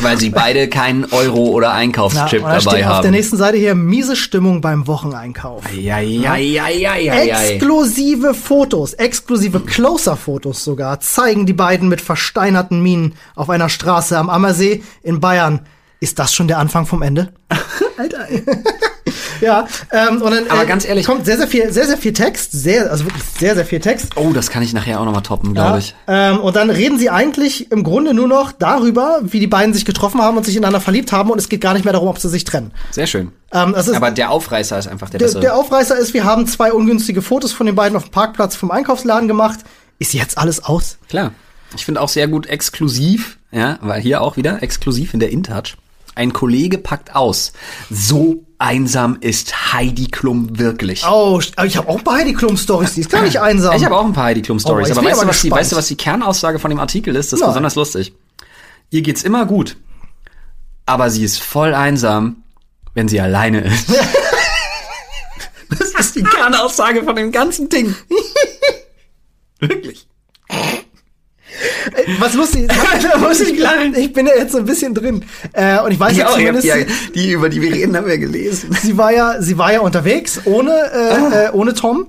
Weil 0.00 0.18
sie 0.18 0.30
beide 0.30 0.68
keinen 0.68 1.04
Euro 1.12 1.48
oder 1.48 1.72
Einkaufschip 1.72 2.42
da 2.42 2.48
dabei 2.48 2.60
steht 2.60 2.84
auf 2.84 2.84
haben. 2.84 3.02
der 3.02 3.10
nächsten 3.10 3.36
Seite 3.36 3.56
hier 3.56 3.74
miese 3.74 4.16
Stimmung 4.16 4.60
beim 4.60 4.86
Wocheneinkauf. 4.86 5.72
ja, 5.72 5.98
ja, 5.98 6.36
ja, 6.36 6.68
ja, 6.68 6.96
ja, 6.96 7.22
ja. 7.22 7.42
Exklusive 7.42 8.34
Fotos, 8.34 8.94
exklusive 8.94 9.60
Closer-Fotos 9.60 10.64
sogar, 10.64 11.00
zeigen 11.00 11.46
die 11.46 11.52
beiden 11.52 11.88
mit 11.88 12.00
versteinerten 12.00 12.82
Minen 12.82 13.14
auf 13.34 13.50
einer 13.50 13.68
Straße 13.68 14.16
am 14.18 14.28
Ammersee 14.28 14.82
in 15.02 15.20
Bayern. 15.20 15.60
Ist 16.02 16.18
das 16.18 16.34
schon 16.34 16.48
der 16.48 16.58
Anfang 16.58 16.84
vom 16.84 17.00
Ende? 17.02 17.32
Alter, 17.96 18.28
ey. 18.28 18.42
Ja, 19.40 19.66
ähm, 19.90 20.22
und 20.22 20.30
dann 20.32 20.48
Aber 20.50 20.64
ganz 20.66 20.84
ehrlich- 20.84 21.04
kommt 21.04 21.24
sehr, 21.26 21.36
sehr 21.36 21.48
viel, 21.48 21.72
sehr, 21.72 21.86
sehr 21.88 21.98
viel 21.98 22.12
Text, 22.12 22.52
sehr, 22.52 22.88
also 22.92 23.04
wirklich 23.06 23.24
sehr, 23.40 23.56
sehr 23.56 23.66
viel 23.66 23.80
Text. 23.80 24.10
Oh, 24.14 24.30
das 24.32 24.50
kann 24.50 24.62
ich 24.62 24.72
nachher 24.72 25.00
auch 25.00 25.04
nochmal 25.04 25.22
toppen, 25.24 25.52
glaube 25.52 25.80
ich. 25.80 25.96
Ähm, 26.06 26.38
und 26.38 26.54
dann 26.54 26.70
reden 26.70 26.96
sie 26.96 27.10
eigentlich 27.10 27.72
im 27.72 27.82
Grunde 27.82 28.14
nur 28.14 28.28
noch 28.28 28.52
darüber, 28.52 29.18
wie 29.24 29.40
die 29.40 29.48
beiden 29.48 29.74
sich 29.74 29.84
getroffen 29.84 30.20
haben 30.22 30.36
und 30.36 30.46
sich 30.46 30.54
ineinander 30.56 30.80
verliebt 30.80 31.10
haben 31.10 31.28
und 31.32 31.38
es 31.40 31.48
geht 31.48 31.60
gar 31.60 31.74
nicht 31.74 31.82
mehr 31.84 31.92
darum, 31.92 32.06
ob 32.08 32.18
sie 32.20 32.28
sich 32.28 32.44
trennen. 32.44 32.70
Sehr 32.92 33.08
schön. 33.08 33.32
Ähm, 33.52 33.74
ist, 33.74 33.92
Aber 33.92 34.12
der 34.12 34.30
Aufreißer 34.30 34.78
ist 34.78 34.86
einfach 34.86 35.10
der, 35.10 35.18
der, 35.18 35.26
bessere. 35.26 35.40
der 35.40 35.56
Aufreißer 35.56 35.98
ist, 35.98 36.14
wir 36.14 36.22
haben 36.22 36.46
zwei 36.46 36.72
ungünstige 36.72 37.20
Fotos 37.20 37.52
von 37.52 37.66
den 37.66 37.74
beiden 37.74 37.96
auf 37.96 38.04
dem 38.04 38.12
Parkplatz 38.12 38.54
vom 38.54 38.70
Einkaufsladen 38.70 39.26
gemacht. 39.26 39.58
Ist 39.98 40.14
jetzt 40.14 40.38
alles 40.38 40.62
aus? 40.62 40.98
Klar. 41.08 41.32
Ich 41.74 41.84
finde 41.84 42.00
auch 42.00 42.08
sehr 42.08 42.28
gut 42.28 42.46
exklusiv, 42.46 43.38
ja, 43.50 43.78
weil 43.80 44.00
hier 44.00 44.20
auch 44.20 44.36
wieder 44.36 44.62
exklusiv 44.62 45.14
in 45.14 45.20
der 45.20 45.30
InTouch. 45.32 45.74
Ein 46.14 46.32
Kollege 46.32 46.78
packt 46.78 47.14
aus. 47.14 47.52
So 47.90 48.44
einsam 48.58 49.16
ist 49.20 49.72
Heidi 49.72 50.06
Klum 50.08 50.58
wirklich. 50.58 51.04
Oh, 51.04 51.40
ich 51.64 51.76
habe 51.76 51.88
auch 51.88 52.00
bei 52.02 52.20
Heidi 52.20 52.34
Klum 52.34 52.56
Stories, 52.56 52.94
die 52.94 53.00
ist 53.00 53.10
gar 53.10 53.22
nicht 53.22 53.40
einsam. 53.40 53.74
Ich 53.76 53.84
habe 53.84 53.96
auch 53.96 54.04
ein 54.04 54.12
paar 54.12 54.24
Heidi 54.24 54.42
Klum 54.42 54.58
Stories, 54.58 54.90
Oh, 54.94 54.98
aber 54.98 55.04
weißt 55.04 55.16
du, 55.16 55.20
aber 55.22 55.30
was 55.30 55.40
die, 55.40 55.50
weißt 55.50 55.72
du, 55.72 55.76
was 55.76 55.88
die 55.88 55.96
Kernaussage 55.96 56.58
von 56.58 56.70
dem 56.70 56.78
Artikel 56.78 57.16
ist? 57.16 57.32
Das 57.32 57.38
ist 57.38 57.40
Nein. 57.40 57.50
besonders 57.50 57.74
lustig. 57.74 58.12
Ihr 58.90 59.02
geht's 59.02 59.22
immer 59.22 59.46
gut, 59.46 59.76
aber 60.86 61.10
sie 61.10 61.24
ist 61.24 61.40
voll 61.42 61.74
einsam, 61.74 62.42
wenn 62.94 63.08
sie 63.08 63.20
alleine 63.20 63.62
ist. 63.62 63.88
das 65.70 65.88
ist 65.98 66.16
die 66.16 66.22
Kernaussage 66.22 67.02
von 67.02 67.16
dem 67.16 67.32
ganzen 67.32 67.68
Ding. 67.68 67.94
Wirklich. 69.60 70.06
Was 72.18 72.34
lustig 72.34 72.70
ist, 72.70 73.18
muss 73.20 73.40
ich 73.40 73.58
lachen. 73.60 73.94
Ich 73.96 74.12
bin 74.12 74.26
ja 74.26 74.34
jetzt 74.36 74.52
so 74.52 74.58
ein 74.58 74.64
bisschen 74.64 74.94
drin. 74.94 75.24
Äh, 75.52 75.80
und 75.80 75.92
ich 75.92 76.00
weiß 76.00 76.16
ja, 76.16 76.26
Ja, 76.28 76.32
zumindest, 76.32 76.66
die, 76.66 77.12
die, 77.14 77.30
über 77.32 77.48
die 77.48 77.60
wir 77.62 77.72
reden, 77.72 77.96
haben 77.96 78.06
wir 78.06 78.18
gelesen. 78.18 78.70
sie 78.82 78.96
war 78.96 79.12
ja, 79.12 79.40
sie 79.40 79.58
war 79.58 79.72
ja 79.72 79.80
unterwegs 79.80 80.40
ohne, 80.44 80.72
äh, 80.72 81.46
äh, 81.46 81.50
ohne 81.52 81.74
Tom. 81.74 82.06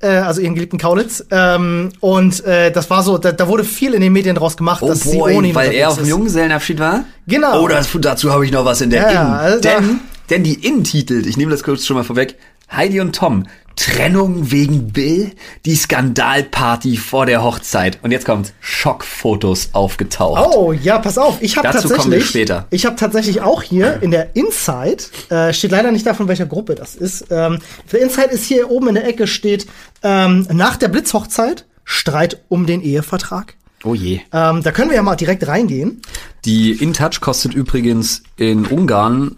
Äh, 0.00 0.08
also 0.08 0.40
ihren 0.40 0.54
geliebten 0.54 0.78
Kaulitz. 0.78 1.24
Ähm, 1.30 1.90
und 2.00 2.44
äh, 2.44 2.72
das 2.72 2.90
war 2.90 3.02
so, 3.04 3.18
da, 3.18 3.30
da 3.32 3.46
wurde 3.48 3.62
viel 3.64 3.94
in 3.94 4.00
den 4.00 4.12
Medien 4.12 4.34
draus 4.34 4.56
gemacht, 4.56 4.82
Oh 4.82 4.88
dass 4.88 5.02
sie 5.02 5.16
boy, 5.18 5.34
ohne 5.36 5.48
ihn 5.48 5.54
weil 5.54 5.72
er 5.72 5.90
auf 5.90 5.98
dem. 5.98 6.06
Junggesellenabschied 6.06 6.80
war? 6.80 7.04
Genau. 7.28 7.62
Oh, 7.62 7.68
das, 7.68 7.88
dazu 8.00 8.32
habe 8.32 8.44
ich 8.44 8.50
noch 8.52 8.64
was 8.64 8.80
in 8.80 8.90
der 8.90 9.02
Ja, 9.02 9.08
In. 9.10 9.14
ja, 9.14 9.36
also 9.36 9.60
denn, 9.60 10.00
denn 10.30 10.42
die 10.42 10.54
In 10.66 10.82
titelt, 10.82 11.26
ich 11.26 11.36
nehme 11.36 11.52
das 11.52 11.62
kurz 11.62 11.86
schon 11.86 11.96
mal 11.96 12.02
vorweg, 12.04 12.36
Heidi 12.74 13.00
und 13.00 13.14
Tom, 13.14 13.44
Trennung 13.76 14.50
wegen 14.50 14.92
Bill, 14.92 15.32
die 15.64 15.74
Skandalparty 15.74 16.96
vor 16.96 17.26
der 17.26 17.42
Hochzeit. 17.42 17.98
Und 18.02 18.10
jetzt 18.10 18.26
kommt 18.26 18.52
Schockfotos 18.60 19.70
aufgetaucht. 19.72 20.54
Oh, 20.54 20.72
ja, 20.72 20.98
pass 20.98 21.18
auf. 21.18 21.38
Ich 21.40 21.56
habe 21.56 21.68
Dazu 21.68 21.88
tatsächlich, 21.88 22.02
kommen 22.02 22.12
wir 22.12 22.20
später. 22.22 22.66
ich 22.70 22.86
habe 22.86 22.96
tatsächlich 22.96 23.40
auch 23.40 23.62
hier 23.62 24.02
in 24.02 24.10
der 24.10 24.36
Inside, 24.36 25.04
äh, 25.30 25.52
steht 25.52 25.70
leider 25.70 25.90
nicht 25.92 26.06
davon, 26.06 26.28
welcher 26.28 26.46
Gruppe 26.46 26.74
das 26.74 26.94
ist. 26.94 27.26
Ähm, 27.30 27.58
der 27.90 28.00
Inside 28.02 28.28
ist 28.30 28.44
hier 28.44 28.70
oben 28.70 28.88
in 28.88 28.94
der 28.94 29.06
Ecke 29.06 29.26
steht 29.26 29.66
ähm, 30.02 30.46
nach 30.52 30.76
der 30.76 30.88
Blitzhochzeit 30.88 31.66
Streit 31.84 32.42
um 32.48 32.66
den 32.66 32.82
Ehevertrag. 32.82 33.54
Oh 33.84 33.94
je. 33.94 34.20
Ähm, 34.32 34.62
da 34.62 34.70
können 34.70 34.90
wir 34.90 34.96
ja 34.96 35.02
mal 35.02 35.16
direkt 35.16 35.46
reingehen. 35.48 36.00
Die 36.44 36.72
InTouch 36.72 37.20
kostet 37.20 37.54
übrigens 37.54 38.22
in 38.36 38.66
Ungarn 38.66 39.36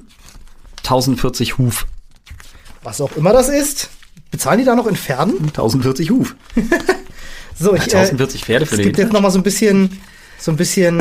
1040 0.78 1.56
Huf. 1.58 1.86
Was 2.82 3.00
auch 3.00 3.16
immer 3.16 3.32
das 3.32 3.48
ist. 3.48 3.88
Bezahlen 4.34 4.58
die 4.58 4.64
da 4.64 4.74
noch 4.74 4.88
in 4.88 4.96
Pferden? 4.96 5.36
1040 5.38 6.10
Huf. 6.10 6.34
So, 7.56 7.72
ich, 7.72 7.82
äh, 7.82 7.98
1040 7.98 8.44
Pferde 8.44 8.66
für 8.66 8.74
es 8.74 8.78
den 8.78 8.86
gibt 8.86 8.98
jetzt 8.98 9.12
noch 9.12 9.20
mal 9.20 9.30
so 9.30 9.38
ein 9.38 9.44
bisschen, 9.44 10.00
so 10.40 10.50
ein 10.50 10.56
bisschen 10.56 11.00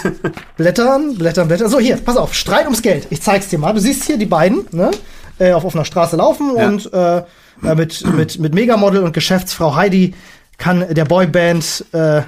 Blättern, 0.58 1.14
Blättern, 1.16 1.48
Blättern. 1.48 1.70
So, 1.70 1.78
hier, 1.78 1.96
pass 1.96 2.18
auf, 2.18 2.34
Streit 2.34 2.64
ums 2.64 2.82
Geld. 2.82 3.06
Ich 3.08 3.22
zeig's 3.22 3.48
dir 3.48 3.58
mal. 3.58 3.72
Du 3.72 3.80
siehst 3.80 4.04
hier 4.04 4.18
die 4.18 4.26
beiden, 4.26 4.66
ne, 4.72 4.90
äh, 5.38 5.52
auf 5.52 5.64
offener 5.64 5.86
Straße 5.86 6.16
laufen 6.16 6.54
Ja. 6.54 6.68
und 6.68 6.92
äh, 6.92 7.18
äh, 7.18 7.74
mit, 7.74 8.04
mit, 8.14 8.38
mit 8.38 8.54
Megamodel 8.54 9.02
und 9.04 9.14
Geschäftsfrau 9.14 9.74
Heidi 9.74 10.12
kann 10.58 10.84
der 10.94 11.06
Boyband 11.06 11.86
äh, 11.92 12.18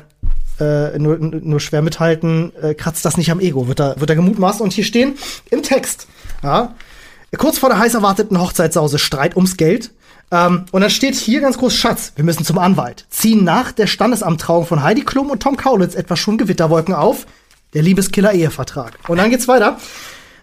äh, 0.60 0.98
nur, 0.98 1.18
nur 1.18 1.60
schwer 1.60 1.82
mithalten, 1.82 2.52
äh, 2.62 2.72
kratzt 2.74 3.04
das 3.04 3.18
nicht 3.18 3.30
am 3.30 3.38
Ego, 3.38 3.68
wird 3.68 3.80
da, 3.80 4.00
wird 4.00 4.08
da 4.08 4.14
gemutmaßt. 4.14 4.62
Und 4.62 4.72
hier 4.72 4.84
stehen 4.84 5.16
im 5.50 5.62
Text, 5.62 6.06
ja, 6.42 6.74
kurz 7.36 7.58
vor 7.58 7.68
der 7.68 7.78
heiß 7.78 7.92
erwarteten 7.94 8.40
Hochzeitssause 8.40 8.98
Streit 8.98 9.36
ums 9.36 9.58
Geld. 9.58 9.90
Ähm, 10.30 10.64
und 10.72 10.80
dann 10.80 10.90
steht 10.90 11.14
hier 11.14 11.40
ganz 11.40 11.58
groß 11.58 11.74
Schatz, 11.74 12.12
wir 12.16 12.24
müssen 12.24 12.44
zum 12.44 12.58
Anwalt. 12.58 13.06
Ziehen 13.10 13.44
nach 13.44 13.72
der 13.72 13.86
Standesamttrauung 13.86 14.66
von 14.66 14.82
Heidi 14.82 15.02
Klum 15.02 15.30
und 15.30 15.42
Tom 15.42 15.56
Kaulitz 15.56 15.94
etwa 15.94 16.16
schon 16.16 16.38
Gewitterwolken 16.38 16.94
auf. 16.94 17.26
Der 17.74 17.82
Liebeskiller-Ehevertrag. 17.82 18.98
Und 19.08 19.18
dann 19.18 19.30
geht's 19.30 19.46
weiter. 19.48 19.78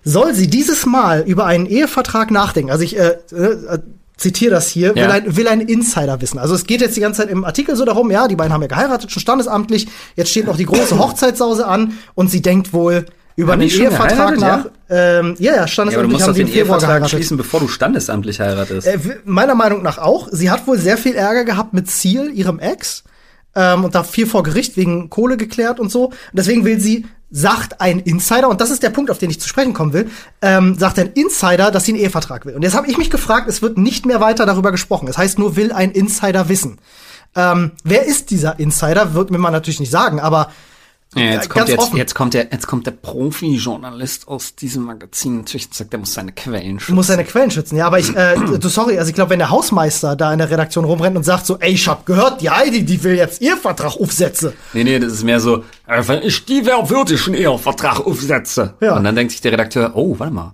Soll 0.03 0.35
sie 0.35 0.47
dieses 0.47 0.85
Mal 0.85 1.23
über 1.25 1.45
einen 1.45 1.65
Ehevertrag 1.65 2.29
nachdenken? 2.29 2.69
Also 2.71 2.83
ich, 2.83 2.97
äh, 2.97 3.17
äh, 3.31 3.79
zitiere 4.17 4.51
das 4.51 4.69
hier, 4.69 4.89
Ja. 4.95 5.03
will, 5.03 5.11
ein, 5.11 5.35
will 5.35 5.47
ein 5.47 5.61
Insider 5.61 6.21
wissen. 6.21 6.39
Also 6.39 6.55
es 6.55 6.65
geht 6.65 6.81
jetzt 6.81 6.95
die 6.95 7.01
ganze 7.01 7.21
Zeit 7.21 7.29
im 7.29 7.43
Artikel 7.43 7.75
so 7.75 7.83
darum, 7.85 8.11
ja, 8.11 8.27
die 8.27 8.35
beiden 8.35 8.53
haben 8.53 8.61
ja 8.61 8.67
geheiratet, 8.67 9.11
schon 9.11 9.21
standesamtlich, 9.21 9.87
jetzt 10.15 10.29
steht 10.29 10.45
noch 10.45 10.57
die 10.57 10.65
große 10.65 10.97
Hochzeitssause 10.99 11.67
an 11.67 11.97
und 12.13 12.29
sie 12.29 12.41
denkt 12.41 12.71
wohl 12.73 13.05
über 13.35 13.53
Haben 13.53 13.61
einen 13.61 13.69
Ehevertrag 13.69 14.37
nach. 14.39 14.39
geheiratet, 14.39 14.71
Ähm, 14.89 15.35
ja, 15.39 15.51
ja, 15.51 15.55
Ja, 15.55 15.61
aber 15.61 15.65
du 15.65 15.67
standesamtlich 15.67 16.11
musst 16.13 16.27
doch 16.27 16.33
den 16.33 16.47
Ehevertrag 16.47 16.79
geheiratet. 16.81 17.09
schließen, 17.09 17.37
bevor 17.37 17.59
du 17.59 17.67
standesamtlich 17.67 18.39
heiratest. 18.39 18.87
Äh, 18.87 18.99
meiner 19.25 19.55
Meinung 19.55 19.81
nach 19.83 19.97
auch. 19.97 20.27
Sie 20.31 20.49
hat 20.51 20.67
wohl 20.67 20.77
sehr 20.77 20.97
viel 20.97 21.15
Ärger 21.15 21.43
gehabt 21.43 21.73
mit 21.73 21.89
Seal, 21.89 22.29
ihrem 22.31 22.59
Ex. 22.59 23.03
Ähm, 23.55 23.83
und 23.85 23.95
da 23.95 24.03
viel 24.03 24.27
vor 24.27 24.43
Gericht 24.43 24.77
wegen 24.77 25.09
Kohle 25.09 25.37
geklärt 25.37 25.79
und 25.79 25.91
so. 25.91 26.05
Und 26.07 26.13
deswegen 26.33 26.65
will 26.65 26.79
sie, 26.79 27.05
sagt 27.31 27.81
ein 27.81 27.99
Insider, 27.99 28.47
und 28.49 28.61
das 28.61 28.69
ist 28.69 28.83
der 28.83 28.89
Punkt, 28.91 29.09
auf 29.11 29.17
den 29.17 29.29
ich 29.29 29.41
zu 29.41 29.47
sprechen 29.49 29.73
kommen 29.73 29.91
will, 29.93 30.09
ähm, 30.41 30.77
sagt 30.77 30.99
ein 30.99 31.11
Insider, 31.13 31.71
dass 31.71 31.83
sie 31.85 31.93
einen 31.93 32.01
Ehevertrag 32.01 32.45
will. 32.45 32.53
Und 32.55 32.61
jetzt 32.61 32.75
habe 32.75 32.87
ich 32.87 32.97
mich 32.97 33.09
gefragt, 33.09 33.49
es 33.49 33.61
wird 33.61 33.77
nicht 33.77 34.05
mehr 34.05 34.21
weiter 34.21 34.45
darüber 34.45 34.71
gesprochen. 34.71 35.07
Es 35.07 35.17
heißt 35.17 35.39
nur, 35.39 35.55
will 35.55 35.71
ein 35.73 35.91
Insider 35.91 36.47
wissen. 36.47 36.77
Ähm, 37.35 37.71
wer 37.83 38.05
ist 38.05 38.29
dieser 38.29 38.59
Insider, 38.59 39.13
wird 39.13 39.31
mir 39.31 39.39
man 39.39 39.51
natürlich 39.51 39.79
nicht 39.81 39.91
sagen, 39.91 40.19
aber 40.21 40.51
Ja, 41.13 41.23
jetzt, 41.23 41.49
kommt 41.49 41.69
jetzt, 41.69 41.93
jetzt 41.93 42.13
kommt 42.13 42.33
der, 42.33 42.47
jetzt 42.51 42.67
kommt 42.67 42.87
der 42.87 42.91
Profi-Journalist 42.91 44.27
aus 44.27 44.55
diesem 44.55 44.83
Magazin 44.83 45.37
natürlich 45.37 45.67
und 45.67 45.73
sagt, 45.73 45.93
der 45.93 45.99
muss 45.99 46.13
seine 46.13 46.33
Quellen 46.33 46.77
schützen. 46.77 46.95
muss 46.95 47.07
seine 47.07 47.23
Quellen 47.23 47.51
schützen. 47.51 47.77
Ja, 47.77 47.87
aber 47.87 47.99
ich, 47.99 48.13
äh, 48.13 48.35
du, 48.59 48.67
sorry, 48.67 48.97
also 48.97 49.09
ich 49.09 49.15
glaube, 49.15 49.29
wenn 49.29 49.39
der 49.39 49.49
Hausmeister 49.49 50.17
da 50.17 50.33
in 50.33 50.39
der 50.39 50.49
Redaktion 50.49 50.83
rumrennt 50.83 51.15
und 51.15 51.23
sagt 51.23 51.45
so, 51.45 51.57
ey, 51.59 51.71
ich 51.71 51.87
hab 51.87 52.05
gehört, 52.05 52.41
die 52.41 52.49
Heidi, 52.49 52.83
die 52.83 53.01
will 53.03 53.15
jetzt 53.15 53.41
ihr 53.41 53.55
Vertrag 53.55 53.95
aufsetzen. 53.95 54.51
Nee, 54.73 54.83
nee, 54.83 54.99
das 54.99 55.13
ist 55.13 55.23
mehr 55.23 55.39
so, 55.39 55.63
äh, 55.87 56.03
wenn 56.05 56.21
ich 56.21 56.43
die 56.43 56.65
wäre, 56.65 56.89
würde 56.89 57.13
ich 57.13 57.27
einen 57.27 57.35
Ehevertrag 57.35 58.05
aufsetzen. 58.05 58.71
Ja. 58.81 58.97
Und 58.97 59.05
dann 59.05 59.15
denkt 59.15 59.31
sich 59.31 59.39
der 59.39 59.53
Redakteur, 59.53 59.93
oh, 59.95 60.19
warte 60.19 60.33
mal, 60.33 60.53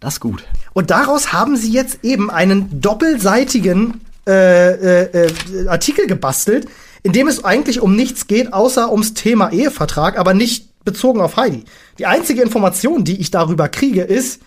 das 0.00 0.14
ist 0.14 0.20
gut. 0.20 0.44
Und 0.72 0.90
daraus 0.90 1.34
haben 1.34 1.56
sie 1.56 1.72
jetzt 1.72 1.98
eben 2.04 2.30
einen 2.30 2.80
doppelseitigen 2.80 4.00
äh, 4.26 5.02
äh, 5.02 5.26
äh, 5.26 5.68
Artikel 5.68 6.06
gebastelt, 6.06 6.68
in 7.02 7.12
dem 7.12 7.28
es 7.28 7.44
eigentlich 7.44 7.80
um 7.80 7.96
nichts 7.96 8.26
geht, 8.26 8.52
außer 8.52 8.90
ums 8.90 9.14
Thema 9.14 9.50
Ehevertrag, 9.52 10.18
aber 10.18 10.34
nicht 10.34 10.84
bezogen 10.84 11.20
auf 11.20 11.36
Heidi. 11.36 11.64
Die 11.98 12.06
einzige 12.06 12.42
Information, 12.42 13.04
die 13.04 13.20
ich 13.20 13.30
darüber 13.30 13.68
kriege, 13.68 14.02
ist, 14.02 14.40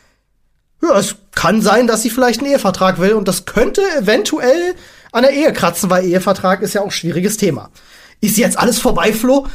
ja, 0.82 0.98
es 0.98 1.16
kann 1.32 1.62
sein, 1.62 1.88
dass 1.88 2.02
sie 2.02 2.10
vielleicht 2.10 2.42
einen 2.42 2.52
Ehevertrag 2.52 3.00
will 3.00 3.14
und 3.14 3.28
das 3.28 3.46
könnte 3.46 3.82
eventuell 3.98 4.76
an 5.12 5.24
der 5.24 5.32
Ehe 5.32 5.54
kratzen, 5.54 5.90
weil 5.90 6.06
Ehevertrag 6.06 6.62
ist 6.62 6.74
ja 6.74 6.82
auch 6.82 6.86
ein 6.86 6.92
schwieriges 6.92 7.38
Thema. 7.38 7.70
Ist 8.20 8.38
jetzt 8.38 8.58
alles 8.58 8.80
vorbei, 8.80 9.14
Flo? 9.14 9.48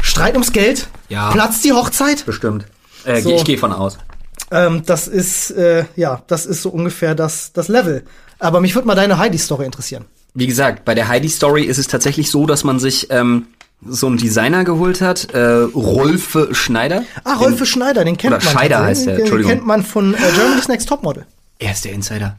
Streit 0.00 0.34
ums 0.34 0.52
Geld? 0.52 0.88
Ja. 1.08 1.30
Platzt 1.30 1.64
die 1.64 1.72
Hochzeit? 1.72 2.24
Bestimmt. 2.26 2.66
Äh, 3.04 3.20
So. 3.20 3.34
Ich 3.34 3.44
gehe 3.44 3.58
von 3.58 3.72
aus. 3.72 3.98
Ähm, 4.50 4.82
das 4.86 5.08
ist, 5.08 5.50
äh, 5.52 5.84
ja, 5.96 6.22
das 6.26 6.46
ist 6.46 6.62
so 6.62 6.70
ungefähr 6.70 7.14
das, 7.14 7.52
das 7.52 7.68
Level. 7.68 8.04
Aber 8.38 8.60
mich 8.60 8.74
würde 8.74 8.86
mal 8.86 8.94
deine 8.94 9.18
Heidi-Story 9.18 9.64
interessieren. 9.64 10.06
Wie 10.34 10.46
gesagt, 10.46 10.84
bei 10.84 10.94
der 10.94 11.08
Heidi-Story 11.08 11.64
ist 11.64 11.78
es 11.78 11.86
tatsächlich 11.88 12.30
so, 12.30 12.46
dass 12.46 12.62
man 12.64 12.78
sich 12.78 13.08
ähm, 13.10 13.48
so 13.84 14.06
einen 14.06 14.16
Designer 14.18 14.64
geholt 14.64 15.00
hat, 15.00 15.30
äh, 15.32 15.40
Rolfe 15.40 16.54
Schneider. 16.54 17.02
Ah, 17.24 17.34
Rolfe 17.34 17.66
Schneider, 17.66 18.04
den 18.04 18.16
kennt 18.16 18.34
oder 18.34 18.44
man. 18.44 18.52
Scheider 18.54 18.82
heißt 18.84 19.06
der, 19.06 19.14
Den 19.14 19.20
Entschuldigung. 19.22 19.52
kennt 19.52 19.66
man 19.66 19.82
von 19.84 20.14
äh, 20.14 20.18
Germany's 20.34 20.68
Next 20.68 20.88
Topmodel. 20.88 21.26
Er 21.58 21.72
ist 21.72 21.84
der 21.84 21.92
Insider. 21.92 22.36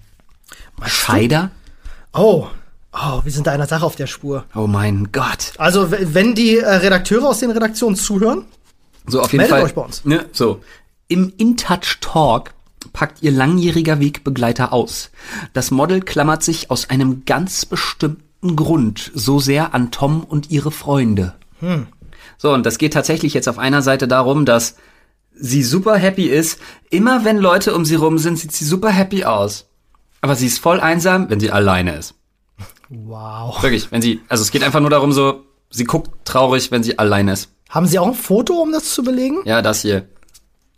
Scheider? 0.85 1.51
Oh, 2.13 2.47
oh, 2.93 3.21
wir 3.23 3.31
sind 3.31 3.45
da 3.47 3.51
einer 3.51 3.67
Sache 3.67 3.85
auf 3.85 3.95
der 3.95 4.07
Spur. 4.07 4.45
Oh 4.55 4.67
mein 4.67 5.11
Gott. 5.11 5.53
Also, 5.57 5.91
wenn 5.91 6.33
die 6.35 6.57
äh, 6.57 6.67
Redakteure 6.67 7.25
aus 7.29 7.39
den 7.39 7.51
Redaktionen 7.51 7.95
zuhören, 7.95 8.45
So, 9.07 9.21
auf 9.21 9.31
jeden 9.31 9.37
Meldet 9.43 9.57
Fall. 9.57 9.63
euch 9.65 9.73
bei 9.75 9.81
uns. 9.81 10.03
Ne, 10.05 10.25
so. 10.31 10.61
Im 11.07 11.33
InTouch 11.37 11.97
Talk 12.01 12.51
packt 12.93 13.21
ihr 13.21 13.31
langjähriger 13.31 13.99
Wegbegleiter 13.99 14.73
aus. 14.73 15.11
Das 15.53 15.71
Model 15.71 16.01
klammert 16.01 16.43
sich 16.43 16.69
aus 16.71 16.89
einem 16.89 17.25
ganz 17.25 17.65
bestimmten 17.65 18.55
Grund 18.55 19.11
so 19.13 19.39
sehr 19.39 19.73
an 19.73 19.91
Tom 19.91 20.23
und 20.23 20.51
ihre 20.51 20.71
Freunde. 20.71 21.35
So, 22.37 22.53
und 22.53 22.65
das 22.65 22.77
geht 22.77 22.93
tatsächlich 22.93 23.33
jetzt 23.33 23.47
auf 23.47 23.59
einer 23.59 23.81
Seite 23.81 24.07
darum, 24.07 24.45
dass 24.45 24.75
sie 25.33 25.63
super 25.63 25.95
happy 25.95 26.25
ist. 26.25 26.59
Immer 26.89 27.23
wenn 27.23 27.37
Leute 27.37 27.75
um 27.75 27.85
sie 27.85 27.95
rum 27.95 28.17
sind, 28.17 28.37
sieht 28.39 28.51
sie 28.51 28.65
super 28.65 28.89
happy 28.89 29.25
aus. 29.25 29.67
Aber 30.21 30.35
sie 30.35 30.47
ist 30.47 30.59
voll 30.59 30.79
einsam, 30.79 31.29
wenn 31.29 31.39
sie 31.39 31.51
alleine 31.51 31.95
ist. 31.95 32.15
wow. 32.89 33.61
Wirklich, 33.61 33.91
wenn 33.91 34.01
sie, 34.01 34.21
also 34.27 34.41
es 34.41 34.51
geht 34.51 34.63
einfach 34.63 34.79
nur 34.79 34.89
darum 34.89 35.11
so, 35.11 35.43
sie 35.69 35.85
guckt 35.85 36.25
traurig, 36.25 36.71
wenn 36.71 36.83
sie 36.83 36.99
alleine 36.99 37.33
ist. 37.33 37.49
Haben 37.69 37.87
Sie 37.87 37.99
auch 37.99 38.07
ein 38.07 38.13
Foto, 38.13 38.55
um 38.55 38.73
das 38.73 38.93
zu 38.93 39.01
belegen? 39.01 39.37
Ja, 39.45 39.61
das 39.61 39.81
hier. 39.81 40.05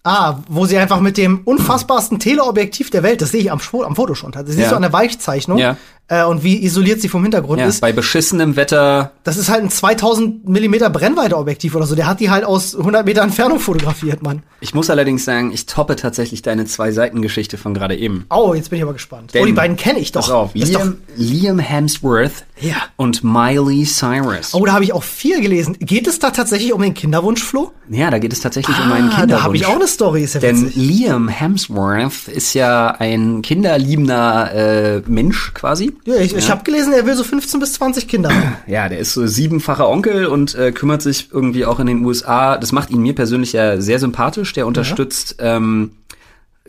Ah, 0.05 0.39
wo 0.49 0.65
sie 0.65 0.77
einfach 0.77 0.99
mit 0.99 1.17
dem 1.17 1.41
unfassbarsten 1.45 2.19
Teleobjektiv 2.19 2.89
der 2.89 3.03
Welt, 3.03 3.21
das 3.21 3.31
sehe 3.31 3.39
ich 3.39 3.51
am, 3.51 3.61
am 3.85 3.95
Foto 3.95 4.15
schon, 4.15 4.33
das 4.33 4.45
siehst 4.47 4.59
Ja. 4.59 4.69
du 4.71 4.75
an 4.75 4.81
der 4.81 4.91
Weichzeichnung. 4.91 5.57
Ja. 5.57 5.77
Äh, 6.09 6.25
und 6.25 6.43
wie 6.43 6.61
isoliert 6.63 6.99
sie 7.01 7.07
vom 7.07 7.21
Hintergrund 7.23 7.61
Ja, 7.61 7.65
ist. 7.67 7.79
bei 7.79 7.93
beschissenem 7.93 8.57
Wetter 8.57 9.13
Das 9.23 9.37
ist 9.37 9.49
halt 9.49 9.63
ein 9.63 9.69
2000 9.69 10.47
Millimeter 10.49 10.89
Brennweite-Objektiv 10.89 11.75
oder 11.75 11.85
so. 11.85 11.95
Der 11.95 12.07
hat 12.07 12.19
die 12.19 12.29
halt 12.29 12.43
aus 12.43 12.75
100 12.75 13.05
Meter 13.05 13.21
Entfernung 13.21 13.57
fotografiert, 13.59 14.21
Mann. 14.21 14.43
Ich 14.59 14.73
muss 14.75 14.89
allerdings 14.89 15.23
sagen, 15.23 15.51
ich 15.53 15.65
toppe 15.65 15.95
tatsächlich 15.95 16.41
deine 16.41 16.65
Zwei-Seiten-Geschichte 16.65 17.57
von 17.57 17.73
gerade 17.73 17.95
eben. 17.95 18.25
Oh, 18.29 18.53
jetzt 18.53 18.69
bin 18.69 18.77
ich 18.77 18.83
aber 18.83 18.91
gespannt. 18.93 19.33
Denn- 19.33 19.43
oh, 19.43 19.45
die 19.45 19.53
beiden 19.53 19.77
kenne 19.77 19.99
ich 19.99 20.11
doch. 20.11 20.21
Pass 20.21 20.29
auf, 20.29 20.53
ist 20.55 20.75
doch 20.75 20.81
Liam, 20.83 20.97
Liam 21.15 21.59
Hemsworth 21.59 22.45
Ja. 22.59 22.75
und 22.97 23.23
Miley 23.23 23.85
Cyrus. 23.85 24.53
oh, 24.53 24.65
da 24.65 24.73
habe 24.73 24.83
ich 24.83 24.91
auch 24.91 25.03
viel 25.03 25.41
gelesen. 25.41 25.77
Geht 25.79 26.07
es 26.07 26.19
da 26.19 26.31
tatsächlich 26.31 26.73
um 26.73 26.81
den 26.81 26.93
Kinderwunsch, 26.93 27.41
Flo? 27.41 27.71
Ja, 27.89 28.11
da 28.11 28.19
geht 28.19 28.33
es 28.33 28.41
tatsächlich 28.41 28.77
um 28.77 28.91
einen 28.91 29.07
Ah, 29.09 29.21
Kinderwunsch. 29.21 29.31
da 29.31 29.43
habe 29.43 29.55
ich 29.55 29.65
auch 29.65 29.75
eine 29.75 29.87
Story, 29.87 30.23
ist 30.23 30.33
ja 30.35 30.41
Denn 30.41 30.65
witzig. 30.67 30.75
Liam 30.75 31.27
Hemsworth 31.29 32.27
ist 32.27 32.53
ja 32.53 32.87
ein 32.99 33.41
kinderliebender 33.41 34.53
äh, 34.53 35.01
Mensch 35.07 35.53
quasi. 35.53 35.92
Ja, 36.05 36.15
ich, 36.15 36.35
ich 36.35 36.49
habe 36.49 36.63
gelesen, 36.63 36.93
er 36.93 37.05
will 37.05 37.15
so 37.15 37.23
15 37.23 37.59
bis 37.59 37.73
20 37.73 38.07
Kinder 38.07 38.29
haben. 38.29 38.55
Ja, 38.67 38.89
der 38.89 38.99
ist 38.99 39.13
so 39.13 39.25
siebenfacher 39.27 39.89
Onkel 39.89 40.25
und 40.25 40.55
äh, 40.55 40.71
kümmert 40.71 41.01
sich 41.01 41.29
irgendwie 41.31 41.65
auch 41.65 41.79
in 41.79 41.87
den 41.87 42.03
USA. 42.05 42.57
Das 42.57 42.71
macht 42.71 42.89
ihn 42.91 43.01
mir 43.01 43.13
persönlich 43.13 43.53
ja 43.53 43.79
sehr 43.79 43.99
sympathisch. 43.99 44.53
Der 44.53 44.67
unterstützt 44.67 45.35
ähm, 45.39 45.91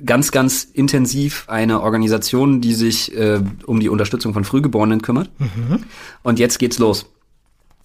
ganz, 0.04 0.30
ganz 0.30 0.64
intensiv 0.64 1.44
eine 1.48 1.80
Organisation, 1.80 2.60
die 2.60 2.74
sich 2.74 3.16
äh, 3.16 3.40
um 3.66 3.80
die 3.80 3.88
Unterstützung 3.88 4.32
von 4.32 4.44
Frühgeborenen 4.44 5.02
kümmert. 5.02 5.30
Und 6.22 6.38
jetzt 6.38 6.58
geht's 6.58 6.78
los. 6.78 7.06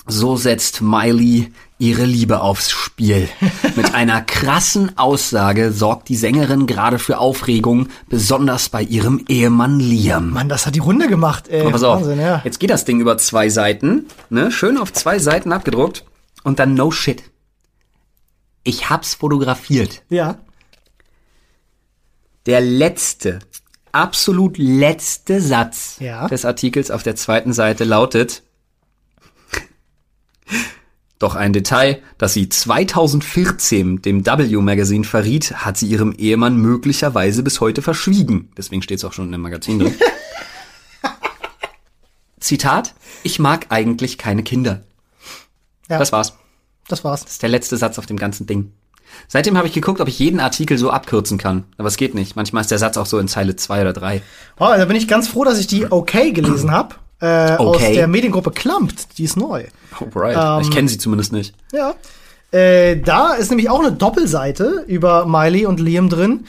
So 0.07 0.37
setzt 0.37 0.81
Miley 0.81 1.51
ihre 1.79 2.03
Liebe 2.05 2.41
aufs 2.41 2.69
Spiel. 2.69 3.29
Mit 3.75 3.95
einer 3.95 4.21
krassen 4.21 4.97
Aussage 4.97 5.71
sorgt 5.71 6.09
die 6.09 6.17
Sängerin 6.17 6.67
gerade 6.67 6.99
für 6.99 7.17
Aufregung, 7.17 7.87
besonders 8.09 8.67
bei 8.69 8.83
ihrem 8.83 9.23
Ehemann 9.29 9.79
Liam. 9.79 10.31
Mann, 10.31 10.49
das 10.49 10.65
hat 10.65 10.75
die 10.75 10.79
Runde 10.79 11.07
gemacht, 11.07 11.47
ey. 11.47 11.61
Aber 11.61 11.71
pass 11.71 11.83
auf, 11.83 12.01
Wahnsinn, 12.01 12.19
ja. 12.19 12.41
jetzt 12.43 12.59
geht 12.59 12.69
das 12.69 12.83
Ding 12.85 12.99
über 12.99 13.17
zwei 13.17 13.49
Seiten, 13.49 14.05
ne? 14.29 14.51
Schön 14.51 14.77
auf 14.77 14.91
zwei 14.93 15.19
Seiten 15.19 15.53
abgedruckt 15.53 16.03
und 16.43 16.59
dann 16.59 16.73
no 16.75 16.91
shit. 16.91 17.23
Ich 18.63 18.89
hab's 18.89 19.15
fotografiert. 19.15 20.03
Ja. 20.09 20.37
Der 22.45 22.59
letzte, 22.59 23.39
absolut 23.93 24.57
letzte 24.57 25.39
Satz 25.39 25.95
Ja. 26.01 26.27
des 26.27 26.43
Artikels 26.43 26.91
auf 26.91 27.03
der 27.03 27.15
zweiten 27.15 27.53
Seite 27.53 27.85
lautet, 27.85 28.43
doch 31.19 31.35
ein 31.35 31.51
Detail, 31.51 32.01
das 32.17 32.33
sie 32.33 32.47
2014 32.47 34.01
dem 34.01 34.25
W-Magazin 34.25 35.03
verriet, 35.03 35.65
hat 35.65 35.77
sie 35.77 35.87
ihrem 35.87 36.13
Ehemann 36.13 36.55
möglicherweise 36.55 37.43
bis 37.43 37.59
heute 37.59 37.81
verschwiegen. 37.81 38.49
Deswegen 38.57 38.81
steht's 38.81 39.03
auch 39.03 39.11
schon 39.11 39.33
im 39.33 39.41
Magazin 39.41 39.79
drin. 39.79 39.95
Zitat, 42.39 42.95
ich 43.23 43.37
mag 43.37 43.67
eigentlich 43.69 44.17
keine 44.17 44.43
Kinder. 44.43 44.81
Ja. 45.89 45.99
Das 45.99 46.13
war's. 46.13 46.33
Das 46.87 47.03
war's. 47.03 47.23
Das 47.23 47.33
ist 47.33 47.43
der 47.43 47.49
letzte 47.49 47.75
Satz 47.75 47.99
auf 47.99 48.05
dem 48.05 48.17
ganzen 48.17 48.47
Ding. 48.47 48.71
Seitdem 49.27 49.57
habe 49.57 49.67
ich 49.67 49.73
geguckt, 49.73 49.99
ob 49.99 50.07
ich 50.07 50.19
jeden 50.19 50.39
Artikel 50.39 50.77
so 50.77 50.89
abkürzen 50.89 51.37
kann. 51.37 51.65
Aber 51.77 51.89
es 51.89 51.97
geht 51.97 52.15
nicht. 52.15 52.35
Manchmal 52.35 52.61
ist 52.61 52.71
der 52.71 52.77
Satz 52.77 52.95
auch 52.95 53.05
so 53.05 53.19
in 53.19 53.27
Zeile 53.27 53.57
zwei 53.57 53.81
oder 53.81 53.91
drei. 53.91 54.21
Oh, 54.57 54.67
da 54.67 54.85
bin 54.85 54.95
ich 54.95 55.07
ganz 55.07 55.27
froh, 55.27 55.43
dass 55.43 55.59
ich 55.59 55.67
die 55.67 55.91
Okay 55.91 56.31
gelesen 56.31 56.71
habe. 56.71 56.95
Äh, 57.21 57.55
Aus 57.57 57.75
Okay. 57.77 57.93
der 57.95 58.07
Mediengruppe 58.07 58.51
Klampt. 58.51 59.17
Die 59.17 59.23
ist 59.23 59.35
neu. 59.37 59.65
Alright. 59.99 60.37
Ähm, 60.37 60.61
ich 60.69 60.71
kenne 60.73 60.87
sie 60.87 60.97
zumindest 60.97 61.33
nicht. 61.33 61.53
Ja. 61.73 61.95
Äh, 62.51 62.97
da 63.01 63.33
ist 63.33 63.49
nämlich 63.49 63.69
auch 63.69 63.79
eine 63.79 63.91
Doppelseite 63.91 64.83
über 64.87 65.25
Miley 65.25 65.65
und 65.65 65.79
Liam 65.79 66.09
drin. 66.09 66.45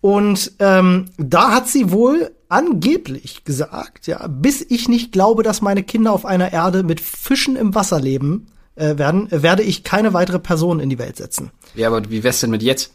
Und 0.00 0.52
ähm, 0.60 1.06
da 1.18 1.50
hat 1.52 1.68
sie 1.68 1.90
wohl 1.90 2.30
angeblich 2.48 3.44
gesagt, 3.44 4.06
ja, 4.06 4.26
bis 4.28 4.64
ich 4.68 4.88
nicht 4.88 5.12
glaube, 5.12 5.42
dass 5.42 5.60
meine 5.60 5.82
Kinder 5.82 6.12
auf 6.12 6.24
einer 6.24 6.52
Erde 6.52 6.82
mit 6.82 7.00
Fischen 7.00 7.56
im 7.56 7.74
Wasser 7.74 8.00
leben 8.00 8.46
äh, 8.76 8.96
werden, 8.98 9.30
äh, 9.30 9.42
werde 9.42 9.62
ich 9.62 9.84
keine 9.84 10.12
weitere 10.14 10.38
Person 10.38 10.80
in 10.80 10.88
die 10.90 10.98
Welt 10.98 11.16
setzen. 11.16 11.50
Ja, 11.74 11.88
aber 11.88 12.08
wie 12.10 12.22
wär's 12.24 12.40
denn 12.40 12.50
mit 12.50 12.62
jetzt? 12.62 12.92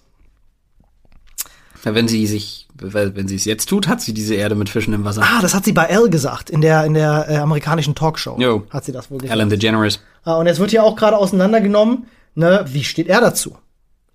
Ja, 1.85 1.93
wenn 1.93 2.07
sie 2.07 2.25
sich, 2.25 2.67
wenn 2.73 3.27
sie 3.27 3.35
es 3.35 3.45
jetzt 3.45 3.69
tut, 3.69 3.87
hat 3.87 4.01
sie 4.01 4.13
diese 4.13 4.33
Erde 4.33 4.55
mit 4.55 4.69
Fischen 4.69 4.93
im 4.93 5.05
Wasser. 5.05 5.21
Ah, 5.23 5.39
das 5.41 5.53
hat 5.53 5.65
sie 5.65 5.71
bei 5.71 5.85
Elle 5.85 6.09
gesagt, 6.09 6.49
in 6.49 6.61
der, 6.61 6.83
in 6.83 6.95
der 6.95 7.27
äh, 7.29 7.37
amerikanischen 7.37 7.93
Talkshow. 7.93 8.37
Jo. 8.39 8.63
Hat 8.71 8.85
sie 8.85 8.91
das 8.91 9.11
wohl 9.11 9.19
gesagt. 9.19 9.31
Ellen 9.37 9.49
DeGeneres. 9.49 9.99
Ah, 10.23 10.35
und 10.35 10.47
jetzt 10.47 10.59
wird 10.59 10.71
hier 10.71 10.83
auch 10.83 10.95
gerade 10.95 11.15
auseinandergenommen, 11.15 12.07
ne, 12.33 12.65
wie 12.67 12.83
steht 12.83 13.07
er 13.07 13.21
dazu? 13.21 13.55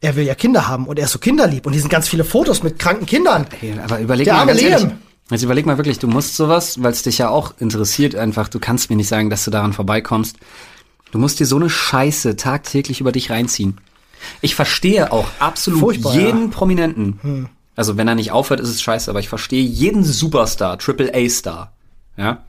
Er 0.01 0.17
will 0.17 0.25
ja 0.25 0.35
Kinder 0.35 0.67
haben 0.67 0.87
und 0.87 0.99
er 0.99 1.05
ist 1.05 1.13
so 1.13 1.19
kinderlieb 1.21 1.65
und 1.65 1.73
hier 1.73 1.81
sind 1.81 1.91
ganz 1.91 2.09
viele 2.09 2.25
Fotos 2.25 2.63
mit 2.63 2.79
kranken 2.79 3.07
Kindern. 3.07 3.47
Hey, 3.61 3.75
aber 3.79 4.01
überleg 4.01 4.25
Der 4.25 4.35
mal 4.35 4.47
ganz 4.47 4.61
ehrlich. 4.63 4.89
Liam. 4.89 4.99
Also 5.31 5.47
überleg 5.47 5.65
mal 5.65 5.79
wirklich, 5.79 6.01
du 6.01 6.09
musst 6.09 6.37
sowas, 6.37 6.83
weil 6.83 6.91
es 6.91 7.03
dich 7.03 7.19
ja 7.19 7.29
auch 7.29 7.55
interessiert 7.61 8.17
einfach, 8.17 8.49
du 8.49 8.59
kannst 8.59 8.91
mir 8.91 8.97
nicht 8.97 9.09
sagen, 9.09 9.31
dass 9.31 9.45
du 9.45 9.53
daran 9.53 9.73
vorbeikommst. 9.73 10.37
Du 11.13 11.19
musst 11.19 11.39
dir 11.39 11.47
so 11.47 11.57
eine 11.57 11.71
Scheiße 11.71 12.35
tagtäglich 12.35 13.01
über 13.01 13.13
dich 13.13 13.31
reinziehen. 13.31 13.79
Ich 14.41 14.55
verstehe 14.55 15.13
auch 15.13 15.27
absolut 15.39 15.81
Furchtbar, 15.81 16.15
jeden 16.15 16.45
ja. 16.47 16.51
Prominenten. 16.51 17.49
Also 17.81 17.97
wenn 17.97 18.07
er 18.09 18.15
nicht 18.15 18.31
aufhört, 18.31 18.61
ist 18.61 18.69
es 18.69 18.83
scheiße, 18.83 19.09
aber 19.11 19.21
ich 19.21 19.31
verstehe 19.31 19.63
jeden 19.65 20.05
Superstar, 20.05 20.77
Triple 20.79 21.11
A-Star, 21.15 21.73
ja, 22.19 22.43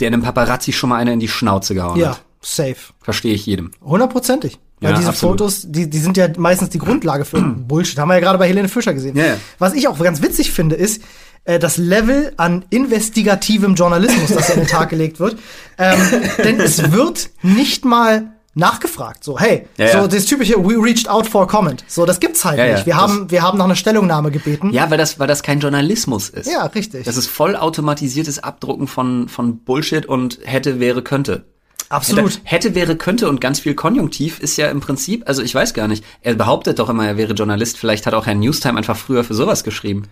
der 0.00 0.06
einem 0.06 0.22
Paparazzi 0.22 0.72
schon 0.72 0.88
mal 0.88 0.96
eine 0.96 1.12
in 1.12 1.20
die 1.20 1.28
Schnauze 1.28 1.74
gehauen 1.74 1.98
Ja, 1.98 2.12
hat. 2.12 2.22
safe. 2.40 2.76
Verstehe 3.02 3.34
ich 3.34 3.44
jedem. 3.44 3.72
Hundertprozentig. 3.84 4.58
Weil 4.80 4.92
Ja, 4.92 4.96
diese 4.96 5.10
absolut. 5.10 5.40
Fotos, 5.40 5.64
die, 5.66 5.90
die 5.90 5.98
sind 5.98 6.16
ja 6.16 6.26
meistens 6.38 6.70
die 6.70 6.78
Grundlage 6.78 7.26
für 7.26 7.38
Bullshit. 7.42 7.98
Haben 7.98 8.08
wir 8.08 8.14
ja 8.14 8.20
gerade 8.20 8.38
bei 8.38 8.48
Helene 8.48 8.70
Fischer 8.70 8.94
gesehen. 8.94 9.14
Ja, 9.14 9.26
ja. 9.26 9.36
Was 9.58 9.74
ich 9.74 9.86
auch 9.88 9.98
ganz 9.98 10.22
witzig 10.22 10.52
finde, 10.52 10.74
ist 10.76 11.02
äh, 11.44 11.58
das 11.58 11.76
Level 11.76 12.32
an 12.38 12.64
investigativem 12.70 13.74
Journalismus, 13.74 14.30
das 14.30 14.50
an 14.50 14.60
den 14.60 14.68
Tag 14.68 14.88
gelegt 14.88 15.20
wird. 15.20 15.36
Ähm, 15.76 15.98
denn 16.42 16.58
es 16.60 16.92
wird 16.92 17.28
nicht 17.42 17.84
mal 17.84 18.32
nachgefragt. 18.58 19.24
So, 19.24 19.38
hey, 19.38 19.66
Ja, 19.76 19.88
so 19.88 19.98
ja. 19.98 20.06
das 20.08 20.24
typische 20.26 20.54
We 20.56 20.74
reached 20.82 21.08
out 21.08 21.26
for 21.26 21.42
a 21.42 21.46
comment. 21.46 21.84
So, 21.88 22.04
das 22.04 22.20
gibt's 22.20 22.44
halt 22.44 22.58
Ja, 22.58 22.74
nicht. 22.74 22.86
Wir 22.86 22.96
haben, 22.96 23.30
wir 23.30 23.42
haben 23.42 23.56
nach 23.58 23.64
einer 23.64 23.76
Stellungnahme 23.76 24.30
gebeten. 24.30 24.70
Ja, 24.72 24.90
weil 24.90 24.98
das, 24.98 25.18
weil 25.18 25.26
das 25.28 25.42
kein 25.42 25.60
Journalismus 25.60 26.28
ist. 26.28 26.50
Ja, 26.50 26.66
richtig. 26.66 27.04
Das 27.04 27.16
ist 27.16 27.28
voll 27.28 27.56
automatisiertes 27.56 28.42
Abdrucken 28.42 28.86
von, 28.88 29.28
von 29.28 29.58
Bullshit 29.58 30.06
und 30.06 30.40
hätte, 30.44 30.80
wäre, 30.80 31.02
könnte. 31.02 31.44
Absolut. 31.88 32.32
Hätte, 32.32 32.40
hätte, 32.44 32.74
wäre, 32.74 32.96
könnte 32.96 33.28
und 33.28 33.40
ganz 33.40 33.60
viel 33.60 33.74
Konjunktiv 33.74 34.40
ist 34.40 34.58
ja 34.58 34.68
im 34.68 34.80
Prinzip, 34.80 35.26
also 35.26 35.42
ich 35.42 35.54
weiß 35.54 35.72
gar 35.72 35.88
nicht, 35.88 36.04
er 36.20 36.34
behauptet 36.34 36.78
doch 36.78 36.90
immer, 36.90 37.06
er 37.06 37.16
wäre 37.16 37.32
Journalist, 37.32 37.78
vielleicht 37.78 38.06
hat 38.06 38.12
auch 38.12 38.26
Herr 38.26 38.34
Newstime 38.34 38.76
einfach 38.76 38.96
früher 38.96 39.24
für 39.24 39.34
sowas 39.34 39.64
geschrieben. 39.64 40.04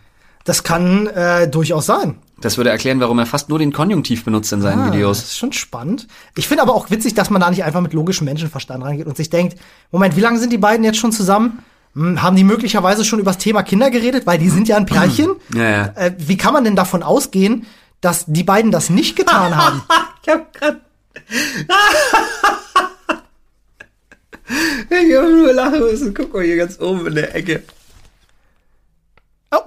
Das 0.47 0.63
kann 0.63 1.07
äh, 1.09 1.47
durchaus 1.49 1.85
sein. 1.87 2.17
Das 2.41 2.57
würde 2.57 2.71
erklären, 2.71 3.01
warum 3.01 3.19
er 3.19 3.27
fast 3.27 3.49
nur 3.49 3.59
den 3.59 3.73
Konjunktiv 3.73 4.25
benutzt 4.25 4.53
in 4.53 4.61
seinen 4.63 4.81
Ah, 4.81 4.87
Das 4.87 4.95
Videos. 4.95 5.19
ist 5.19 5.37
schon 5.39 5.53
spannend. 5.53 6.07
Ich 6.37 6.47
finde 6.49 6.63
aber 6.63 6.75
auch 6.75 6.91
witzig, 6.91 7.15
dass 7.15 7.31
man 7.31 7.41
da 7.41 7.51
nicht 7.51 7.65
einfach 7.65 7.81
mit 7.81 7.93
logischem 7.93 8.25
Menschenverstand 8.27 8.83
rangeht 8.85 9.07
und 9.07 9.17
sich 9.17 9.29
denkt, 9.29 9.59
Moment, 9.91 10.17
wie 10.17 10.21
lange 10.21 10.39
sind 10.39 10.53
die 10.53 10.59
beiden 10.59 10.85
jetzt 10.85 10.99
schon 10.99 11.13
zusammen? 11.13 11.59
Hm, 11.95 12.23
haben 12.23 12.37
die 12.37 12.45
möglicherweise 12.45 13.05
schon 13.05 13.19
über 13.19 13.31
das 13.33 13.39
Thema 13.39 13.63
Kinder 13.63 13.91
geredet? 13.91 14.27
Weil 14.27 14.39
die 14.39 14.51
sind 14.51 14.69
ja 14.69 14.77
ein 14.77 14.87
Pärchen. 14.87 15.31
Ja, 15.55 15.63
ja. 15.71 15.93
Äh, 15.97 16.15
wie 16.19 16.37
kann 16.37 16.53
man 16.53 16.63
denn 16.65 16.77
davon 16.77 17.03
ausgehen, 17.03 17.67
dass 18.01 18.25
die 18.27 18.45
beiden 18.45 18.71
das 18.71 18.89
nicht 18.91 19.17
getan 19.17 19.57
haben? 19.57 19.83
Ich 20.23 20.33
hab 20.33 20.53
grad. 20.55 20.77
ich 24.91 25.17
hab 25.17 25.29
nur 25.29 25.53
lachen 25.53 25.81
müssen. 25.81 26.13
Guck 26.15 26.35
mal 26.35 26.43
hier 26.45 26.57
ganz 26.57 26.81
oben 26.81 27.07
in 27.07 27.15
der 27.15 27.35
Ecke. 27.35 27.63
Oh. 29.53 29.59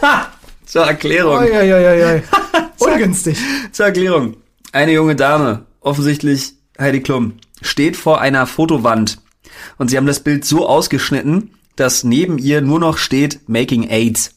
Zur 0.66 0.84
Erklärung. 0.84 1.38
Oi, 1.38 1.50
oi, 1.50 1.72
oi, 1.72 2.04
oi. 2.04 2.22
Ungünstig. 2.78 3.38
Zur 3.72 3.86
Erklärung. 3.86 4.36
Eine 4.72 4.92
junge 4.92 5.16
Dame, 5.16 5.66
offensichtlich 5.80 6.54
Heidi 6.78 7.00
Klum, 7.00 7.34
steht 7.62 7.96
vor 7.96 8.20
einer 8.20 8.46
Fotowand 8.46 9.18
und 9.78 9.88
sie 9.88 9.96
haben 9.96 10.06
das 10.06 10.20
Bild 10.20 10.44
so 10.44 10.68
ausgeschnitten, 10.68 11.54
dass 11.76 12.04
neben 12.04 12.38
ihr 12.38 12.60
nur 12.60 12.80
noch 12.80 12.98
steht 12.98 13.40
Making 13.48 13.88
AIDS. 13.88 14.34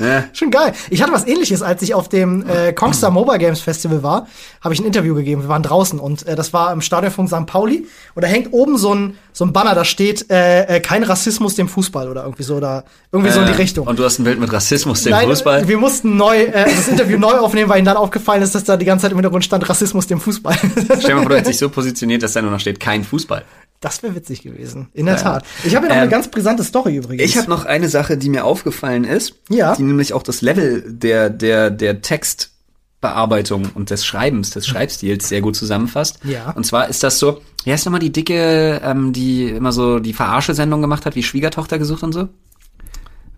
Ja. 0.00 0.24
Schon 0.32 0.50
geil. 0.50 0.72
Ich 0.90 1.02
hatte 1.02 1.12
was 1.12 1.26
ähnliches, 1.26 1.62
als 1.62 1.82
ich 1.82 1.94
auf 1.94 2.08
dem 2.08 2.44
äh, 2.48 2.72
Kongstar 2.72 3.10
Mobile 3.10 3.38
Games 3.38 3.60
Festival 3.60 4.02
war, 4.02 4.26
habe 4.60 4.74
ich 4.74 4.80
ein 4.80 4.86
Interview 4.86 5.14
gegeben. 5.14 5.42
Wir 5.42 5.48
waren 5.48 5.62
draußen 5.62 5.98
und 5.98 6.26
äh, 6.26 6.34
das 6.34 6.52
war 6.52 6.72
im 6.72 6.80
Stadion 6.80 7.12
von 7.12 7.28
St. 7.28 7.46
Pauli 7.46 7.86
und 8.14 8.22
da 8.22 8.28
hängt 8.28 8.52
oben 8.52 8.76
so 8.78 8.94
ein 8.94 9.18
so 9.32 9.44
ein 9.44 9.52
Banner, 9.52 9.74
da 9.74 9.84
steht 9.84 10.30
äh, 10.30 10.64
äh, 10.64 10.80
kein 10.80 11.04
Rassismus 11.04 11.54
dem 11.54 11.68
Fußball 11.68 12.08
oder 12.08 12.24
irgendwie 12.24 12.42
so 12.42 12.56
oder 12.56 12.84
irgendwie 13.12 13.30
so 13.32 13.40
in 13.40 13.46
die 13.46 13.52
Äh, 13.52 13.56
Richtung. 13.56 13.86
Und 13.86 13.98
du 13.98 14.04
hast 14.04 14.18
ein 14.18 14.24
Bild 14.24 14.40
mit 14.40 14.52
Rassismus, 14.52 15.04
dem 15.04 15.10
Nein, 15.12 15.28
Fußball. 15.28 15.68
wir 15.68 15.78
mussten 15.78 16.16
neu 16.16 16.36
äh, 16.42 16.64
das 16.64 16.88
Interview 16.88 17.18
neu 17.18 17.38
aufnehmen, 17.38 17.68
weil 17.70 17.78
ihnen 17.78 17.86
dann 17.86 17.96
aufgefallen 17.96 18.42
ist, 18.42 18.54
dass 18.54 18.64
da 18.64 18.76
die 18.76 18.84
ganze 18.84 19.02
Zeit 19.02 19.12
im 19.12 19.18
Hintergrund 19.18 19.44
stand 19.44 19.68
Rassismus 19.68 20.06
dem 20.08 20.20
Fußball. 20.20 20.56
Stell 20.56 20.98
dir 20.98 21.14
mal 21.14 21.20
vor, 21.22 21.28
du 21.30 21.36
hättest 21.36 21.48
dich 21.50 21.58
so 21.58 21.68
positioniert, 21.68 22.22
dass 22.22 22.32
da 22.32 22.42
nur 22.42 22.50
noch 22.50 22.60
steht, 22.60 22.80
kein 22.80 23.04
Fußball. 23.04 23.44
Das 23.80 24.02
wäre 24.02 24.14
witzig 24.14 24.42
gewesen. 24.42 24.88
In 24.92 25.06
der 25.06 25.16
Ja. 25.16 25.22
Tat. 25.22 25.44
Ich 25.64 25.74
habe 25.74 25.86
ja 25.86 25.90
noch 25.90 25.96
Ähm, 25.96 26.02
eine 26.02 26.10
ganz 26.10 26.28
brisante 26.30 26.62
Story 26.64 26.96
übrigens. 26.96 27.22
Ich 27.24 27.36
habe 27.38 27.48
noch 27.48 27.64
eine 27.64 27.88
Sache, 27.88 28.16
die 28.18 28.28
mir 28.28 28.44
aufgefallen 28.44 29.04
ist, 29.04 29.34
Ja. 29.48 29.74
die 29.74 29.82
nämlich 29.82 30.12
auch 30.12 30.22
das 30.22 30.42
Level 30.42 30.84
der 30.86 31.30
der 31.30 31.70
der 31.70 32.02
Textbearbeitung 32.02 33.70
und 33.74 33.90
des 33.90 34.04
Schreibens, 34.04 34.50
des 34.50 34.66
Schreibstils 34.66 35.28
sehr 35.28 35.40
gut 35.40 35.56
zusammenfasst. 35.56 36.18
Ja. 36.24 36.50
Und 36.50 36.64
zwar 36.66 36.88
ist 36.88 37.02
das 37.02 37.18
so, 37.18 37.40
wie 37.64 37.72
heißt 37.72 37.86
nochmal 37.86 38.00
die 38.00 38.12
dicke, 38.12 38.80
ähm, 38.84 39.12
die 39.12 39.48
immer 39.48 39.72
so 39.72 39.98
die 39.98 40.12
Verarsche-Sendung 40.12 40.80
gemacht 40.82 41.06
hat, 41.06 41.14
wie 41.16 41.22
Schwiegertochter 41.22 41.78
gesucht 41.78 42.02
und 42.02 42.12
so? 42.12 42.28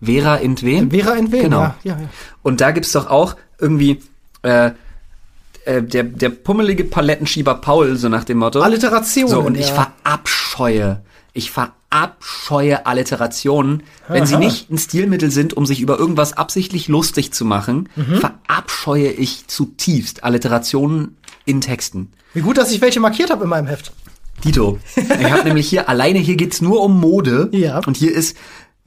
Vera 0.00 0.37
Intwen? 0.37 0.90
Vera 0.90 1.12
in 1.14 1.31
Wen, 1.31 1.42
Genau. 1.42 1.61
ja, 1.61 1.76
ja, 1.85 1.92
ja. 2.00 2.09
Und 2.42 2.61
da 2.61 2.72
gibt's 2.72 2.90
doch 2.92 3.07
auch 3.09 3.37
irgendwie 3.61 4.00
äh, 4.42 4.72
äh, 5.64 5.83
der, 5.83 6.05
der 6.05 6.29
pummelige 6.31 6.85
Palettenschieber 6.85 7.55
Paul, 7.57 7.96
so 7.96 8.09
nach 8.09 8.25
dem 8.25 8.38
Motto. 8.38 8.61
Alliterationen, 8.61 9.29
So, 9.31 9.40
und 9.40 9.57
ich 9.57 9.68
ja. 9.68 9.75
verabscheue, 10.03 11.03
ich 11.33 11.51
verabscheue 11.51 12.87
Alliterationen, 12.87 13.83
wenn 14.09 14.27
sie 14.27 14.35
Aha. 14.35 14.40
nicht 14.40 14.70
ein 14.70 14.79
Stilmittel 14.79 15.31
sind, 15.31 15.55
um 15.55 15.66
sich 15.66 15.81
über 15.81 15.98
irgendwas 15.98 16.33
absichtlich 16.37 16.88
lustig 16.88 17.33
zu 17.33 17.44
machen, 17.44 17.88
Mhm. 17.96 18.16
verabscheue 18.16 19.11
ich 19.11 19.46
zutiefst 19.46 20.25
Alliterationen 20.25 21.16
in 21.44 21.61
Texten. 21.61 22.11
Wie 22.35 22.40
gut, 22.40 22.57
dass 22.59 22.70
ich 22.72 22.81
welche 22.81 23.01
markiert 23.01 23.31
habe 23.31 23.44
in 23.44 23.51
meinem 23.51 23.66
Heft. 23.66 23.92
Dito. 24.44 24.79
Ich 24.96 25.31
habe 25.31 25.44
nämlich 25.44 25.68
hier 25.68 25.88
alleine, 25.88 26.18
hier 26.18 26.37
geht's 26.37 26.61
nur 26.61 26.81
um 26.83 26.98
Mode. 26.98 27.48
Ja. 27.53 27.81
Und 27.87 27.96
hier 27.96 28.12
ist 28.12 28.37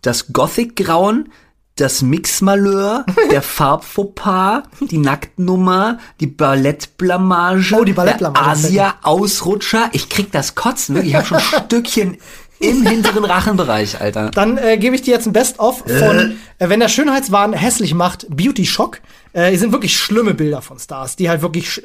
das 0.02 0.34
Gothic-Grauen, 0.34 1.30
das 1.76 2.02
Mixmalheur, 2.02 3.06
der 3.32 3.42
Farbfauxpas, 3.42 4.64
die 4.80 4.98
Nacktnummer, 4.98 5.98
die 6.20 6.28
Ballettblamage, 6.28 7.76
Oh, 7.78 7.84
die 7.84 7.94
Ballettblamage. 7.94 8.44
der 8.44 8.52
Asia-Ausrutscher. 8.52 9.90
Ich 9.92 10.10
krieg 10.10 10.32
das 10.32 10.56
Kotzen, 10.56 10.96
wirklich. 10.96 11.12
Ich 11.14 11.16
habe 11.18 11.26
schon 11.28 11.40
Stückchen 11.66 12.18
im 12.60 12.86
hinteren 12.88 13.26
Rachenbereich, 13.26 14.00
Alter. 14.00 14.32
Dann 14.32 14.58
äh, 14.58 14.78
gebe 14.78 14.96
ich 14.96 15.02
dir 15.02 15.14
jetzt 15.14 15.26
ein 15.28 15.34
Best-of 15.34 15.80
von, 15.80 16.38
äh, 16.60 16.70
wenn 16.70 16.80
der 16.80 16.88
Schönheitswahn 16.88 17.52
hässlich 17.52 17.94
macht, 17.94 18.26
Beauty 18.30 18.66
Shock. 18.66 19.02
Äh, 19.34 19.50
hier 19.50 19.60
sind 19.60 19.74
wirklich 19.74 19.98
schlimme 19.98 20.34
Bilder 20.34 20.62
von 20.62 20.80
Stars, 20.80 21.18
die 21.18 21.30
halt 21.30 21.42
wirklich 21.42 21.68
sch- 21.68 21.82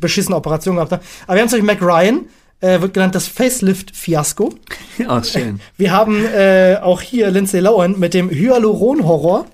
beschissene 0.00 0.34
Operationen 0.36 0.76
gehabt 0.78 0.90
haben. 0.92 1.02
Aber 1.28 1.36
wir 1.36 1.42
haben 1.42 1.48
zum 1.48 1.64
Beispiel 1.64 1.86
Mac 1.86 1.96
Ryan, 1.96 2.26
äh, 2.60 2.80
wird 2.80 2.94
genannt 2.94 3.14
das 3.14 3.28
Facelift-Fiasko. 3.28 4.54
Ja, 4.98 5.22
schön. 5.22 5.60
Wir 5.76 5.92
haben 5.92 6.24
äh, 6.24 6.78
auch 6.80 7.00
hier 7.00 7.30
Lindsay 7.30 7.60
Lohan 7.60 7.98
mit 7.98 8.14
dem 8.14 8.30
Hyaluron-Horror. 8.30 9.46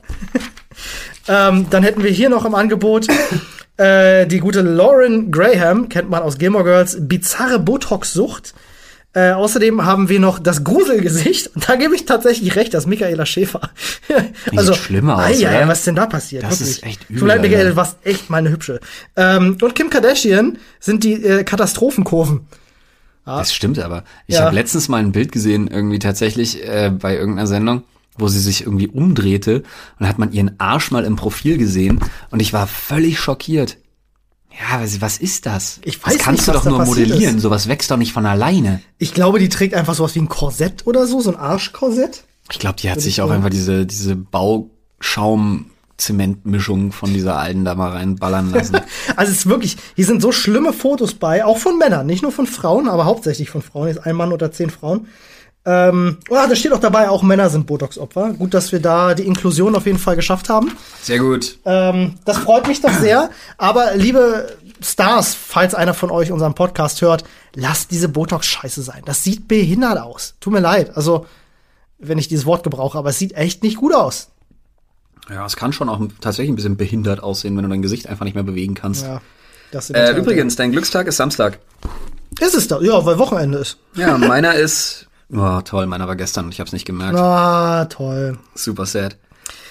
ähm, 1.28 1.66
dann 1.70 1.82
hätten 1.82 2.02
wir 2.02 2.10
hier 2.10 2.28
noch 2.28 2.44
im 2.44 2.54
Angebot 2.54 3.06
äh, 3.76 4.26
die 4.26 4.38
gute 4.38 4.62
Lauren 4.62 5.30
Graham, 5.30 5.88
kennt 5.88 6.10
man 6.10 6.22
aus 6.22 6.38
Gilmore 6.38 6.64
Girls, 6.64 6.96
bizarre 7.00 7.58
Botox-Sucht. 7.58 8.54
Äh, 9.16 9.30
außerdem 9.30 9.84
haben 9.84 10.08
wir 10.08 10.18
noch 10.18 10.40
das 10.40 10.64
Gruselgesicht. 10.64 11.54
Und 11.54 11.68
da 11.68 11.76
gebe 11.76 11.94
ich 11.94 12.04
tatsächlich 12.04 12.56
recht, 12.56 12.74
das 12.74 12.84
ist 12.84 12.88
Michaela 12.88 13.24
Schäfer. 13.26 13.70
sieht 14.50 14.76
schlimm 14.76 15.08
aus, 15.08 15.38
oder? 15.38 15.68
was 15.68 15.78
ist 15.78 15.86
denn 15.86 15.94
da 15.94 16.06
passiert? 16.06 16.42
Das 16.42 16.58
Wirklich. 16.58 16.78
ist 16.78 16.82
echt 16.82 17.00
Tut 17.06 17.16
übel, 17.18 17.28
leid, 17.28 17.42
Michaela, 17.42 17.70
du 17.70 17.76
warst 17.76 17.98
echt 18.02 18.28
meine 18.28 18.50
Hübsche. 18.50 18.80
Ähm, 19.16 19.56
und 19.60 19.74
Kim 19.76 19.88
Kardashian 19.88 20.58
sind 20.80 21.04
die 21.04 21.14
äh, 21.24 21.44
Katastrophenkurven. 21.44 22.46
Das 23.24 23.54
stimmt 23.54 23.78
aber. 23.78 24.04
Ich 24.26 24.34
Ja. 24.36 24.42
habe 24.44 24.54
letztens 24.54 24.88
mal 24.88 24.98
ein 25.00 25.12
Bild 25.12 25.32
gesehen, 25.32 25.68
irgendwie 25.68 25.98
tatsächlich 25.98 26.62
äh, 26.66 26.90
bei 26.90 27.16
irgendeiner 27.16 27.46
Sendung, 27.46 27.82
wo 28.18 28.28
sie 28.28 28.40
sich 28.40 28.62
irgendwie 28.62 28.88
umdrehte 28.88 29.62
und 29.98 30.06
hat 30.08 30.18
man 30.18 30.32
ihren 30.32 30.58
Arsch 30.60 30.90
mal 30.90 31.04
im 31.04 31.16
Profil 31.16 31.56
gesehen 31.58 32.00
und 32.30 32.40
ich 32.40 32.52
war 32.52 32.66
völlig 32.66 33.18
schockiert. 33.18 33.78
Ja, 34.70 34.80
was, 35.00 35.18
ist 35.18 35.46
das? 35.46 35.80
Ich 35.84 36.04
weiß 36.04 36.14
das 36.14 36.22
kannst 36.22 36.46
nicht, 36.46 36.48
du 36.48 36.52
doch 36.52 36.64
nur 36.64 36.84
modellieren. 36.84 37.36
ist. 37.38 37.42
Sowas 37.42 37.66
wächst 37.66 37.90
doch 37.90 37.96
nicht 37.96 38.12
von 38.12 38.24
alleine. 38.24 38.80
Ich 38.98 39.12
glaube, 39.12 39.40
die 39.40 39.48
trägt 39.48 39.74
einfach 39.74 39.94
sowas 39.94 40.14
wie 40.14 40.20
ein 40.20 40.28
Korsett 40.28 40.86
oder 40.86 41.08
so, 41.08 41.20
so 41.20 41.30
ein 41.30 41.36
Arschkorsett. 41.36 42.22
Ich 42.52 42.60
glaube, 42.60 42.76
die 42.80 42.88
hat 42.88 42.96
Würde 42.96 43.02
sich 43.02 43.14
ich 43.14 43.22
auch 43.22 43.26
sagen. 43.28 43.38
einfach 43.38 43.50
diese 43.50 43.84
diese 43.84 44.14
Bauschaum 44.14 45.70
Zementmischung 46.04 46.92
von 46.92 47.12
dieser 47.12 47.38
alten 47.38 47.64
da 47.64 47.74
mal 47.74 47.90
reinballern 47.90 48.52
lassen. 48.52 48.80
Also 49.16 49.32
es 49.32 49.38
ist 49.38 49.48
wirklich, 49.48 49.76
hier 49.96 50.06
sind 50.06 50.22
so 50.22 50.32
schlimme 50.32 50.72
Fotos 50.72 51.14
bei, 51.14 51.44
auch 51.44 51.58
von 51.58 51.78
Männern, 51.78 52.06
nicht 52.06 52.22
nur 52.22 52.32
von 52.32 52.46
Frauen, 52.46 52.88
aber 52.88 53.04
hauptsächlich 53.04 53.50
von 53.50 53.62
Frauen. 53.62 53.84
Hier 53.84 53.96
ist 53.96 54.06
ein 54.06 54.16
Mann 54.16 54.32
oder 54.32 54.50
zehn 54.50 54.70
Frauen. 54.70 55.06
Ähm, 55.66 56.18
oh, 56.28 56.34
da 56.34 56.54
steht 56.54 56.72
auch 56.72 56.80
dabei, 56.80 57.08
auch 57.08 57.22
Männer 57.22 57.48
sind 57.48 57.66
Botox-Opfer. 57.66 58.34
Gut, 58.34 58.52
dass 58.52 58.72
wir 58.72 58.80
da 58.80 59.14
die 59.14 59.26
Inklusion 59.26 59.74
auf 59.74 59.86
jeden 59.86 59.98
Fall 59.98 60.16
geschafft 60.16 60.48
haben. 60.48 60.76
Sehr 61.02 61.18
gut. 61.18 61.58
Ähm, 61.64 62.16
das 62.24 62.38
freut 62.38 62.66
mich 62.68 62.82
doch 62.82 62.92
sehr. 62.92 63.30
Aber 63.56 63.94
liebe 63.96 64.56
Stars, 64.82 65.34
falls 65.34 65.74
einer 65.74 65.94
von 65.94 66.10
euch 66.10 66.32
unseren 66.32 66.54
Podcast 66.54 67.00
hört, 67.00 67.24
lasst 67.54 67.90
diese 67.92 68.08
Botox-Scheiße 68.08 68.82
sein. 68.82 69.02
Das 69.06 69.24
sieht 69.24 69.48
behindert 69.48 69.98
aus. 69.98 70.34
Tut 70.40 70.52
mir 70.52 70.60
leid. 70.60 70.94
Also, 70.96 71.26
wenn 71.98 72.18
ich 72.18 72.28
dieses 72.28 72.44
Wort 72.44 72.62
gebrauche, 72.62 72.98
aber 72.98 73.10
es 73.10 73.18
sieht 73.18 73.32
echt 73.32 73.62
nicht 73.62 73.78
gut 73.78 73.94
aus. 73.94 74.28
Ja, 75.30 75.46
es 75.46 75.56
kann 75.56 75.72
schon 75.72 75.88
auch 75.88 76.00
tatsächlich 76.20 76.52
ein 76.52 76.56
bisschen 76.56 76.76
behindert 76.76 77.22
aussehen, 77.22 77.56
wenn 77.56 77.64
du 77.64 77.70
dein 77.70 77.82
Gesicht 77.82 78.08
einfach 78.08 78.24
nicht 78.24 78.34
mehr 78.34 78.44
bewegen 78.44 78.74
kannst. 78.74 79.04
Ja. 79.06 79.20
Das 79.72 79.90
Äh, 79.90 79.94
Tat. 80.08 80.16
übrigens, 80.18 80.56
dein 80.56 80.70
Glückstag 80.72 81.06
ist 81.06 81.16
Samstag. 81.16 81.58
Ist 82.40 82.54
es 82.54 82.68
da? 82.68 82.80
Ja, 82.80 83.04
weil 83.06 83.18
Wochenende 83.18 83.58
ist. 83.58 83.78
Ja, 83.94 84.18
meiner 84.18 84.54
ist. 84.54 85.08
Oh, 85.32 85.60
toll, 85.62 85.86
meiner 85.86 86.06
war 86.06 86.16
gestern 86.16 86.44
und 86.46 86.52
ich 86.52 86.60
hab's 86.60 86.72
nicht 86.72 86.84
gemerkt. 86.84 87.16
Ah, 87.18 87.86
toll. 87.86 88.38
Super 88.54 88.86
sad. 88.86 89.16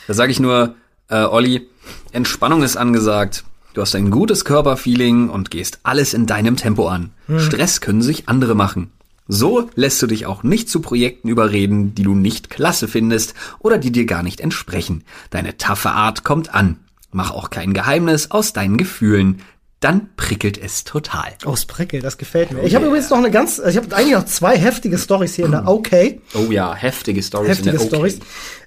Da 0.08 0.14
sage 0.14 0.32
ich 0.32 0.40
nur, 0.40 0.76
äh, 1.10 1.24
Olli, 1.24 1.70
Entspannung 2.12 2.64
ist 2.64 2.76
angesagt. 2.76 3.44
Du 3.74 3.82
hast 3.82 3.96
ein 3.96 4.12
gutes 4.12 4.46
Körperfeeling 4.46 5.30
und 5.30 5.52
gehst 5.52 5.80
alles 5.84 6.14
in 6.14 6.26
deinem 6.26 6.58
Tempo 6.58 6.88
an. 6.88 7.12
Stress 7.38 7.82
können 7.82 8.02
sich 8.02 8.28
andere 8.30 8.56
machen. 8.56 8.92
So 9.28 9.70
lässt 9.76 10.02
du 10.02 10.08
dich 10.08 10.26
auch 10.26 10.44
nicht 10.44 10.70
zu 10.70 10.82
Projekten 10.82 11.30
überreden, 11.30 11.96
die 11.96 12.04
du 12.04 12.14
nicht 12.14 12.50
klasse 12.50 12.88
findest 12.88 13.34
oder 13.60 13.78
die 13.78 13.92
dir 13.92 14.06
gar 14.06 14.24
nicht 14.24 14.42
entsprechen. 14.42 15.04
Deine 15.30 15.58
taffe 15.58 15.92
Art 15.92 16.24
kommt 16.24 16.54
an. 16.54 16.80
Mach 17.12 17.32
auch 17.32 17.50
kein 17.50 17.74
Geheimnis 17.74 18.32
aus 18.32 18.54
deinen 18.54 18.78
Gefühlen. 18.78 19.42
Dann 19.80 20.10
prickelt 20.16 20.58
es 20.58 20.86
total. 20.86 21.34
Aus 21.44 21.66
Prickel, 21.66 22.02
das 22.02 22.18
gefällt 22.18 22.52
mir. 22.52 22.64
Ich 22.64 22.74
habe 22.74 22.86
übrigens 22.86 23.10
noch 23.10 23.18
eine 23.18 23.32
ganz, 23.32 23.60
ich 23.60 23.76
habe 23.76 23.94
eigentlich 23.96 24.14
noch 24.14 24.26
zwei 24.26 24.58
heftige 24.58 24.98
Stories 24.98 25.36
hier 25.36 25.46
in 25.46 25.52
der 25.52 25.68
Okay. 25.68 26.22
Oh 26.36 26.52
ja, 26.52 26.74
heftige 26.74 27.22
Stories. 27.22 27.50
heftige 27.50 27.80
Stories. 27.80 28.20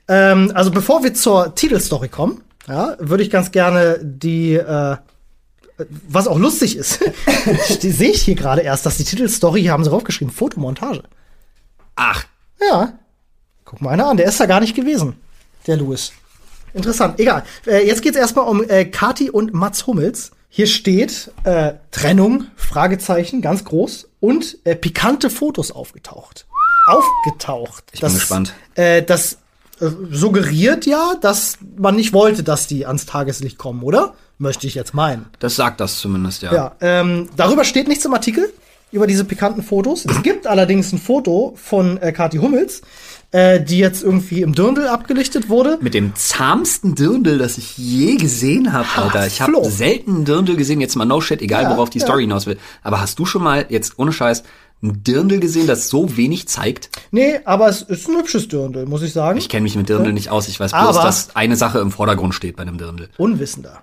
Ähm, 0.09 0.53
also 0.55 0.71
bevor 0.71 1.03
wir 1.03 1.15
zur 1.15 1.55
Titelstory 1.55 2.09
kommen, 2.09 2.43
ja, 2.69 2.97
würde 2.99 3.23
ich 3.23 3.31
ganz 3.31 3.51
gerne 3.51 3.99
die, 4.03 4.55
äh, 4.55 4.97
was 6.09 6.27
auch 6.27 6.39
lustig 6.39 6.77
ist, 6.77 7.01
sehe 7.81 8.11
ich 8.11 8.23
hier 8.23 8.35
gerade 8.35 8.63
erst, 8.63 8.87
dass 8.87 8.97
die 8.97 9.05
Titelstory, 9.05 9.61
hier 9.61 9.73
haben 9.73 9.85
sie 9.85 9.91
draufgeschrieben, 9.91 10.33
Fotomontage. 10.33 11.03
Ach, 11.97 12.25
Ja, 12.61 12.95
guck 13.65 13.81
mal 13.81 13.91
einer 13.91 14.07
an, 14.09 14.17
der 14.17 14.27
ist 14.27 14.41
da 14.41 14.47
gar 14.47 14.61
nicht 14.61 14.75
gewesen, 14.75 15.17
der 15.67 15.77
Louis. 15.77 16.13
Interessant, 16.75 17.19
egal. 17.19 17.45
Äh, 17.67 17.87
jetzt 17.87 18.03
geht's 18.03 18.17
erstmal 18.17 18.47
um 18.47 18.63
äh, 18.69 18.85
Kati 18.85 19.31
und 19.31 19.55
Mats 19.55 19.87
Hummels. 19.87 20.33
Hier 20.49 20.67
steht 20.67 21.31
äh, 21.45 21.75
Trennung, 21.91 22.47
Fragezeichen, 22.57 23.41
ganz 23.43 23.65
groß, 23.65 24.09
und 24.21 24.59
äh, 24.65 24.77
pikante 24.77 25.31
Fotos 25.31 25.71
aufgetaucht. 25.71 26.47
Aufgetaucht. 26.89 27.85
Ich 27.93 28.01
bin 28.01 28.13
gespannt. 28.13 28.55
Äh, 28.75 29.03
das 29.03 29.39
äh, 29.81 29.89
suggeriert 30.11 30.87
ja, 30.87 31.15
dass 31.21 31.59
man 31.77 31.97
nicht 31.97 32.13
wollte, 32.13 32.43
dass 32.43 32.67
die 32.67 32.87
ans 32.87 33.07
Tageslicht 33.07 33.59
kommen, 33.59 33.83
oder? 33.83 34.15
Möchte 34.39 34.67
ich 34.67 34.75
jetzt 34.75 34.93
meinen. 34.95 35.27
das 35.39 35.57
sagt 35.57 35.81
das 35.81 35.99
zumindest, 35.99 36.43
ja. 36.43 36.53
Ja, 36.53 36.77
ähm, 36.81 37.29
darüber 37.37 37.65
steht 37.65 37.89
nichts 37.89 38.05
im 38.05 38.13
Artikel, 38.13 38.53
über 38.93 39.07
diese 39.07 39.25
pikanten 39.25 39.63
Fotos. 39.63 40.05
Es 40.05 40.23
gibt 40.23 40.47
allerdings 40.47 40.93
ein 40.93 40.99
Foto 40.99 41.55
von 41.57 41.97
äh, 41.99 42.13
Kathi 42.13 42.37
Hummels, 42.39 42.83
äh, 43.33 43.61
die 43.61 43.79
jetzt 43.79 44.03
irgendwie 44.03 44.43
im 44.43 44.55
Dirndl 44.55 44.87
abgelichtet 44.89 45.49
wurde. 45.49 45.79
Mit 45.81 45.95
dem 45.95 46.15
zahmsten 46.15 46.95
Dirndl, 46.95 47.39
das 47.39 47.59
ich 47.59 47.77
je 47.79 48.17
gesehen 48.17 48.73
habe, 48.73 48.87
Alter. 48.97 49.27
Ich 49.27 49.41
habe 49.41 49.65
selten 49.71 50.25
Dirndl 50.25 50.57
gesehen, 50.57 50.81
jetzt 50.81 50.97
mal 50.97 51.05
no 51.07 51.21
shit, 51.21 51.41
egal 51.43 51.65
Ja, 51.65 51.71
worauf 51.71 51.91
die 51.91 51.99
ja. 51.99 52.05
Story 52.05 52.23
hinaus 52.23 52.47
will. 52.47 52.59
Aber 52.83 53.01
hast 53.01 53.19
du 53.19 53.25
schon 53.27 53.43
mal, 53.43 53.67
jetzt 53.71 53.99
ohne 53.99 54.13
Scheiß, 54.13 54.45
ein 54.83 55.03
Dirndl 55.03 55.41
gesehen, 55.41 55.67
das 55.67 55.89
so 55.89 56.17
wenig 56.19 56.47
zeigt? 56.49 56.91
Nee, 57.11 57.41
aber 57.47 57.69
es 57.69 57.81
ist 57.83 58.09
ein 58.09 58.17
hübsches 58.19 58.47
Dirndl, 58.49 58.85
muss 58.87 59.03
ich 59.03 59.13
sagen. 59.15 59.39
Ich 59.39 59.49
kenne 59.49 59.63
mich 59.63 59.75
mit 59.75 59.89
Dirndl 59.89 60.13
nicht 60.13 60.29
aus, 60.31 60.47
ich 60.49 60.61
weiß 60.61 60.73
bloß, 60.73 60.97
Aber- 60.99 61.03
dass 61.03 61.35
eine 61.35 61.57
Sache 61.57 61.79
im 61.81 61.91
Vordergrund 61.91 62.35
steht 62.35 62.57
bei 62.57 62.63
einem 62.63 62.77
Dirndl. 62.79 63.09
Unwissender. 63.17 63.83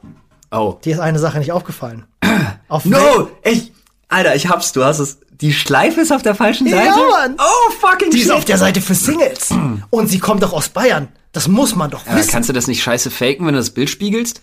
Oh. 0.53 0.77
Dir 0.83 0.93
ist 0.93 0.99
eine 0.99 1.19
Sache 1.19 1.39
nicht 1.39 1.51
aufgefallen. 1.51 2.05
Auf 2.67 2.85
No! 2.85 3.29
Ich, 3.43 3.71
Alter, 4.07 4.35
ich 4.35 4.47
hab's, 4.49 4.71
du 4.71 4.83
hast 4.83 4.99
es. 4.99 5.17
Die 5.41 5.51
Schleife 5.51 5.99
ist 6.01 6.13
auf 6.13 6.21
der 6.21 6.35
falschen 6.35 6.67
Ja, 6.67 6.77
Seite? 6.77 6.99
Mann. 7.09 7.35
Oh, 7.39 7.71
fucking 7.81 8.11
Die 8.11 8.19
ist 8.19 8.25
shit. 8.27 8.31
auf 8.33 8.45
der 8.45 8.57
Seite 8.59 8.79
für 8.81 8.93
Singles. 8.93 9.49
Und 9.89 10.07
sie 10.07 10.19
kommt 10.19 10.43
doch 10.43 10.53
aus 10.53 10.69
Bayern. 10.69 11.07
Das 11.31 11.47
muss 11.47 11.75
man 11.75 11.89
doch 11.89 12.05
Ja, 12.05 12.15
wissen. 12.15 12.29
kannst 12.31 12.47
du 12.49 12.53
das 12.53 12.67
nicht 12.67 12.83
scheiße 12.83 13.09
faken, 13.09 13.45
wenn 13.47 13.53
du 13.53 13.59
das 13.59 13.71
Bild 13.71 13.89
spiegelst? 13.89 14.41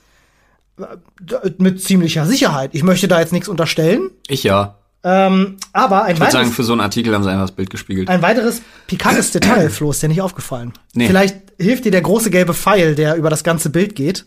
Mit 1.58 1.82
ziemlicher 1.82 2.26
Sicherheit. 2.26 2.70
Ich 2.72 2.82
möchte 2.82 3.06
da 3.06 3.20
jetzt 3.20 3.32
nichts 3.32 3.48
unterstellen. 3.48 4.10
Ich 4.26 4.42
ja. 4.42 4.76
Ähm, 5.04 5.56
aber 5.72 6.02
ein 6.04 6.14
Ich 6.16 6.20
würde 6.20 6.32
sagen, 6.32 6.50
für 6.50 6.64
so 6.64 6.72
einen 6.72 6.80
Artikel 6.80 7.14
haben 7.14 7.22
sie 7.22 7.30
einfach 7.30 7.44
das 7.46 7.52
Bild 7.56 7.70
gespiegelt. 7.70 8.08
ein 8.08 8.20
weiteres 8.22 8.60
pikantes 8.86 9.30
Detail, 9.32 9.70
Flo, 9.70 9.90
ist 9.92 10.02
dir 10.02 10.08
nicht 10.08 10.20
aufgefallen. 10.22 10.72
Nee. 10.94 11.06
Vielleicht 11.06 11.36
hilft 11.58 11.84
dir 11.84 11.92
der 11.92 12.02
große 12.02 12.30
gelbe 12.30 12.52
Pfeil, 12.54 12.94
der 12.94 13.14
über 13.16 13.30
das 13.30 13.44
ganze 13.44 13.70
Bild 13.70 13.94
geht. 13.94 14.26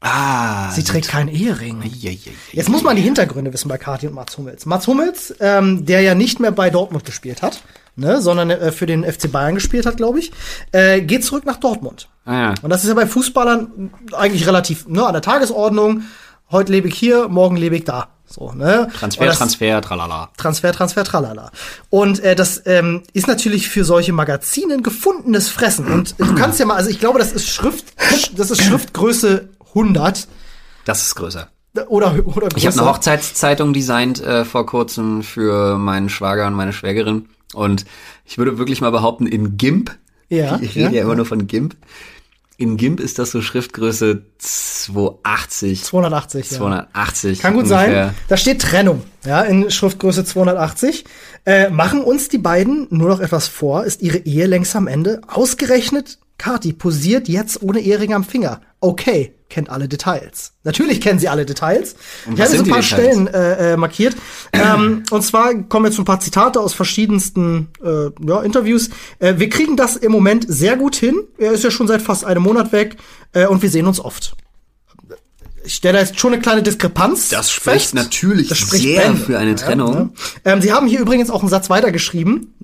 Ah. 0.00 0.70
Sie 0.70 0.84
trägt 0.84 1.08
keinen 1.08 1.28
Ehering. 1.28 1.82
Ja, 1.82 2.10
ja, 2.10 2.18
ja. 2.24 2.32
Jetzt 2.52 2.68
muss 2.68 2.82
man 2.82 2.96
die 2.96 3.02
Hintergründe 3.02 3.52
wissen 3.52 3.68
bei 3.68 3.78
Kathi 3.78 4.06
und 4.06 4.14
Mats 4.14 4.36
Hummels. 4.38 4.66
Mats 4.66 4.86
Hummels, 4.86 5.34
ähm, 5.40 5.84
der 5.86 6.00
ja 6.02 6.14
nicht 6.14 6.40
mehr 6.40 6.52
bei 6.52 6.70
Dortmund 6.70 7.04
gespielt 7.04 7.42
hat, 7.42 7.62
ne, 7.96 8.20
sondern 8.20 8.50
äh, 8.50 8.72
für 8.72 8.86
den 8.86 9.04
FC 9.04 9.30
Bayern 9.30 9.54
gespielt 9.54 9.86
hat, 9.86 9.96
glaube 9.96 10.18
ich, 10.20 10.32
äh, 10.72 11.00
geht 11.00 11.24
zurück 11.24 11.44
nach 11.46 11.56
Dortmund. 11.58 12.08
Ah, 12.24 12.32
ja. 12.34 12.54
Und 12.62 12.70
das 12.70 12.82
ist 12.84 12.88
ja 12.88 12.94
bei 12.94 13.06
Fußballern 13.06 13.90
eigentlich 14.12 14.46
relativ 14.46 14.86
ne, 14.86 15.06
an 15.06 15.12
der 15.12 15.22
Tagesordnung. 15.22 16.02
Heute 16.50 16.72
lebe 16.72 16.88
ich 16.88 16.94
hier, 16.94 17.28
morgen 17.28 17.56
lebe 17.56 17.76
ich 17.76 17.84
da. 17.84 18.08
So, 18.30 18.52
ne? 18.52 18.88
Transfer, 18.94 19.24
das- 19.24 19.38
Transfer, 19.38 19.80
tralala. 19.80 20.30
Transfer, 20.36 20.72
Transfer, 20.72 21.02
tralala. 21.02 21.50
Und 21.88 22.20
äh, 22.20 22.36
das 22.36 22.62
ähm, 22.66 23.02
ist 23.14 23.26
natürlich 23.26 23.70
für 23.70 23.84
solche 23.84 24.12
Magazine 24.12 24.74
ein 24.74 24.82
gefundenes 24.82 25.48
Fressen. 25.48 25.86
Und 25.86 26.14
du 26.18 26.34
kannst 26.34 26.60
ja 26.60 26.66
mal, 26.66 26.76
also 26.76 26.90
ich 26.90 27.00
glaube, 27.00 27.18
das 27.18 27.32
ist 27.32 27.48
Schrift, 27.48 27.86
das 28.36 28.50
ist 28.50 28.62
Schriftgröße 28.62 29.48
100 29.74 30.28
Das 30.84 31.02
ist 31.02 31.14
größer. 31.14 31.48
oder 31.88 32.14
oder 32.26 32.48
größer. 32.48 32.56
Ich 32.56 32.66
habe 32.66 32.78
eine 32.78 32.88
Hochzeitszeitung 32.88 33.72
designt 33.72 34.20
äh, 34.22 34.44
vor 34.44 34.66
kurzem 34.66 35.22
für 35.22 35.76
meinen 35.78 36.08
Schwager 36.08 36.46
und 36.46 36.54
meine 36.54 36.72
Schwägerin. 36.72 37.28
Und 37.54 37.84
ich 38.24 38.38
würde 38.38 38.58
wirklich 38.58 38.80
mal 38.80 38.90
behaupten, 38.90 39.26
in 39.26 39.56
GIMP, 39.56 39.90
Ja, 40.28 40.58
ich 40.60 40.74
rede 40.76 40.86
ja, 40.86 40.90
ja. 40.90 41.02
immer 41.02 41.14
nur 41.14 41.24
von 41.26 41.46
GIMP, 41.46 41.76
in 42.58 42.76
GIMP 42.76 42.98
ist 43.00 43.18
das 43.20 43.30
so 43.30 43.40
Schriftgröße 43.40 44.22
280, 44.38 45.84
280. 45.84 46.50
Ja. 46.50 46.56
280. 46.58 47.38
Kann 47.40 47.54
gut 47.54 47.62
ungefähr. 47.64 48.06
sein. 48.06 48.14
Da 48.28 48.36
steht 48.36 48.60
Trennung, 48.62 49.02
ja, 49.24 49.42
in 49.42 49.70
Schriftgröße 49.70 50.24
280. 50.24 51.04
Äh, 51.46 51.70
machen 51.70 52.02
uns 52.02 52.28
die 52.28 52.38
beiden 52.38 52.86
nur 52.90 53.08
noch 53.08 53.20
etwas 53.20 53.46
vor, 53.48 53.84
ist 53.84 54.02
ihre 54.02 54.18
Ehe 54.18 54.46
längst 54.46 54.74
am 54.76 54.88
Ende. 54.88 55.20
Ausgerechnet, 55.28 56.18
Kati 56.36 56.72
posiert 56.72 57.28
jetzt 57.28 57.62
ohne 57.62 57.80
Ehering 57.80 58.12
am 58.14 58.24
Finger. 58.24 58.60
Okay, 58.80 59.34
kennt 59.48 59.70
alle 59.70 59.88
Details. 59.88 60.52
Natürlich 60.64 61.00
kennen 61.00 61.18
sie 61.18 61.28
alle 61.28 61.46
Details. 61.46 61.94
Ich 62.32 62.40
habe 62.40 62.56
so 62.56 62.62
ein 62.62 62.68
paar? 62.68 62.82
Stellen 62.82 63.26
äh, 63.28 63.72
äh, 63.72 63.76
markiert. 63.76 64.16
ähm, 64.52 65.02
und 65.10 65.22
zwar 65.22 65.54
kommen 65.64 65.86
jetzt 65.86 65.98
ein 65.98 66.04
paar 66.04 66.20
Zitate 66.20 66.60
aus 66.60 66.74
verschiedensten 66.74 67.68
äh, 67.82 68.10
ja, 68.26 68.42
Interviews. 68.42 68.90
Äh, 69.18 69.34
wir 69.38 69.48
kriegen 69.48 69.76
das 69.76 69.96
im 69.96 70.12
Moment 70.12 70.44
sehr 70.48 70.76
gut 70.76 70.96
hin. 70.96 71.20
Er 71.38 71.52
ist 71.52 71.64
ja 71.64 71.70
schon 71.70 71.86
seit 71.88 72.02
fast 72.02 72.24
einem 72.24 72.42
Monat 72.42 72.72
weg 72.72 72.96
äh, 73.32 73.46
und 73.46 73.62
wir 73.62 73.70
sehen 73.70 73.86
uns 73.86 74.00
oft. 74.00 74.36
Ich 75.64 75.74
stelle 75.74 75.94
da 75.98 76.04
jetzt 76.04 76.18
schon 76.18 76.32
eine 76.32 76.40
kleine 76.40 76.62
Diskrepanz. 76.62 77.28
Das 77.28 77.50
spricht 77.50 77.80
fest. 77.80 77.94
natürlich 77.94 78.48
Das 78.48 78.58
spricht 78.58 78.84
sehr 78.84 79.02
Bände. 79.02 79.20
für 79.20 79.38
eine 79.38 79.54
Trennung. 79.54 79.94
Ja, 79.94 80.00
ja. 80.00 80.52
Ähm, 80.52 80.62
Sie 80.62 80.72
haben 80.72 80.86
hier 80.86 81.00
übrigens 81.00 81.28
auch 81.30 81.40
einen 81.40 81.50
Satz 81.50 81.68
weitergeschrieben. 81.68 82.54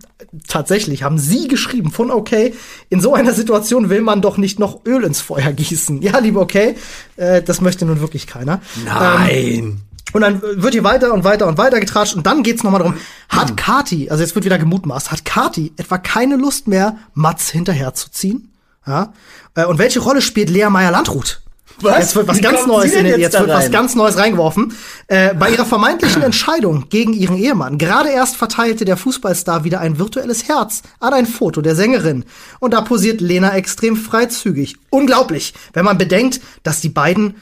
Tatsächlich 0.48 1.02
haben 1.02 1.18
Sie 1.18 1.48
geschrieben 1.48 1.90
von 1.90 2.10
okay, 2.10 2.54
in 2.88 3.00
so 3.00 3.14
einer 3.14 3.32
Situation 3.32 3.88
will 3.88 4.00
man 4.00 4.20
doch 4.20 4.36
nicht 4.36 4.58
noch 4.58 4.84
Öl 4.84 5.04
ins 5.04 5.20
Feuer 5.20 5.52
gießen. 5.52 6.02
Ja, 6.02 6.18
liebe 6.18 6.40
okay, 6.40 6.74
äh, 7.16 7.42
das 7.42 7.60
möchte 7.60 7.84
nun 7.84 8.00
wirklich 8.00 8.26
keiner. 8.26 8.60
Ähm, 8.76 8.84
Nein. 8.84 9.80
und 10.12 10.20
dann 10.20 10.42
wird 10.42 10.74
hier 10.74 10.84
weiter 10.84 11.12
und 11.12 11.24
weiter 11.24 11.46
und 11.46 11.58
weiter 11.58 11.80
getratscht 11.80 12.14
und 12.14 12.26
dann 12.26 12.42
geht's 12.42 12.62
nochmal 12.62 12.80
darum, 12.80 12.96
hat 13.28 13.56
Kati, 13.56 14.10
also 14.10 14.22
jetzt 14.22 14.34
wird 14.34 14.44
wieder 14.44 14.58
gemutmaßt, 14.58 15.12
hat 15.12 15.24
Kati 15.24 15.72
etwa 15.76 15.98
keine 15.98 16.36
Lust 16.36 16.68
mehr, 16.68 16.96
Mats 17.14 17.50
hinterherzuziehen? 17.50 18.50
Ja? 18.86 19.12
Äh, 19.54 19.64
Und 19.64 19.78
welche 19.78 20.00
Rolle 20.00 20.20
spielt 20.22 20.50
Lea 20.50 20.68
Meyer-Landrut? 20.68 21.42
Was? 21.80 21.98
Jetzt 21.98 22.16
wird 22.16 22.28
was 22.28 22.38
Wie 22.38 22.40
ganz 22.42 22.66
Neues 22.66 22.92
in 22.92 23.04
den, 23.04 23.06
jetzt 23.06 23.20
jetzt 23.34 23.38
wird 23.40 23.50
was 23.50 23.70
ganz 23.70 23.94
Neues 23.94 24.16
reingeworfen. 24.16 24.74
Äh, 25.08 25.34
bei 25.34 25.50
ihrer 25.50 25.64
vermeintlichen 25.64 26.22
Entscheidung 26.24 26.88
gegen 26.88 27.12
ihren 27.12 27.36
Ehemann. 27.36 27.78
Gerade 27.78 28.10
erst 28.10 28.36
verteilte 28.36 28.84
der 28.84 28.96
Fußballstar 28.96 29.64
wieder 29.64 29.80
ein 29.80 29.98
virtuelles 29.98 30.48
Herz 30.48 30.82
an 31.00 31.12
ein 31.12 31.26
Foto 31.26 31.60
der 31.62 31.74
Sängerin. 31.74 32.24
Und 32.60 32.74
da 32.74 32.80
posiert 32.80 33.20
Lena 33.20 33.54
extrem 33.56 33.96
freizügig. 33.96 34.76
Unglaublich, 34.90 35.54
wenn 35.72 35.84
man 35.84 35.98
bedenkt, 35.98 36.40
dass 36.62 36.80
die 36.80 36.88
beiden 36.88 37.36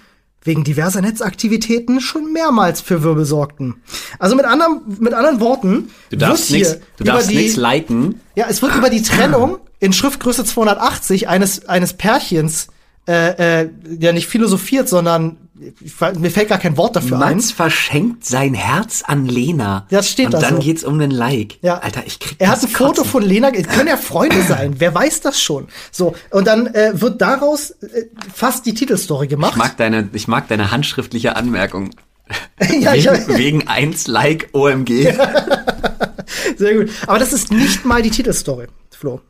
wegen 0.45 0.64
diverser 0.64 1.01
Netzaktivitäten 1.01 2.01
schon 2.01 2.33
mehrmals 2.33 2.81
für 2.81 3.03
Wirbel 3.05 3.25
sorgten. 3.25 3.77
Also 4.18 4.35
mit 4.35 4.45
anderen, 4.45 4.81
mit 4.99 5.14
anderen 5.14 5.38
Worten, 5.40 5.90
Du 6.11 6.16
darfst 6.16 6.51
nichts, 6.51 6.79
du 6.97 7.05
darfst 7.05 7.31
nichts 7.31 7.57
liken. 7.57 8.21
ja, 8.35 8.47
es 8.49 8.61
wird 8.61 8.75
über 8.75 8.90
die 8.90 9.03
Trennung 9.03 9.59
in 9.79 9.92
Schriftgröße 9.92 10.45
280 10.45 11.29
eines, 11.29 11.66
eines 11.68 11.92
Pärchens, 11.95 12.66
äh, 13.09 13.62
äh, 13.62 13.71
ja 13.99 14.12
nicht 14.12 14.29
philosophiert, 14.29 14.88
sondern 14.88 15.37
ich, 15.81 16.01
mir 16.19 16.31
fällt 16.31 16.49
gar 16.49 16.59
kein 16.59 16.77
Wort 16.77 16.97
dafür 16.97 17.21
ein. 17.21 17.37
Mats 17.37 17.53
verschenkt 17.53 18.25
sein 18.25 18.55
Herz 18.55 19.03
an 19.07 19.26
Lena. 19.26 19.87
Ja, 19.91 19.99
das 19.99 20.09
steht 20.09 20.26
Und 20.26 20.35
da 20.35 20.41
dann 20.41 20.61
geht's 20.61 20.85
um 20.85 20.99
den 20.99 21.11
Like. 21.11 21.59
Ja. 21.62 21.79
Alter, 21.79 22.03
ich 22.07 22.18
krieg 22.18 22.37
Er 22.39 22.51
hat 22.51 22.62
ein 22.62 22.68
Foto 22.68 22.89
Kotzen. 22.89 23.05
von 23.05 23.22
Lena, 23.22 23.51
können 23.51 23.89
ja 23.89 23.97
Freunde 23.97 24.43
sein, 24.43 24.74
wer 24.79 24.95
weiß 24.95 25.20
das 25.20 25.41
schon. 25.41 25.68
So, 25.91 26.14
und 26.31 26.47
dann 26.47 26.68
äh, 26.68 26.93
wird 27.01 27.20
daraus 27.20 27.70
äh, 27.70 28.07
fast 28.33 28.66
die 28.66 28.74
Titelstory 28.74 29.26
gemacht. 29.29 29.53
Ich 29.53 29.59
mag 29.59 29.76
deine, 29.76 30.09
ich 30.12 30.29
mag 30.29 30.49
deine 30.49 30.70
handschriftliche 30.70 31.37
Anmerkung. 31.37 31.91
ja, 32.81 32.95
wegen, 32.95 33.37
wegen 33.37 33.68
eins 33.68 34.07
Like 34.07 34.49
OMG. 34.53 34.89
sehr 36.57 36.74
gut. 36.74 36.91
Aber 37.07 37.18
das 37.18 37.33
ist 37.33 37.51
nicht 37.53 37.85
mal 37.85 38.03
die 38.03 38.11
Titelstory, 38.11 38.68
Flo. 38.91 39.20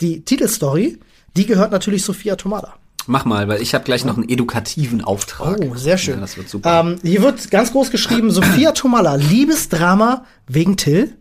Die 0.00 0.24
Titelstory, 0.24 0.98
die 1.36 1.46
gehört 1.46 1.72
natürlich 1.72 2.04
Sophia 2.04 2.36
Tomada. 2.36 2.74
Mach 3.06 3.24
mal, 3.24 3.48
weil 3.48 3.60
ich 3.62 3.74
habe 3.74 3.84
gleich 3.84 4.04
noch 4.04 4.16
einen 4.16 4.28
edukativen 4.28 5.02
Auftrag. 5.02 5.58
Oh, 5.60 5.74
sehr 5.74 5.98
schön. 5.98 6.14
Ja, 6.16 6.20
das 6.20 6.36
wird 6.36 6.48
super. 6.48 6.80
Ähm, 6.80 6.96
hier 7.02 7.22
wird 7.22 7.50
ganz 7.50 7.72
groß 7.72 7.90
geschrieben, 7.90 8.30
Sophia 8.30 8.72
Tomalla, 8.74 9.14
Liebesdrama 9.16 10.24
wegen 10.46 10.76
Till. 10.76 11.16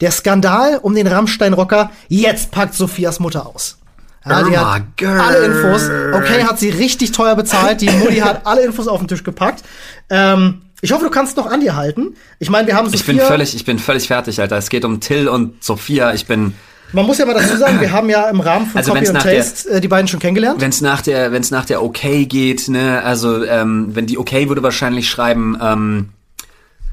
Der 0.00 0.10
Skandal 0.10 0.78
um 0.82 0.94
den 0.94 1.06
Rammstein-Rocker, 1.06 1.90
jetzt 2.08 2.50
packt 2.50 2.74
Sophias 2.74 3.18
Mutter 3.18 3.46
aus. 3.46 3.78
Ja, 4.26 4.42
die 4.42 4.58
hat 4.58 4.82
girl. 4.96 5.20
alle 5.20 5.38
Infos. 5.46 5.88
Okay, 6.12 6.42
hat 6.44 6.58
sie 6.58 6.68
richtig 6.70 7.12
teuer 7.12 7.36
bezahlt. 7.36 7.80
Die 7.80 7.88
Mutti 7.90 8.16
hat 8.18 8.44
alle 8.44 8.62
Infos 8.64 8.88
auf 8.88 8.98
den 8.98 9.06
Tisch 9.08 9.22
gepackt. 9.22 9.62
Ähm, 10.10 10.62
ich 10.82 10.92
hoffe, 10.92 11.04
du 11.04 11.10
kannst 11.10 11.36
noch 11.36 11.46
an 11.46 11.60
dir 11.60 11.76
halten. 11.76 12.14
Ich 12.40 12.50
meine, 12.50 12.66
wir 12.66 12.74
haben 12.76 12.86
Ich 12.92 12.98
Sophia. 12.98 13.14
bin 13.14 13.22
völlig, 13.24 13.54
ich 13.54 13.64
bin 13.64 13.78
völlig 13.78 14.06
fertig, 14.08 14.40
Alter. 14.40 14.56
Es 14.58 14.68
geht 14.68 14.84
um 14.84 15.00
Till 15.00 15.28
und 15.28 15.62
Sophia. 15.64 16.12
Ich 16.12 16.26
bin, 16.26 16.54
man 16.92 17.06
muss 17.06 17.18
ja 17.18 17.26
mal 17.26 17.34
dazu 17.34 17.56
sagen, 17.56 17.80
wir 17.80 17.92
haben 17.92 18.08
ja 18.08 18.28
im 18.30 18.40
Rahmen 18.40 18.66
von 18.66 18.78
Also 18.78 18.92
Copy 18.92 19.06
und 19.08 19.14
nach 19.14 19.22
der- 19.24 19.36
Taste 19.38 19.70
äh, 19.70 19.80
die 19.80 19.88
beiden 19.88 20.08
schon 20.08 20.20
kennengelernt. 20.20 20.60
wenn's 20.60 20.80
nach 20.80 21.02
der, 21.02 21.32
wenn's 21.32 21.50
nach 21.50 21.64
der 21.64 21.82
Okay 21.82 22.26
geht, 22.26 22.68
ne, 22.68 23.02
also 23.02 23.44
ähm, 23.44 23.90
wenn 23.94 24.06
die 24.06 24.18
Okay 24.18 24.48
würde 24.48 24.62
wahrscheinlich 24.62 25.08
schreiben, 25.10 25.58
ähm, 25.60 26.08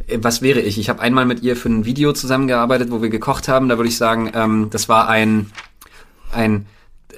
äh, 0.08 0.18
was 0.22 0.42
wäre 0.42 0.60
ich? 0.60 0.78
Ich 0.80 0.90
habe 0.90 1.02
einmal 1.02 1.26
mit 1.26 1.42
ihr 1.44 1.56
für 1.56 1.70
ein 1.70 1.86
Video 1.86 2.12
zusammengearbeitet, 2.14 2.92
wo 2.92 3.02
wir 3.02 3.10
gekocht 3.10 3.48
haben. 3.48 3.70
Da 3.70 3.78
würde 3.78 3.90
ich 3.90 3.98
sagen, 3.98 4.32
ähm, 4.34 4.68
das 4.72 4.90
war 4.90 5.08
ein 5.10 5.52
ein 6.32 6.66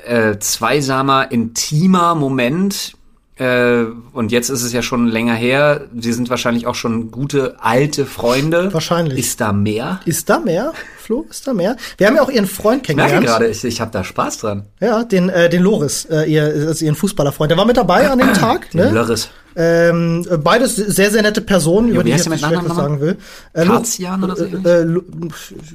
äh, 0.05 0.37
zweisamer, 0.39 1.31
intimer 1.31 2.15
Moment. 2.15 2.93
Äh, 3.37 3.83
und 4.13 4.31
jetzt 4.31 4.49
ist 4.49 4.63
es 4.63 4.71
ja 4.71 4.81
schon 4.81 5.07
länger 5.07 5.33
her. 5.33 5.87
Sie 5.99 6.13
sind 6.13 6.29
wahrscheinlich 6.29 6.67
auch 6.67 6.75
schon 6.75 7.11
gute 7.11 7.55
alte 7.59 8.05
Freunde. 8.05 8.73
Wahrscheinlich. 8.73 9.19
Ist 9.19 9.41
da 9.41 9.51
mehr? 9.51 9.99
Ist 10.05 10.29
da 10.29 10.39
mehr? 10.39 10.71
Flo, 10.97 11.25
ist 11.29 11.45
da 11.45 11.53
mehr? 11.53 11.75
Wir 11.97 12.07
haben 12.07 12.15
ja 12.15 12.21
auch 12.21 12.29
ihren 12.29 12.47
Freund 12.47 12.89
Ich 12.89 12.95
merke 12.95 13.11
kennengelernt. 13.11 13.39
gerade, 13.41 13.51
ich, 13.51 13.63
ich 13.65 13.81
habe 13.81 13.91
da 13.91 14.03
Spaß 14.03 14.37
dran. 14.37 14.65
Ja, 14.79 15.03
den, 15.03 15.29
äh, 15.29 15.49
den 15.49 15.61
Loris, 15.63 16.05
äh, 16.05 16.23
ihr, 16.31 16.43
also 16.45 16.85
ihren 16.85 16.95
Fußballerfreund. 16.95 17.51
Der 17.51 17.57
war 17.57 17.65
mit 17.65 17.77
dabei 17.77 18.09
an 18.09 18.19
dem 18.19 18.33
Tag. 18.33 18.71
Den 18.71 18.79
Ne? 18.81 18.91
Lörres. 18.91 19.29
Ähm, 19.55 20.25
äh, 20.29 20.37
beides 20.37 20.75
sehr, 20.75 21.11
sehr 21.11 21.21
nette 21.21 21.41
Personen, 21.41 21.89
über 21.89 22.01
wie 22.01 22.05
die 22.05 22.11
ich 22.11 22.17
jetzt 22.17 22.29
nicht 22.29 22.43
was 22.43 22.75
sagen 22.75 22.99
will. 22.99 23.17
Äh, 23.53 23.65
Karzian 23.65 24.23
oder 24.23 24.35
so? 24.35 24.45
Äh, 24.45 24.83
äh, 24.83 25.01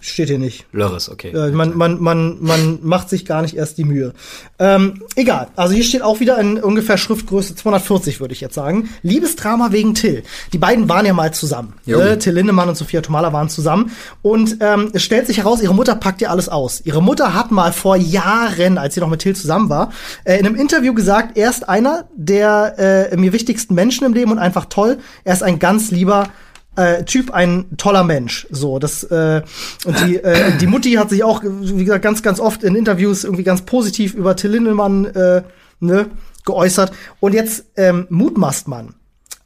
steht 0.00 0.28
hier 0.28 0.38
nicht. 0.38 0.66
Lörres, 0.72 1.08
okay. 1.08 1.30
Äh, 1.30 1.50
man, 1.50 1.76
man, 1.76 2.00
man, 2.00 2.36
man 2.40 2.78
macht 2.82 3.08
sich 3.08 3.24
gar 3.24 3.42
nicht 3.42 3.56
erst 3.56 3.78
die 3.78 3.84
Mühe. 3.84 4.12
Ähm, 4.58 5.02
egal. 5.16 5.48
Also 5.56 5.74
hier 5.74 5.84
steht 5.84 6.02
auch 6.02 6.20
wieder 6.20 6.38
in 6.38 6.62
ungefähr 6.62 6.98
Schriftgröße 6.98 7.54
240, 7.56 8.20
würde 8.20 8.34
ich 8.34 8.40
jetzt 8.40 8.54
sagen. 8.54 8.90
Liebesdrama 9.02 9.72
wegen 9.72 9.94
Till. 9.94 10.22
Die 10.52 10.58
beiden 10.58 10.88
waren 10.88 11.06
ja 11.06 11.14
mal 11.14 11.32
zusammen. 11.32 11.74
Jo. 11.86 12.00
Äh, 12.00 12.18
Till 12.18 12.34
Lindemann 12.34 12.68
und 12.68 12.76
Sophia 12.76 13.00
Tomala 13.00 13.32
waren 13.32 13.48
zusammen. 13.48 13.92
Und 14.22 14.58
ähm, 14.60 14.90
es 14.92 15.02
stellt 15.02 15.26
sich 15.26 15.38
heraus, 15.38 15.62
ihre 15.62 15.74
Mutter 15.74 15.94
packt 15.94 16.20
ihr 16.20 16.30
alles 16.30 16.48
aus. 16.48 16.82
Ihre 16.84 17.02
Mutter 17.02 17.34
hat 17.34 17.50
mal 17.50 17.72
vor 17.72 17.96
Jahren, 17.96 18.78
als 18.78 18.94
sie 18.94 19.00
noch 19.00 19.08
mit 19.08 19.20
Till 19.20 19.34
zusammen 19.34 19.70
war, 19.70 19.92
äh, 20.24 20.38
in 20.38 20.46
einem 20.46 20.56
Interview 20.56 20.92
gesagt, 20.92 21.36
er 21.38 21.48
ist 21.48 21.68
einer 21.68 22.04
der 22.14 23.10
äh, 23.12 23.16
mir 23.16 23.32
wichtigsten 23.32 23.69
Menschen 23.70 24.04
im 24.04 24.12
Leben 24.12 24.32
und 24.32 24.38
einfach 24.38 24.66
toll. 24.66 24.98
Er 25.24 25.32
ist 25.32 25.42
ein 25.42 25.58
ganz 25.58 25.90
lieber 25.90 26.28
äh, 26.76 27.04
Typ, 27.04 27.30
ein 27.32 27.76
toller 27.76 28.04
Mensch. 28.04 28.46
So, 28.50 28.78
das 28.78 29.04
äh, 29.04 29.42
und 29.84 30.00
die 30.06 30.16
äh, 30.16 30.56
die 30.58 30.66
Mutti 30.66 30.92
hat 30.92 31.10
sich 31.10 31.24
auch, 31.24 31.42
wie 31.44 31.84
gesagt, 31.84 32.02
ganz 32.02 32.22
ganz 32.22 32.40
oft 32.40 32.62
in 32.62 32.74
Interviews 32.74 33.24
irgendwie 33.24 33.44
ganz 33.44 33.62
positiv 33.62 34.14
über 34.14 34.36
Till 34.36 34.50
Lindemann 34.52 35.06
äh, 35.06 35.42
ne, 35.80 36.06
geäußert. 36.44 36.92
Und 37.18 37.34
jetzt 37.34 37.64
ähm, 37.76 38.06
mutmaßt 38.08 38.68
man 38.68 38.94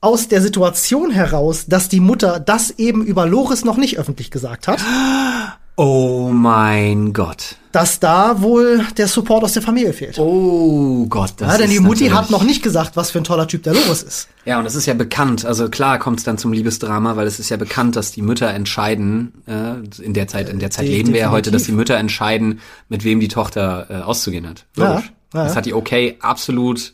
aus 0.00 0.28
der 0.28 0.42
Situation 0.42 1.10
heraus, 1.10 1.64
dass 1.66 1.88
die 1.88 2.00
Mutter 2.00 2.38
das 2.38 2.72
eben 2.72 3.04
über 3.04 3.26
Loris 3.26 3.64
noch 3.64 3.78
nicht 3.78 3.98
öffentlich 3.98 4.30
gesagt 4.30 4.68
hat, 4.68 4.80
Oh 5.76 6.30
mein 6.32 7.12
Gott. 7.12 7.56
dass 7.72 7.98
da 7.98 8.40
wohl 8.40 8.86
der 8.96 9.08
Support 9.08 9.42
aus 9.42 9.54
der 9.54 9.62
Familie 9.62 9.92
fehlt. 9.92 10.16
Oh 10.20 11.06
Gott, 11.06 11.32
das 11.38 11.48
ja, 11.50 11.58
denn 11.58 11.66
ist 11.70 11.72
die 11.76 11.80
Mutti 11.80 12.06
hat 12.10 12.30
noch 12.30 12.44
nicht 12.44 12.62
gesagt, 12.62 12.94
was 12.96 13.10
für 13.10 13.18
ein 13.18 13.24
toller 13.24 13.48
Typ 13.48 13.64
der 13.64 13.74
Loris 13.74 14.04
ist. 14.04 14.28
Ja, 14.44 14.60
und 14.60 14.66
es 14.66 14.76
ist 14.76 14.86
ja 14.86 14.94
bekannt. 14.94 15.44
Also 15.44 15.68
klar 15.68 15.98
kommt 15.98 16.20
es 16.20 16.24
dann 16.24 16.38
zum 16.38 16.52
Liebesdrama, 16.52 17.16
weil 17.16 17.26
es 17.26 17.40
ist 17.40 17.48
ja 17.48 17.56
bekannt, 17.56 17.96
dass 17.96 18.12
die 18.12 18.22
Mütter 18.22 18.48
entscheiden. 18.50 19.32
Äh, 19.46 20.02
in 20.04 20.14
der 20.14 20.28
Zeit, 20.28 20.48
in 20.48 20.60
der 20.60 20.70
Zeit 20.70 20.86
de- 20.86 20.94
leben 20.96 21.12
wir 21.12 21.20
ja 21.20 21.30
heute, 21.32 21.50
dass 21.50 21.64
die. 21.64 21.72
Mütter 21.72 21.96
entscheiden, 21.96 22.60
mit 22.88 23.02
wem 23.02 23.18
die 23.18 23.26
Tochter 23.28 23.86
äh, 23.90 23.94
auszugehen 24.02 24.48
hat. 24.48 24.66
Logisch. 24.76 25.12
Ja, 25.34 25.40
ja, 25.40 25.44
Das 25.46 25.56
hat 25.56 25.66
die 25.66 25.74
Okay 25.74 26.16
absolut 26.20 26.93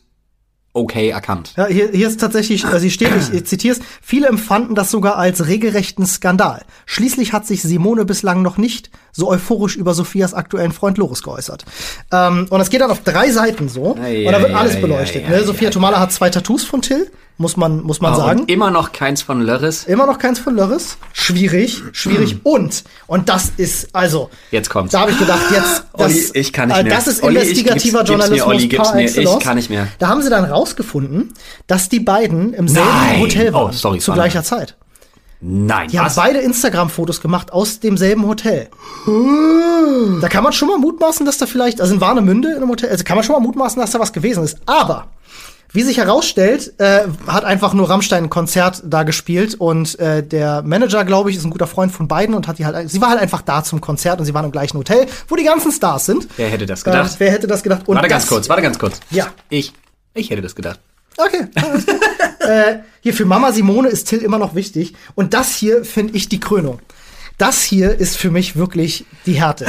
okay 0.81 1.11
erkannt. 1.11 1.55
Ja, 1.57 1.67
hier, 1.67 1.91
hier 1.93 2.09
ist 2.09 2.21
tatsächlich, 2.21 2.65
äh, 2.65 2.79
sie 2.81 2.91
steht, 2.91 3.11
ich, 3.17 3.33
ich 3.33 3.45
zitiere 3.45 3.77
es, 3.77 3.83
viele 4.03 4.29
empfanden 4.29 4.75
das 4.75 4.91
sogar 4.91 5.17
als 5.17 5.47
regelrechten 5.47 6.07
Skandal. 6.07 6.63
Schließlich 6.87 7.33
hat 7.33 7.47
sich 7.47 7.63
Simone 7.63 8.05
bislang 8.05 8.43
noch 8.43 8.57
nicht 8.57 8.91
so 9.13 9.29
euphorisch 9.29 9.77
über 9.77 9.95
Sophias 9.95 10.35
aktuellen 10.35 10.73
Freund 10.73 10.99
Loris 10.99 11.23
geäußert. 11.23 11.65
Ähm, 12.13 12.47
und 12.49 12.59
das 12.59 12.71
geht 12.71 12.81
dann 12.81 12.91
auf 12.91 13.03
drei 13.03 13.31
Seiten 13.31 13.69
so. 13.69 13.97
Ei, 14.01 14.27
und 14.27 14.33
da 14.33 14.41
wird 14.41 14.53
ei, 14.53 14.57
alles 14.57 14.81
beleuchtet. 14.81 15.29
ne? 15.29 15.45
Sophia. 15.45 15.71
Tomala 15.71 16.01
hat 16.01 16.13
zwei 16.13 16.31
Tattoos 16.31 16.65
von 16.65 16.83
Till, 16.83 17.11
muss 17.41 17.57
man, 17.57 17.81
muss 17.83 18.01
man 18.01 18.15
sagen. 18.15 18.41
Und 18.41 18.51
immer 18.51 18.71
noch 18.71 18.93
keins 18.93 19.23
von 19.23 19.41
Lörres. 19.41 19.85
Immer 19.85 20.07
noch 20.07 20.19
keins 20.19 20.39
von 20.39 20.55
Lörres. 20.55 20.99
Schwierig, 21.13 21.83
schwierig. 21.93 22.37
und, 22.45 22.85
und 23.07 23.29
das 23.29 23.51
ist, 23.57 23.89
also, 23.95 24.29
Jetzt 24.51 24.69
kommt's. 24.71 24.93
da 24.93 25.01
habe 25.01 25.11
ich 25.13 25.19
gedacht, 25.19 25.41
jetzt, 25.51 25.85
das, 25.97 26.07
Olli, 26.07 26.31
ich 26.35 26.53
kann 26.53 26.69
nicht 26.69 26.79
äh, 26.79 26.83
mehr. 26.85 26.95
Das 26.95 27.07
ist 27.09 27.23
Olli, 27.23 27.37
investigativer 27.41 27.75
gib's- 27.75 27.83
gib's 27.83 27.95
mir, 27.95 28.05
Journalismus 28.05 28.47
Olli, 28.49 28.69
gib's 28.69 28.95
mir. 28.95 29.05
Ich 29.07 29.39
kann 29.41 29.57
nicht 29.57 29.71
mehr. 29.71 29.89
Da 29.99 30.09
haben 30.09 30.23
sie 30.23 30.31
dann 30.31 30.45
rausgefunden, 30.45 31.33
dass 31.67 31.89
die 31.89 32.01
beiden 32.01 32.53
im 32.53 32.69
selben 32.69 32.89
Nein. 32.89 33.21
Hotel 33.21 33.49
Oh, 33.55 33.65
waren. 33.65 33.73
sorry, 33.73 33.99
zu 33.99 34.05
Spanner. 34.13 34.23
gleicher 34.23 34.45
Zeit. 34.45 34.77
Nein, 35.41 35.89
Die 35.89 35.99
haben 35.99 36.05
was? 36.07 36.17
beide 36.17 36.41
Instagram-Fotos 36.41 37.23
gemacht 37.23 37.51
aus 37.55 37.81
demselben 37.81 38.27
Hotel. 38.27 38.69
Da 40.21 40.29
kann 40.29 40.45
man 40.45 40.53
schon 40.53 40.69
mal 40.69 40.77
mutmaßen, 40.79 41.25
dass 41.25 41.39
da 41.39 41.47
vielleicht, 41.47 41.81
also 41.81 41.95
in 41.95 42.01
Warnemünde 42.03 42.51
in 42.51 42.57
einem 42.59 42.69
Hotel, 42.69 42.91
also 42.91 43.05
kann 43.05 43.17
man 43.17 43.25
schon 43.25 43.33
mal 43.35 43.41
mutmaßen, 43.41 43.81
dass 43.81 43.93
da 43.93 43.99
was 43.99 44.13
gewesen 44.13 44.45
ist. 44.45 44.59
Aber 44.67 45.07
wie 45.73 45.83
sich 45.83 45.99
herausstellt, 45.99 46.75
äh, 46.79 47.03
hat 47.27 47.45
einfach 47.45 47.75
nur 47.75 47.89
Rammstein 47.89 48.25
ein 48.25 48.31
Konzert 48.31 48.83
da 48.85 49.05
gespielt 49.05 49.55
und 49.55 49.99
äh, 49.99 50.23
der 50.23 50.63
Manager, 50.63 51.05
glaube 51.05 51.31
ich, 51.31 51.37
ist 51.37 51.45
ein 51.45 51.51
guter 51.51 51.67
Freund 51.67 51.93
von 51.93 52.09
beiden 52.09 52.35
und 52.35 52.49
hat 52.49 52.59
die 52.59 52.67
halt, 52.67 52.91
sie 52.91 53.01
war 53.01 53.11
halt 53.11 53.21
einfach 53.21 53.43
da 53.43 53.63
zum 53.63 53.81
Konzert 53.81 54.19
und 54.19 54.27
sie 54.27 54.35
waren 54.35 54.45
im 54.45 54.53
gleichen 54.53 54.79
Hotel, 54.79 55.07
wo 55.29 55.37
die 55.37 55.45
ganzen 55.45 55.71
Stars 55.73 56.07
sind. 56.07 56.27
Wer 56.37 56.49
hätte 56.49 56.67
das 56.67 56.83
gedacht? 56.85 57.15
Äh, 57.15 57.21
wer 57.21 57.33
hätte 57.33 57.47
das 57.47 57.63
gedacht? 57.63 57.87
Und 57.87 57.95
warte 57.97 58.09
ganz 58.09 58.25
das- 58.25 58.31
kurz, 58.31 58.49
warte 58.49 58.63
ganz 58.63 58.79
kurz. 58.79 59.01
Ja. 59.11 59.29
Ich. 59.49 59.73
Ich 60.15 60.31
hätte 60.31 60.43
das 60.43 60.55
gedacht. 60.55 60.81
Okay. 61.17 61.47
äh, 62.41 62.79
hier 63.01 63.15
für 63.15 63.25
Mama 63.25 63.53
Simone 63.53 63.89
ist 63.89 64.09
Till 64.09 64.21
immer 64.21 64.39
noch 64.39 64.55
wichtig. 64.55 64.95
Und 65.15 65.35
das 65.35 65.55
hier 65.55 65.85
finde 65.85 66.17
ich 66.17 66.29
die 66.29 66.41
Krönung. 66.41 66.81
Das 67.39 67.63
hier 67.63 67.99
ist 67.99 68.17
für 68.17 68.31
mich 68.31 68.57
wirklich 68.57 69.07
die 69.27 69.35
Härte. 69.35 69.67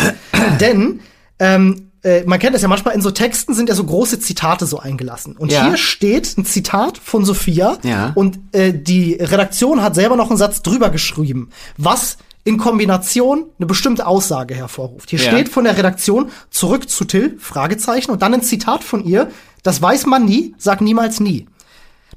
Denn 0.59 1.01
ähm, 1.39 1.90
äh, 2.03 2.23
man 2.25 2.39
kennt 2.39 2.55
das 2.55 2.61
ja 2.61 2.67
manchmal, 2.67 2.95
in 2.95 3.01
so 3.01 3.11
Texten 3.11 3.53
sind 3.53 3.69
ja 3.69 3.75
so 3.75 3.83
große 3.83 4.19
Zitate 4.19 4.65
so 4.65 4.79
eingelassen. 4.79 5.35
Und 5.37 5.51
Ja. 5.51 5.67
hier 5.67 5.77
steht 5.77 6.37
ein 6.37 6.45
Zitat 6.45 6.97
von 6.97 7.25
Sophia 7.25 7.77
Ja. 7.83 8.11
und 8.15 8.39
äh, 8.53 8.73
die 8.73 9.13
Redaktion 9.13 9.81
hat 9.81 9.95
selber 9.95 10.15
noch 10.15 10.29
einen 10.29 10.37
Satz 10.37 10.61
drüber 10.61 10.89
geschrieben, 10.89 11.49
was 11.77 12.17
in 12.43 12.57
Kombination 12.57 13.45
eine 13.59 13.67
bestimmte 13.67 14.07
Aussage 14.07 14.55
hervorruft. 14.55 15.11
Hier 15.11 15.19
Ja. 15.19 15.31
steht 15.31 15.49
von 15.49 15.63
der 15.63 15.77
Redaktion 15.77 16.31
zurück 16.49 16.89
zu 16.89 17.05
Till, 17.05 17.37
Fragezeichen, 17.39 18.09
und 18.11 18.21
dann 18.23 18.33
ein 18.33 18.41
Zitat 18.41 18.83
von 18.83 19.03
ihr, 19.05 19.29
das 19.61 19.79
weiß 19.79 20.07
man 20.07 20.25
nie, 20.25 20.55
sag 20.57 20.81
niemals 20.81 21.19
nie. 21.19 21.45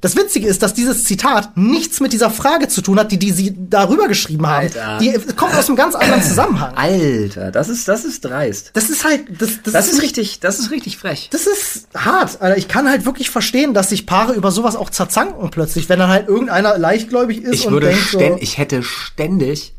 Das 0.05 0.15
Witzige 0.15 0.47
ist, 0.47 0.61
dass 0.61 0.75
dieses 0.75 1.03
Zitat 1.03 1.57
nichts 1.57 1.99
mit 1.99 2.13
dieser 2.13 2.29
Frage 2.29 2.67
zu 2.67 2.83
tun 2.83 2.99
hat, 2.99 3.11
die, 3.11 3.17
die 3.17 3.31
sie 3.31 3.55
darüber 3.57 4.07
geschrieben 4.07 4.45
haben. 4.45 4.65
Alter. 4.67 4.99
Die 5.01 5.11
kommt 5.35 5.55
aus 5.55 5.67
einem 5.67 5.77
ganz 5.77 5.95
anderen 5.95 6.21
Zusammenhang. 6.21 6.75
Alter, 6.75 7.49
das 7.49 7.69
ist, 7.69 7.87
das 7.87 8.05
ist 8.05 8.23
dreist. 8.23 8.69
Das 8.73 8.91
ist 8.91 9.03
halt, 9.03 9.41
das, 9.41 9.63
das, 9.63 9.73
Das 9.73 9.87
ist 9.87 9.93
nicht- 9.93 10.03
richtig, 10.03 10.39
das 10.41 10.59
ist 10.59 10.69
richtig 10.69 10.97
frech. 10.99 11.29
Das 11.31 11.47
ist 11.47 11.87
hart. 11.95 12.39
Alter. 12.39 12.55
Ich 12.55 12.67
kann 12.67 12.87
halt 12.87 13.07
wirklich 13.07 13.31
verstehen, 13.31 13.73
dass 13.73 13.89
sich 13.89 14.05
Paare 14.05 14.33
über 14.33 14.51
sowas 14.51 14.75
auch 14.75 14.91
zerzanken 14.91 15.49
plötzlich, 15.49 15.89
wenn 15.89 15.97
dann 15.97 16.09
halt 16.11 16.27
irgendeiner 16.27 16.77
leichtgläubig 16.77 17.41
ist 17.41 17.55
Ich 17.55 17.65
und 17.65 17.73
würde 17.73 17.87
denkt 17.87 18.03
so, 18.03 18.19
ständig, 18.19 18.43
ich 18.43 18.59
hätte 18.59 18.83
ständig, 18.83 19.73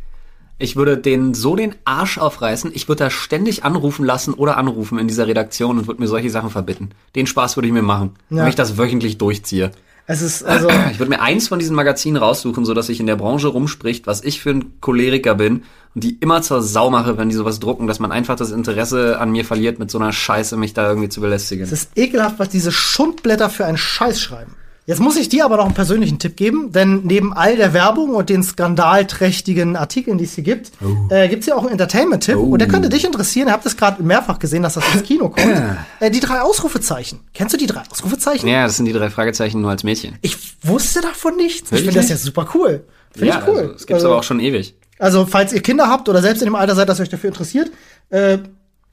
ich 0.59 0.74
würde 0.74 0.99
den 0.99 1.35
so 1.35 1.55
den 1.55 1.77
Arsch 1.85 2.18
aufreißen, 2.18 2.72
ich 2.74 2.89
würde 2.89 3.05
da 3.05 3.11
ständig 3.11 3.62
anrufen 3.62 4.05
lassen 4.05 4.35
oder 4.35 4.57
anrufen 4.57 4.99
in 4.99 5.07
dieser 5.07 5.29
Redaktion 5.29 5.79
und 5.79 5.87
würde 5.87 6.01
mir 6.01 6.09
solche 6.09 6.31
Sachen 6.31 6.51
verbitten. 6.51 6.91
Den 7.14 7.29
Spaß 7.29 7.57
würde 7.57 7.68
ich 7.68 7.72
mir 7.72 7.83
machen, 7.83 8.16
Ja. 8.29 8.39
wenn 8.43 8.49
ich 8.49 8.57
das 8.57 8.77
wöchentlich 8.77 9.18
durchziehe. 9.18 9.70
Es 10.07 10.22
ist 10.22 10.44
also 10.44 10.68
Ich 10.90 10.98
würde 10.98 11.11
mir 11.11 11.20
eins 11.20 11.48
von 11.48 11.59
diesen 11.59 11.76
Magazinen 11.76 12.16
raussuchen, 12.16 12.64
so 12.64 12.74
dass 12.74 12.88
ich 12.88 13.00
in 13.00 13.07
der 13.07 13.16
Branche 13.16 13.48
rumspricht, 13.48 14.07
was 14.07 14.22
ich 14.22 14.40
für 14.40 14.50
ein 14.50 14.80
Choleriker 14.80 15.34
bin 15.34 15.64
und 15.94 16.04
die 16.04 16.16
immer 16.20 16.42
zur 16.42 16.62
Sau 16.62 16.90
mache, 16.90 17.18
wenn 17.18 17.28
die 17.28 17.34
sowas 17.34 17.61
drucken, 17.61 17.86
dass 17.86 17.98
man 17.98 18.12
einfach 18.12 18.36
das 18.36 18.50
Interesse 18.50 19.18
an 19.18 19.30
mir 19.30 19.44
verliert, 19.44 19.78
mit 19.78 19.90
so 19.90 19.98
einer 19.98 20.12
Scheiße 20.12 20.57
mich 20.57 20.74
da 20.74 20.88
irgendwie 20.88 21.09
zu 21.09 21.20
belästigen. 21.20 21.64
Es 21.64 21.72
ist 21.72 21.90
ekelhaft, 21.96 22.38
was 22.38 22.48
diese 22.48 22.72
Schundblätter 22.72 23.50
für 23.50 23.66
einen 23.66 23.78
Scheiß 23.78 24.20
schreiben. 24.20 24.54
Jetzt 24.87 25.01
muss 25.01 25.16
ich 25.16 25.28
dir 25.28 25.45
aber 25.45 25.57
noch 25.57 25.64
einen 25.64 25.74
persönlichen 25.74 26.20
Tipp 26.20 26.37
geben, 26.37 26.70
denn 26.70 27.01
neben 27.03 27.32
all 27.32 27.57
der 27.57 27.72
Werbung 27.72 28.14
und 28.14 28.28
den 28.28 28.45
skandalträchtigen 28.45 29.74
Artikeln, 29.74 30.16
die 30.16 30.24
es 30.24 30.34
hier 30.34 30.45
gibt, 30.45 30.70
äh, 31.11 31.28
gibt 31.28 31.41
es 31.41 31.47
hier 31.47 31.57
auch 31.57 31.62
einen 31.62 31.72
Entertainment-Tipp. 31.72 32.37
Und 32.37 32.61
der 32.61 32.68
könnte 32.68 32.89
dich 32.89 33.05
interessieren. 33.05 33.49
Ihr 33.49 33.53
habt 33.53 33.66
es 33.66 33.76
gerade 33.76 34.01
mehrfach 34.01 34.39
gesehen, 34.39 34.62
dass 34.62 34.74
das 34.74 34.84
ins 34.95 35.03
Kino 35.03 35.28
kommt. 35.28 35.47
äh, 36.01 36.09
die 36.09 36.20
drei 36.20 36.41
Ausrufezeichen. 36.41 37.18
Kennst 37.34 37.53
du 37.53 37.59
die 37.59 37.66
drei 37.66 37.82
Ausrufezeichen? 37.91 38.49
ja, 38.49 38.64
das 38.64 38.76
sind 38.76 38.87
die 38.87 38.93
drei 38.93 39.11
Fragezeichen 39.11 39.61
nur 39.61 39.70
als 39.70 39.82
Mädchen. 39.82 40.18
Ich 40.22 40.37
wusste 40.62 41.01
davon 41.01 41.37
nichts. 41.37 41.72
Ich 41.72 41.72
Wirklich 41.72 41.87
finde 41.87 42.01
das 42.01 42.09
ja 42.09 42.16
super 42.16 42.49
cool. 42.55 42.84
Finde 43.11 43.26
ja, 43.26 43.41
ich 43.41 43.49
cool. 43.49 43.59
also, 43.59 43.72
es 43.72 43.87
gibt's 43.87 43.95
also, 43.95 44.07
aber 44.07 44.18
auch 44.18 44.22
schon 44.22 44.39
ewig. 44.39 44.76
also, 45.01 45.26
falls 45.26 45.53
ihr 45.53 45.62
Kinder 45.62 45.89
habt 45.89 46.09
oder 46.09 46.22
selbst 46.22 46.43
in 46.43 46.47
dem 46.47 46.55
Alter 46.55 46.76
seid, 46.76 46.89
dass 46.89 47.01
euch 47.01 47.09
dafür 47.09 47.28
interessiert, 47.28 47.72
äh, 48.11 48.39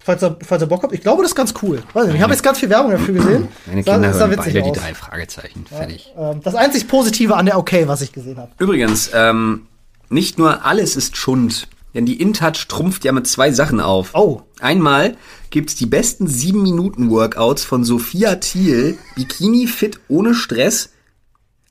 falls 0.04 0.24
ihr, 0.24 0.38
falls 0.46 0.62
ihr 0.62 0.68
Bock 0.68 0.84
habt, 0.84 0.94
ich 0.94 1.02
glaube, 1.02 1.22
das 1.24 1.32
ist 1.32 1.36
ganz 1.36 1.54
cool. 1.62 1.82
Weiß 1.94 2.06
nicht, 2.08 2.16
ich 2.16 2.22
habe 2.22 2.34
jetzt 2.34 2.44
ganz 2.44 2.60
viel 2.60 2.70
Werbung 2.70 2.92
dafür 2.92 3.14
gesehen. 3.14 3.48
Meine 3.66 3.84
Kinder 3.84 4.14
sah 4.14 4.20
hören 4.20 4.32
witzig 4.32 4.54
beide 4.54 4.62
die 4.64 4.70
aus. 4.72 4.78
drei 4.78 4.94
Fragezeichen. 4.94 5.66
Fertig. 5.68 6.14
Ähm, 6.18 6.42
das 6.44 6.56
einzig 6.56 6.88
Positive 6.88 7.36
an 7.36 7.46
der 7.46 7.58
Okay, 7.58 7.88
was 7.88 8.02
ich 8.02 8.12
gesehen 8.12 8.38
habe. 8.38 8.52
Übrigens, 8.60 9.10
ähm, 9.14 9.68
nicht 10.10 10.38
nur 10.38 10.66
alles 10.66 10.96
ist 10.96 11.18
Schund, 11.18 11.68
Denn 11.96 12.08
die 12.08 12.20
InTouch 12.20 12.68
trumpft 12.68 13.06
ja 13.06 13.12
mit 13.12 13.28
zwei 13.28 13.52
Sachen 13.52 13.80
auf. 13.80 14.16
Oh. 14.16 14.42
Einmal 14.60 15.16
gibt's 15.52 15.76
die 15.76 15.86
besten 15.86 16.26
7-Minuten-Workouts 16.28 17.64
von 17.66 17.84
Sophia 17.84 18.36
Thiel, 18.38 18.98
Bikini 19.16 19.68
fit 19.68 20.00
ohne 20.08 20.34
Stress. 20.34 20.90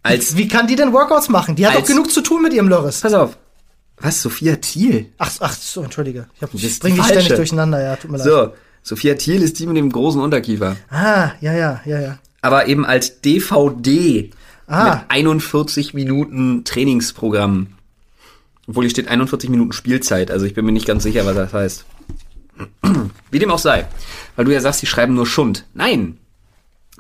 Als, 0.05 0.37
Wie 0.37 0.47
kann 0.49 0.67
die 0.69 0.77
denn 0.77 0.93
Workouts 0.93 1.29
machen? 1.29 1.57
Die 1.57 1.67
hat 1.67 1.75
doch 1.75 1.81
Als- 1.81 1.89
genug 1.89 2.11
zu 2.13 2.21
tun 2.23 2.43
mit 2.43 2.53
ihrem 2.53 2.69
Lörres. 2.69 3.01
pass 3.01 3.15
auf. 3.15 3.37
Was, 4.03 4.21
Sophia 4.23 4.57
Thiel? 4.57 5.07
Ach, 5.19 5.31
ach 5.41 5.53
so, 5.55 5.83
entschuldige. 5.83 6.27
Ich, 6.37 6.43
hab, 6.43 6.53
ich 6.55 6.79
bring 6.81 6.95
die 6.95 7.01
die 7.01 7.07
ständig 7.07 7.35
durcheinander, 7.35 7.83
ja, 7.83 7.97
tut 7.97 8.11
mir 8.11 8.19
leid. 8.19 8.27
So, 8.27 8.53
Sophia 8.83 9.15
Thiel 9.15 9.43
ist 9.43 9.59
die 9.59 9.67
mit 9.67 9.77
dem 9.77 9.91
großen 9.91 10.21
Unterkiefer. 10.21 10.77
Ah, 10.91 11.31
ja, 11.41 11.53
ja, 11.55 11.81
ja, 11.85 12.01
ja. 12.01 12.19
Aber 12.41 12.67
eben 12.67 12.85
als 12.85 13.21
DVD 13.21 14.31
Ah. 14.67 14.95
mit 14.95 15.05
41 15.11 15.93
Minuten 15.95 16.65
Trainingsprogramm. 16.65 17.69
Obwohl 18.69 18.85
hier 18.85 18.91
steht 18.91 19.09
41 19.09 19.51
Minuten 19.51 19.73
Spielzeit, 19.73 20.31
also 20.31 20.47
ich 20.47 20.55
bin 20.55 20.65
mir 20.65 20.73
nicht 20.73 20.87
ganz 20.87 21.03
sicher, 21.03 21.27
was 21.27 21.35
das 21.37 21.53
heißt. 21.53 21.85
Wie 23.31 23.39
dem 23.39 23.51
auch 23.51 23.59
sei. 23.59 23.87
Weil 24.37 24.45
du 24.45 24.53
ja 24.53 24.61
sagst, 24.61 24.81
die 24.83 24.87
schreiben 24.87 25.15
nur 25.15 25.27
Schund. 25.27 25.67
Nein. 25.75 26.19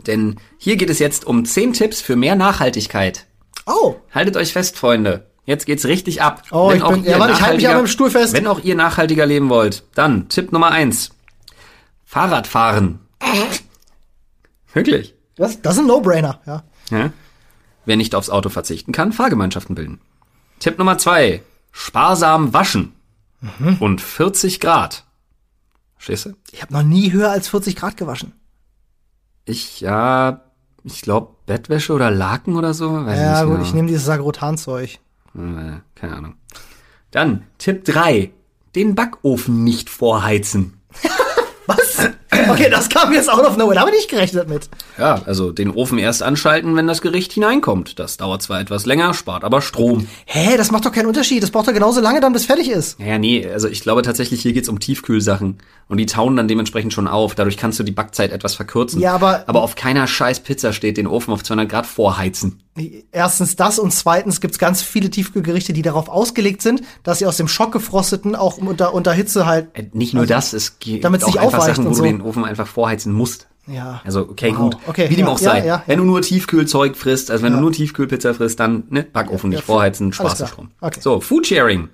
Denn 0.06 0.36
hier 0.58 0.76
geht 0.76 0.90
es 0.90 0.98
jetzt 0.98 1.24
um 1.24 1.44
10 1.44 1.72
Tipps 1.72 2.00
für 2.00 2.16
mehr 2.16 2.34
Nachhaltigkeit. 2.34 3.26
Oh, 3.66 3.96
Haltet 4.12 4.36
euch 4.36 4.52
fest, 4.52 4.76
Freunde. 4.76 5.26
Jetzt 5.44 5.66
geht's 5.66 5.84
richtig 5.86 6.22
ab. 6.22 6.42
Oh, 6.52 6.70
ich 6.74 6.82
bin- 6.84 7.04
ja, 7.04 7.18
Mann, 7.18 7.32
ich 7.32 7.42
halte 7.42 7.56
mich 7.56 7.68
aber 7.68 7.80
im 7.80 7.86
Stuhl 7.88 8.10
fest. 8.10 8.32
Wenn 8.32 8.46
auch 8.46 8.60
ihr 8.60 8.76
nachhaltiger 8.76 9.26
leben 9.26 9.48
wollt, 9.48 9.82
dann 9.94 10.28
Tipp 10.28 10.52
Nummer 10.52 10.70
eins: 10.70 11.10
Fahrradfahren. 12.04 13.00
Wirklich? 14.72 15.14
das, 15.36 15.60
das 15.62 15.74
ist 15.74 15.80
ein 15.80 15.86
No-Brainer, 15.86 16.40
ja. 16.46 16.62
Ja? 16.90 17.10
Wer 17.84 17.96
nicht 17.96 18.14
aufs 18.14 18.30
Auto 18.30 18.48
verzichten 18.48 18.92
kann, 18.92 19.12
Fahrgemeinschaften 19.12 19.74
bilden. 19.74 20.00
Tipp 20.60 20.78
Nummer 20.78 20.98
zwei: 20.98 21.42
Sparsam 21.72 22.52
waschen. 22.52 22.92
Mhm. 23.40 23.76
Und 23.80 24.00
40 24.00 24.60
Grad. 24.60 25.04
Verstehst 25.96 26.26
du? 26.26 26.34
Ich 26.52 26.62
habe 26.62 26.72
noch 26.72 26.82
nie 26.84 27.12
höher 27.12 27.30
als 27.30 27.48
40 27.48 27.74
Grad 27.76 27.96
gewaschen. 27.96 28.32
Ich, 29.44 29.80
ja, 29.80 30.42
ich 30.84 31.02
glaube 31.02 31.34
Bettwäsche 31.46 31.92
oder 31.92 32.10
Laken 32.12 32.54
oder 32.56 32.72
so. 32.74 33.04
Weiß 33.04 33.18
Ja, 33.18 33.42
gut, 33.42 33.54
genau. 33.54 33.64
ich 33.66 33.74
nehme 33.74 33.88
dieses 33.88 34.04
Sagrotan-Zeug. 34.04 35.00
Äh, 35.34 35.80
keine 35.94 36.16
Ahnung. 36.16 36.34
Dann 37.10 37.44
Tipp 37.58 37.84
3. 37.84 38.30
Den 38.74 38.94
Backofen 38.94 39.64
nicht 39.64 39.90
vorheizen. 39.90 40.78
Was? 41.66 42.08
Okay, 42.50 42.68
das 42.70 42.88
kam 42.88 43.12
jetzt 43.12 43.30
out 43.30 43.44
of 43.46 43.56
nowhere. 43.56 43.74
Da 43.74 43.80
habe 43.82 43.90
ich 43.90 43.96
nicht 43.98 44.10
gerechnet 44.10 44.48
mit. 44.48 44.68
Ja, 44.98 45.22
also 45.26 45.52
den 45.52 45.70
Ofen 45.70 45.96
erst 45.98 46.22
anschalten, 46.22 46.74
wenn 46.74 46.88
das 46.88 47.00
Gericht 47.02 47.32
hineinkommt. 47.32 48.00
Das 48.00 48.16
dauert 48.16 48.42
zwar 48.42 48.58
etwas 48.60 48.84
länger, 48.84 49.14
spart 49.14 49.44
aber 49.44 49.62
Strom. 49.62 50.08
Hä, 50.26 50.56
das 50.56 50.72
macht 50.72 50.84
doch 50.84 50.90
keinen 50.90 51.06
Unterschied. 51.06 51.40
Das 51.42 51.50
braucht 51.52 51.68
doch 51.68 51.72
genauso 51.72 52.00
lange 52.00 52.20
dann, 52.20 52.32
bis 52.32 52.46
fertig 52.46 52.68
ist. 52.68 52.98
Ja, 52.98 53.16
nee, 53.18 53.46
also 53.48 53.68
ich 53.68 53.82
glaube 53.82 54.02
tatsächlich, 54.02 54.42
hier 54.42 54.52
geht's 54.54 54.68
um 54.68 54.80
Tiefkühlsachen. 54.80 55.58
Und 55.88 55.98
die 55.98 56.06
tauen 56.06 56.34
dann 56.36 56.48
dementsprechend 56.48 56.92
schon 56.94 57.06
auf. 57.06 57.36
Dadurch 57.36 57.56
kannst 57.58 57.78
du 57.78 57.84
die 57.84 57.92
Backzeit 57.92 58.32
etwas 58.32 58.54
verkürzen. 58.56 59.00
Ja, 59.00 59.14
aber- 59.14 59.44
Aber 59.46 59.62
auf 59.62 59.76
keiner 59.76 60.06
scheiß 60.08 60.40
Pizza 60.40 60.72
steht, 60.72 60.96
den 60.96 61.06
Ofen 61.06 61.32
auf 61.32 61.44
200 61.44 61.68
Grad 61.68 61.86
vorheizen. 61.86 62.61
Erstens 63.12 63.54
das 63.56 63.78
und 63.78 63.92
zweitens 63.92 64.40
gibt's 64.40 64.58
ganz 64.58 64.80
viele 64.80 65.10
Tiefkühlgerichte, 65.10 65.74
die 65.74 65.82
darauf 65.82 66.08
ausgelegt 66.08 66.62
sind, 66.62 66.82
dass 67.02 67.18
sie 67.18 67.26
aus 67.26 67.36
dem 67.36 67.46
schockgefrosteten 67.46 68.34
auch 68.34 68.56
unter, 68.56 68.94
unter 68.94 69.12
Hitze 69.12 69.44
halt. 69.44 69.68
Äh, 69.74 69.88
Nicht 69.92 70.14
nur 70.14 70.24
das, 70.24 70.54
es 70.54 70.78
gibt 70.78 71.04
damit 71.04 71.20
es 71.20 71.28
auch 71.28 71.36
einfach 71.36 71.66
Sachen, 71.66 71.84
wo 71.84 71.88
und 71.88 71.94
du 71.94 71.98
so. 71.98 72.04
den 72.04 72.22
Ofen 72.22 72.44
einfach 72.46 72.66
vorheizen 72.66 73.12
musst. 73.12 73.48
Ja. 73.66 74.00
Also, 74.04 74.22
okay, 74.22 74.50
Wow. 74.52 74.56
gut. 74.58 74.76
Okay, 74.86 75.10
Wie 75.10 75.16
dem 75.16 75.26
ja, 75.26 75.32
auch 75.32 75.38
sei. 75.38 75.58
ja, 75.58 75.64
ja, 75.64 75.82
Wenn 75.86 75.98
du 75.98 76.04
nur 76.04 76.22
Tiefkühlzeug 76.22 76.96
frisst, 76.96 77.30
also 77.30 77.44
wenn 77.44 77.52
du 77.52 77.60
nur 77.60 77.72
Tiefkühlpizza 77.72 78.32
frisst, 78.34 78.58
dann 78.58 78.84
ne, 78.88 79.02
Backofen 79.04 79.50
nicht 79.50 79.62
vorheizen, 79.64 80.12
Spaß 80.12 80.36
klar. 80.36 80.48
Strom. 80.48 80.70
Okay. 80.80 81.00
So, 81.00 81.20
Foodsharing. 81.20 81.88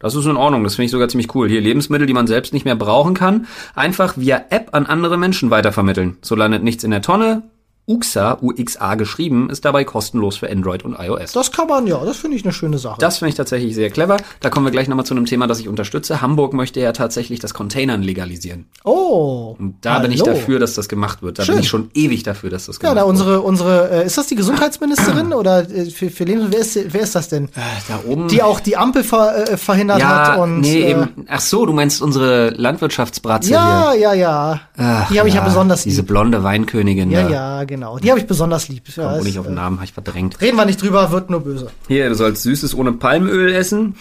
Das 0.00 0.14
ist 0.14 0.26
in 0.26 0.36
Ordnung, 0.36 0.64
das 0.64 0.74
finde 0.74 0.86
ich 0.86 0.90
sogar 0.90 1.08
ziemlich 1.08 1.34
cool. 1.34 1.48
Hier 1.48 1.60
Lebensmittel, 1.60 2.06
die 2.06 2.12
man 2.12 2.26
selbst 2.26 2.52
nicht 2.52 2.64
mehr 2.64 2.74
brauchen 2.74 3.14
kann, 3.14 3.46
einfach 3.74 4.16
via 4.18 4.44
App 4.50 4.70
an 4.72 4.86
andere 4.86 5.16
Menschen 5.16 5.50
weitervermitteln. 5.50 6.18
So 6.22 6.34
landet 6.34 6.62
nichts 6.62 6.84
in 6.84 6.90
der 6.90 7.00
Tonne. 7.02 7.42
UXA, 7.86 8.38
UXA 8.40 8.94
geschrieben, 8.94 9.50
ist 9.50 9.64
dabei 9.64 9.84
kostenlos 9.84 10.36
für 10.38 10.50
Android 10.50 10.84
und 10.84 10.96
iOS. 10.98 11.32
Das 11.32 11.52
kann 11.52 11.68
man, 11.68 11.86
ja, 11.86 12.02
das 12.04 12.16
finde 12.16 12.36
ich 12.36 12.44
eine 12.44 12.52
schöne 12.52 12.78
Sache. 12.78 12.96
Das 12.98 13.18
finde 13.18 13.30
ich 13.30 13.34
tatsächlich 13.34 13.74
sehr 13.74 13.90
clever. 13.90 14.16
Da 14.40 14.48
kommen 14.50 14.64
wir 14.66 14.70
gleich 14.70 14.88
nochmal 14.88 15.04
zu 15.04 15.14
einem 15.14 15.26
Thema, 15.26 15.46
das 15.46 15.60
ich 15.60 15.68
unterstütze. 15.68 16.22
Hamburg 16.22 16.54
möchte 16.54 16.80
ja 16.80 16.92
tatsächlich 16.92 17.40
das 17.40 17.52
Containern 17.54 18.02
legalisieren. 18.02 18.66
oh. 18.84 19.54
Und 19.58 19.76
da 19.82 19.98
bin 19.98 20.10
ich 20.12 20.22
hallo. 20.22 20.32
dafür, 20.32 20.58
dass 20.58 20.74
das 20.74 20.88
gemacht 20.88 21.22
wird. 21.22 21.38
Da 21.38 21.44
Schön. 21.44 21.56
bin 21.56 21.62
ich 21.64 21.68
schon 21.68 21.90
ewig 21.94 22.22
dafür, 22.22 22.50
dass 22.50 22.66
das 22.66 22.76
Ja, 22.76 22.80
gemacht 22.94 22.96
da 22.96 23.00
wird. 23.02 23.08
unsere, 23.10 23.40
unsere, 23.42 23.90
äh, 24.02 24.06
ist 24.06 24.16
das 24.18 24.26
die 24.28 24.34
Gesundheitsministerin 24.34 25.32
oder 25.34 25.60
äh, 25.70 25.84
für, 25.90 26.10
für 26.10 26.24
Lebensmittel, 26.24 26.52
wer 26.52 26.60
ist, 26.84 26.92
wer 26.94 27.00
ist 27.02 27.14
das 27.14 27.28
denn? 27.28 27.48
Da 27.88 28.00
oben. 28.10 28.28
Die 28.28 28.42
auch 28.42 28.60
die 28.60 28.76
Ampel 28.76 29.04
ver, 29.04 29.50
äh, 29.52 29.56
verhindert 29.56 30.00
ja, 30.00 30.28
hat 30.32 30.38
und. 30.38 30.60
nee, 30.60 30.80
äh, 30.82 30.90
eben. 30.90 31.26
Ach 31.28 31.40
so, 31.40 31.66
du 31.66 31.72
meinst 31.72 32.00
unsere 32.02 32.50
Landwirtschaftsbratze 32.50 33.50
Ja, 33.50 33.90
hier. 33.92 34.00
ja, 34.00 34.14
ja. 34.14 34.60
Ach, 34.76 35.08
die 35.10 35.18
habe 35.18 35.28
ich 35.28 35.34
ja 35.34 35.42
besonders 35.44 35.82
Diese 35.84 36.00
lieb. 36.00 36.08
blonde 36.08 36.42
Weinkönigin 36.42 37.10
Ja, 37.10 37.22
da. 37.24 37.30
ja, 37.30 37.64
genau. 37.64 37.73
Die 38.02 38.10
habe 38.10 38.20
ich 38.20 38.26
besonders 38.26 38.68
lieb. 38.68 38.88
Ja, 38.96 39.08
Komm 39.10 39.18
ist, 39.20 39.24
nicht 39.24 39.38
auf 39.38 39.46
den 39.46 39.54
Namen, 39.54 39.76
habe 39.76 39.86
ich 39.86 39.92
verdrängt. 39.92 40.40
reden 40.40 40.56
wir 40.56 40.64
nicht 40.64 40.82
drüber, 40.82 41.10
wird 41.10 41.30
nur 41.30 41.40
böse. 41.40 41.70
Hier, 41.88 42.08
du 42.08 42.14
sollst 42.14 42.42
Süßes 42.42 42.74
ohne 42.74 42.92
Palmöl 42.92 43.52
essen. 43.52 43.96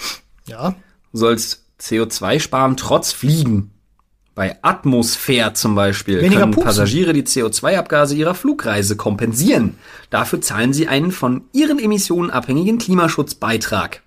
Ja. 0.46 0.76
Du 1.12 1.18
sollst 1.18 1.64
CO2 1.80 2.40
sparen 2.40 2.78
trotz 2.78 3.12
Fliegen. 3.12 3.72
Bei 4.36 4.58
Atmosphäre 4.64 5.54
zum 5.54 5.76
Beispiel 5.76 6.22
Weniger 6.22 6.42
können 6.42 6.54
pupsen. 6.54 6.68
Passagiere 6.68 7.14
die 7.14 7.24
CO2-Abgase 7.24 8.16
ihrer 8.16 8.34
Flugreise 8.34 8.96
kompensieren. 8.96 9.78
Dafür 10.10 10.42
zahlen 10.42 10.74
sie 10.74 10.88
einen 10.88 11.12
von 11.12 11.44
ihren 11.54 11.78
Emissionen 11.78 12.32
abhängigen 12.32 12.80
Klimaschutzbeitrag. 12.80 14.02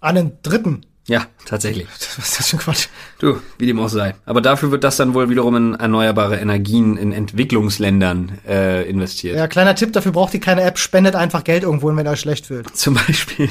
Einen 0.00 0.32
dritten. 0.42 0.86
Ja, 1.06 1.26
tatsächlich. 1.44 1.86
Was 2.16 2.30
ist 2.30 2.38
das 2.40 2.48
für 2.48 2.56
ein 2.56 2.60
Quatsch? 2.60 2.88
Du, 3.18 3.40
wie 3.58 3.66
dem 3.66 3.78
auch 3.78 3.88
sei. 3.88 4.14
Aber 4.24 4.40
dafür 4.40 4.70
wird 4.72 4.82
das 4.84 4.96
dann 4.96 5.14
wohl 5.14 5.30
wiederum 5.30 5.54
in 5.56 5.74
erneuerbare 5.74 6.36
Energien 6.36 6.96
in 6.96 7.12
Entwicklungsländern 7.12 8.38
äh, 8.46 8.88
investiert. 8.88 9.36
Ja, 9.36 9.46
kleiner 9.46 9.74
Tipp, 9.74 9.92
dafür 9.92 10.12
braucht 10.12 10.34
ihr 10.34 10.40
keine 10.40 10.62
App, 10.62 10.78
spendet 10.78 11.14
einfach 11.14 11.44
Geld 11.44 11.62
irgendwo 11.62 11.94
wenn 11.96 12.06
euch 12.08 12.20
schlecht 12.20 12.46
fühlt. 12.46 12.76
Zum 12.76 12.94
Beispiel. 12.94 13.50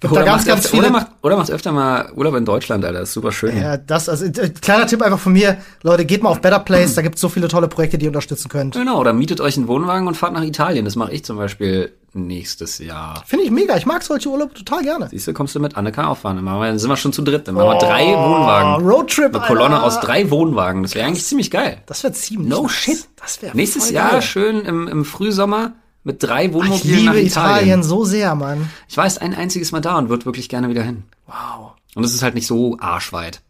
Gibt 0.00 0.16
da 0.16 0.24
ganz, 0.24 0.44
ganz 0.44 0.66
öfter, 0.66 0.78
oder, 0.78 0.90
macht, 0.90 1.06
oder 1.22 1.36
macht 1.36 1.50
öfter 1.52 1.70
mal 1.70 2.10
Urlaub 2.16 2.34
in 2.34 2.44
Deutschland, 2.44 2.84
Alter. 2.84 2.98
Das 2.98 3.10
ist 3.10 3.14
super 3.14 3.30
schön. 3.30 3.56
Ja, 3.56 3.76
das, 3.76 4.08
also, 4.08 4.24
äh, 4.24 4.48
kleiner 4.48 4.88
Tipp 4.88 5.00
einfach 5.00 5.20
von 5.20 5.32
mir. 5.32 5.58
Leute, 5.84 6.04
geht 6.04 6.24
mal 6.24 6.30
auf 6.30 6.40
Better 6.40 6.58
Place, 6.58 6.94
da 6.96 7.02
gibt's 7.02 7.20
so 7.20 7.28
viele 7.28 7.46
tolle 7.46 7.68
Projekte, 7.68 7.98
die 7.98 8.06
ihr 8.06 8.10
unterstützen 8.10 8.48
könnt. 8.48 8.74
Genau, 8.74 8.98
oder 8.98 9.12
mietet 9.12 9.40
euch 9.40 9.56
einen 9.56 9.68
Wohnwagen 9.68 10.08
und 10.08 10.16
fahrt 10.16 10.32
nach 10.32 10.42
Italien. 10.42 10.84
Das 10.84 10.96
mache 10.96 11.12
ich 11.12 11.24
zum 11.24 11.36
Beispiel 11.36 11.92
nächstes 12.14 12.78
Jahr. 12.78 13.22
Finde 13.26 13.44
ich 13.44 13.50
mega. 13.50 13.76
Ich 13.76 13.86
mag 13.86 14.02
solche 14.02 14.28
Urlaube 14.28 14.54
total 14.54 14.82
gerne. 14.82 15.08
Siehst 15.08 15.26
du, 15.26 15.32
kommst 15.32 15.54
du 15.54 15.60
mit 15.60 15.76
Annika 15.76 16.06
auffahren. 16.06 16.36
Dann, 16.36 16.44
machen 16.44 16.60
wir, 16.60 16.68
dann 16.68 16.78
sind 16.78 16.90
wir 16.90 16.96
schon 16.96 17.12
zu 17.12 17.22
dritt. 17.22 17.48
Dann 17.48 17.54
machen 17.54 17.68
wir 17.68 17.78
drei 17.78 18.06
Wohnwagen. 18.06 18.84
Oh, 18.84 18.88
Roadtrip, 18.90 19.34
Eine 19.34 19.46
Kolonne 19.46 19.74
Alter. 19.76 19.86
aus 19.86 20.00
drei 20.00 20.30
Wohnwagen. 20.30 20.82
Das 20.82 20.94
wäre 20.94 21.06
eigentlich 21.06 21.24
ziemlich 21.24 21.50
geil. 21.50 21.78
Das 21.86 22.02
wäre 22.02 22.12
ziemlich 22.12 22.48
No 22.48 22.62
nice. 22.62 22.72
shit. 22.72 23.08
Das 23.16 23.40
wäre 23.42 23.56
Nächstes 23.56 23.90
Jahr 23.90 24.10
geil. 24.12 24.22
schön 24.22 24.60
im, 24.60 24.88
im 24.88 25.04
Frühsommer 25.04 25.72
mit 26.04 26.22
drei 26.22 26.46
Ich 26.46 26.52
Wohnmobilen 26.52 27.04
nach 27.04 27.14
liebe 27.14 27.26
Italien. 27.26 27.56
Italien 27.58 27.82
so 27.82 28.04
sehr, 28.04 28.34
Mann. 28.34 28.68
Ich 28.88 28.96
weiß 28.96 29.18
ein 29.18 29.34
einziges 29.34 29.72
Mal 29.72 29.80
da 29.80 29.96
und 29.98 30.08
würde 30.08 30.24
wirklich 30.26 30.48
gerne 30.48 30.68
wieder 30.68 30.82
hin. 30.82 31.04
Wow. 31.26 31.72
Und 31.94 32.04
es 32.04 32.12
ist 32.14 32.22
halt 32.22 32.34
nicht 32.34 32.46
so 32.46 32.76
arschweit. 32.80 33.40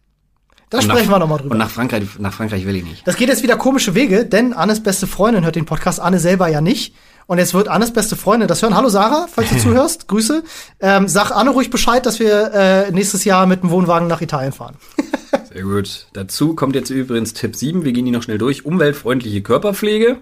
Da 0.68 0.78
Und 0.78 0.84
sprechen 0.84 1.08
nach, 1.08 1.16
wir 1.16 1.18
nochmal 1.18 1.38
drüber. 1.38 1.52
Und 1.52 1.58
nach 1.58 1.68
Frankreich, 1.70 2.02
nach 2.18 2.32
Frankreich 2.32 2.64
will 2.66 2.76
ich 2.76 2.84
nicht. 2.84 3.06
Das 3.06 3.16
geht 3.16 3.28
jetzt 3.28 3.42
wieder 3.42 3.56
komische 3.56 3.94
Wege, 3.94 4.24
denn 4.24 4.54
Annes 4.54 4.82
beste 4.82 5.06
Freundin 5.06 5.44
hört 5.44 5.54
den 5.54 5.66
Podcast, 5.66 6.00
Anne 6.00 6.18
selber 6.18 6.48
ja 6.48 6.62
nicht. 6.62 6.94
Und 7.26 7.38
jetzt 7.38 7.54
wird 7.54 7.68
Annes 7.68 7.92
beste 7.92 8.16
Freundin 8.16 8.48
das 8.48 8.62
hören. 8.62 8.76
Hallo 8.76 8.88
Sarah, 8.88 9.26
falls 9.32 9.48
du 9.50 9.58
zuhörst, 9.62 10.08
Grüße. 10.08 10.42
Ähm, 10.80 11.08
sag 11.08 11.30
Anne 11.30 11.50
ruhig 11.50 11.70
Bescheid, 11.70 12.04
dass 12.04 12.18
wir 12.20 12.52
äh, 12.52 12.90
nächstes 12.90 13.24
Jahr 13.24 13.46
mit 13.46 13.62
dem 13.62 13.70
Wohnwagen 13.70 14.08
nach 14.08 14.20
Italien 14.20 14.52
fahren. 14.52 14.76
Sehr 15.52 15.62
gut. 15.62 16.06
Dazu 16.12 16.54
kommt 16.54 16.74
jetzt 16.74 16.90
übrigens 16.90 17.32
Tipp 17.32 17.56
7. 17.56 17.84
Wir 17.84 17.92
gehen 17.92 18.04
die 18.04 18.10
noch 18.10 18.22
schnell 18.22 18.38
durch. 18.38 18.64
Umweltfreundliche 18.64 19.42
Körperpflege. 19.42 20.18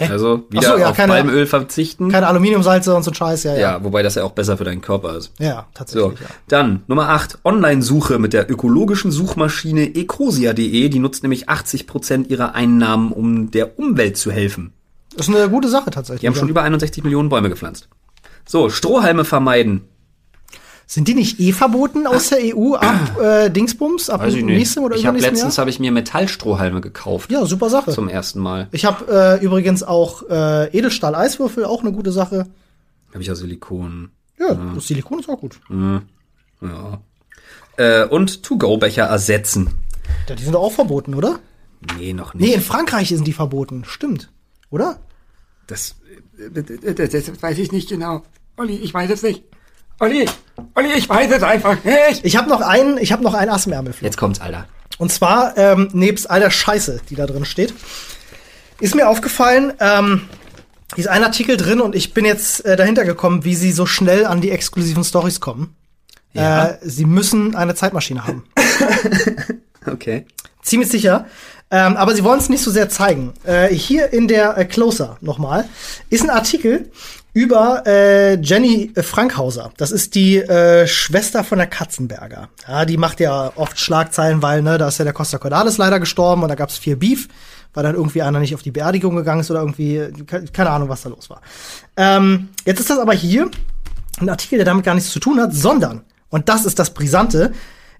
Also 0.00 0.44
wieder 0.50 0.62
so, 0.74 0.76
ja, 0.78 0.90
auf 0.90 0.96
keine- 0.96 1.12
Palmöl 1.12 1.44
verzichten. 1.46 2.10
Keine 2.12 2.28
Aluminiumsalze 2.28 2.94
und 2.94 3.02
so 3.02 3.10
ein 3.10 3.14
Scheiß, 3.14 3.42
ja, 3.42 3.54
ja. 3.54 3.60
ja, 3.60 3.84
wobei 3.84 4.04
das 4.04 4.14
ja 4.14 4.22
auch 4.22 4.30
besser 4.30 4.56
für 4.56 4.62
deinen 4.62 4.80
Körper 4.80 5.16
ist. 5.16 5.32
Ja, 5.40 5.66
So, 5.66 5.74
tatsächlich, 5.74 6.20
ja. 6.20 6.26
dann 6.46 6.84
Nummer 6.86 7.08
8. 7.08 7.38
Online-Suche 7.44 8.20
mit 8.20 8.32
der 8.32 8.48
ökologischen 8.48 9.10
Suchmaschine 9.10 9.96
ecosia.de. 9.96 10.88
Die 10.88 10.98
nutzt 11.00 11.24
nämlich 11.24 11.48
80% 11.48 12.28
ihrer 12.28 12.54
Einnahmen, 12.54 13.10
um 13.10 13.50
der 13.50 13.76
Umwelt 13.80 14.16
zu 14.16 14.30
helfen. 14.30 14.72
Das 15.18 15.28
ist 15.28 15.34
eine 15.34 15.48
gute 15.48 15.68
Sache 15.68 15.90
tatsächlich. 15.90 16.20
Die 16.20 16.26
haben 16.28 16.34
ja. 16.34 16.40
schon 16.40 16.48
über 16.48 16.62
61 16.62 17.02
Millionen 17.02 17.28
Bäume 17.28 17.48
gepflanzt. 17.48 17.88
So, 18.46 18.70
Strohhalme 18.70 19.24
vermeiden. 19.24 19.82
Sind 20.86 21.06
die 21.08 21.14
nicht 21.14 21.38
eh 21.38 21.52
verboten 21.52 22.06
aus 22.06 22.30
der 22.30 22.38
EU 22.56 22.74
ab 22.74 23.18
äh, 23.22 23.50
Dingsbums, 23.50 24.08
ab 24.08 24.24
nächstem 24.26 24.84
oder 24.84 24.96
ich 24.96 25.04
habe 25.04 25.18
übernächstem 25.18 25.34
letztens 25.34 25.58
habe 25.58 25.68
ich 25.68 25.80
mir 25.80 25.92
Metallstrohhalme 25.92 26.80
gekauft. 26.80 27.30
Ja, 27.30 27.44
super 27.44 27.68
Sache. 27.68 27.90
Zum 27.92 28.08
ersten 28.08 28.38
Mal. 28.38 28.68
Ich 28.70 28.84
habe 28.86 29.38
äh, 29.40 29.44
übrigens 29.44 29.82
auch 29.82 30.22
äh, 30.30 30.68
Edelstahl-Eiswürfel, 30.68 31.64
auch 31.64 31.82
eine 31.82 31.92
gute 31.92 32.12
Sache. 32.12 32.46
Habe 33.10 33.20
ich 33.20 33.26
ja 33.26 33.34
Silikon. 33.34 34.10
Ja, 34.38 34.54
das 34.74 34.86
Silikon 34.86 35.18
ist 35.18 35.28
auch 35.28 35.40
gut. 35.40 35.60
Ja. 36.62 37.00
Äh, 37.76 38.06
und 38.06 38.44
To-Go-Becher 38.44 39.04
ersetzen. 39.04 39.70
Ja, 40.28 40.36
die 40.36 40.42
sind 40.44 40.54
doch 40.54 40.62
auch 40.62 40.72
verboten, 40.72 41.14
oder? 41.14 41.40
Nee, 41.98 42.12
noch 42.12 42.34
Nee, 42.34 42.46
nicht. 42.46 42.54
in 42.54 42.60
Frankreich 42.62 43.08
sind 43.08 43.26
die 43.26 43.32
verboten. 43.32 43.84
Stimmt. 43.84 44.30
Oder? 44.70 44.98
Das, 45.68 45.94
das, 46.36 47.10
das 47.10 47.42
weiß 47.42 47.58
ich 47.58 47.70
nicht 47.70 47.88
genau. 47.88 48.22
Olli, 48.56 48.76
ich 48.76 48.92
weiß 48.92 49.10
es 49.10 49.22
nicht. 49.22 49.44
Olli, 50.00 50.26
Olli, 50.74 50.92
ich 50.96 51.08
weiß 51.08 51.30
es 51.30 51.42
einfach 51.42 51.76
nicht. 51.84 52.24
Ich 52.24 52.36
habe 52.36 52.48
noch 52.48 52.60
einen, 52.60 52.98
ich 52.98 53.12
habe 53.12 53.22
noch 53.22 53.34
einen 53.34 53.50
Ass 53.50 53.66
im 53.66 53.72
Ärmel. 53.72 53.94
Jetzt 54.00 54.16
kommt's, 54.16 54.40
Alter. 54.40 54.66
Und 54.98 55.12
zwar, 55.12 55.56
ähm, 55.56 55.88
nebst 55.92 56.28
all 56.28 56.40
der 56.40 56.50
Scheiße, 56.50 57.02
die 57.08 57.14
da 57.14 57.26
drin 57.26 57.44
steht, 57.44 57.72
ist 58.80 58.94
mir 58.94 59.08
aufgefallen, 59.08 59.72
ähm, 59.78 60.28
hier 60.94 61.04
ist 61.04 61.08
ein 61.08 61.22
Artikel 61.22 61.56
drin 61.56 61.80
und 61.80 61.94
ich 61.94 62.14
bin 62.14 62.24
jetzt 62.24 62.64
äh, 62.64 62.74
dahinter 62.74 63.04
gekommen, 63.04 63.44
wie 63.44 63.54
sie 63.54 63.72
so 63.72 63.86
schnell 63.86 64.24
an 64.24 64.40
die 64.40 64.50
exklusiven 64.50 65.04
Stories 65.04 65.40
kommen. 65.40 65.76
Ja. 66.32 66.68
Äh, 66.68 66.78
sie 66.82 67.04
müssen 67.04 67.54
eine 67.54 67.74
Zeitmaschine 67.74 68.26
haben. 68.26 68.44
Okay. 69.86 70.26
Ziemlich 70.62 70.90
sicher. 70.90 71.26
Ähm, 71.70 71.96
aber 71.96 72.14
sie 72.14 72.24
wollen 72.24 72.38
es 72.40 72.48
nicht 72.48 72.62
so 72.62 72.70
sehr 72.70 72.88
zeigen. 72.88 73.34
Äh, 73.44 73.68
hier 73.68 74.12
in 74.12 74.26
der 74.26 74.56
äh, 74.56 74.64
Closer 74.64 75.18
nochmal 75.20 75.66
ist 76.08 76.22
ein 76.22 76.30
Artikel 76.30 76.90
über 77.34 77.86
äh, 77.86 78.40
Jenny 78.40 78.90
äh, 78.94 79.02
Frankhauser. 79.02 79.70
Das 79.76 79.90
ist 79.90 80.14
die 80.14 80.38
äh, 80.38 80.86
Schwester 80.86 81.44
von 81.44 81.58
der 81.58 81.66
Katzenberger. 81.66 82.48
Ja, 82.66 82.86
die 82.86 82.96
macht 82.96 83.20
ja 83.20 83.52
oft 83.54 83.78
Schlagzeilen, 83.78 84.40
weil 84.40 84.62
ne, 84.62 84.78
da 84.78 84.88
ist 84.88 84.98
ja 84.98 85.04
der 85.04 85.12
Costa 85.12 85.36
Cordalis 85.36 85.76
leider 85.76 86.00
gestorben 86.00 86.42
und 86.42 86.48
da 86.48 86.54
gab's 86.54 86.78
viel 86.78 86.96
Beef, 86.96 87.28
weil 87.74 87.82
dann 87.82 87.94
irgendwie 87.94 88.22
einer 88.22 88.40
nicht 88.40 88.54
auf 88.54 88.62
die 88.62 88.70
Beerdigung 88.70 89.14
gegangen 89.14 89.42
ist 89.42 89.50
oder 89.50 89.60
irgendwie 89.60 90.24
ke- 90.26 90.46
keine 90.50 90.70
Ahnung, 90.70 90.88
was 90.88 91.02
da 91.02 91.10
los 91.10 91.28
war. 91.28 91.42
Ähm, 91.98 92.48
jetzt 92.64 92.80
ist 92.80 92.88
das 92.88 92.98
aber 92.98 93.12
hier 93.12 93.50
ein 94.20 94.30
Artikel, 94.30 94.56
der 94.56 94.64
damit 94.64 94.86
gar 94.86 94.94
nichts 94.94 95.10
zu 95.10 95.20
tun 95.20 95.38
hat, 95.38 95.52
sondern 95.52 96.00
und 96.30 96.48
das 96.48 96.64
ist 96.64 96.78
das 96.78 96.94
Brisante. 96.94 97.52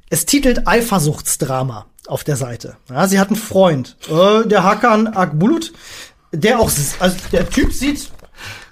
Es 0.08 0.24
titelt 0.24 0.66
Eifersuchtsdrama 0.66 1.84
auf 2.08 2.24
der 2.24 2.36
Seite. 2.36 2.76
Ja, 2.90 3.06
sie 3.06 3.20
hat 3.20 3.28
einen 3.28 3.36
Freund, 3.36 3.96
äh, 4.08 4.46
der 4.46 4.64
Hakan 4.64 5.08
Akbulut, 5.08 5.72
der 6.32 6.58
auch, 6.58 6.70
also 6.98 7.16
der 7.32 7.48
Typ 7.48 7.72
sieht, 7.72 8.10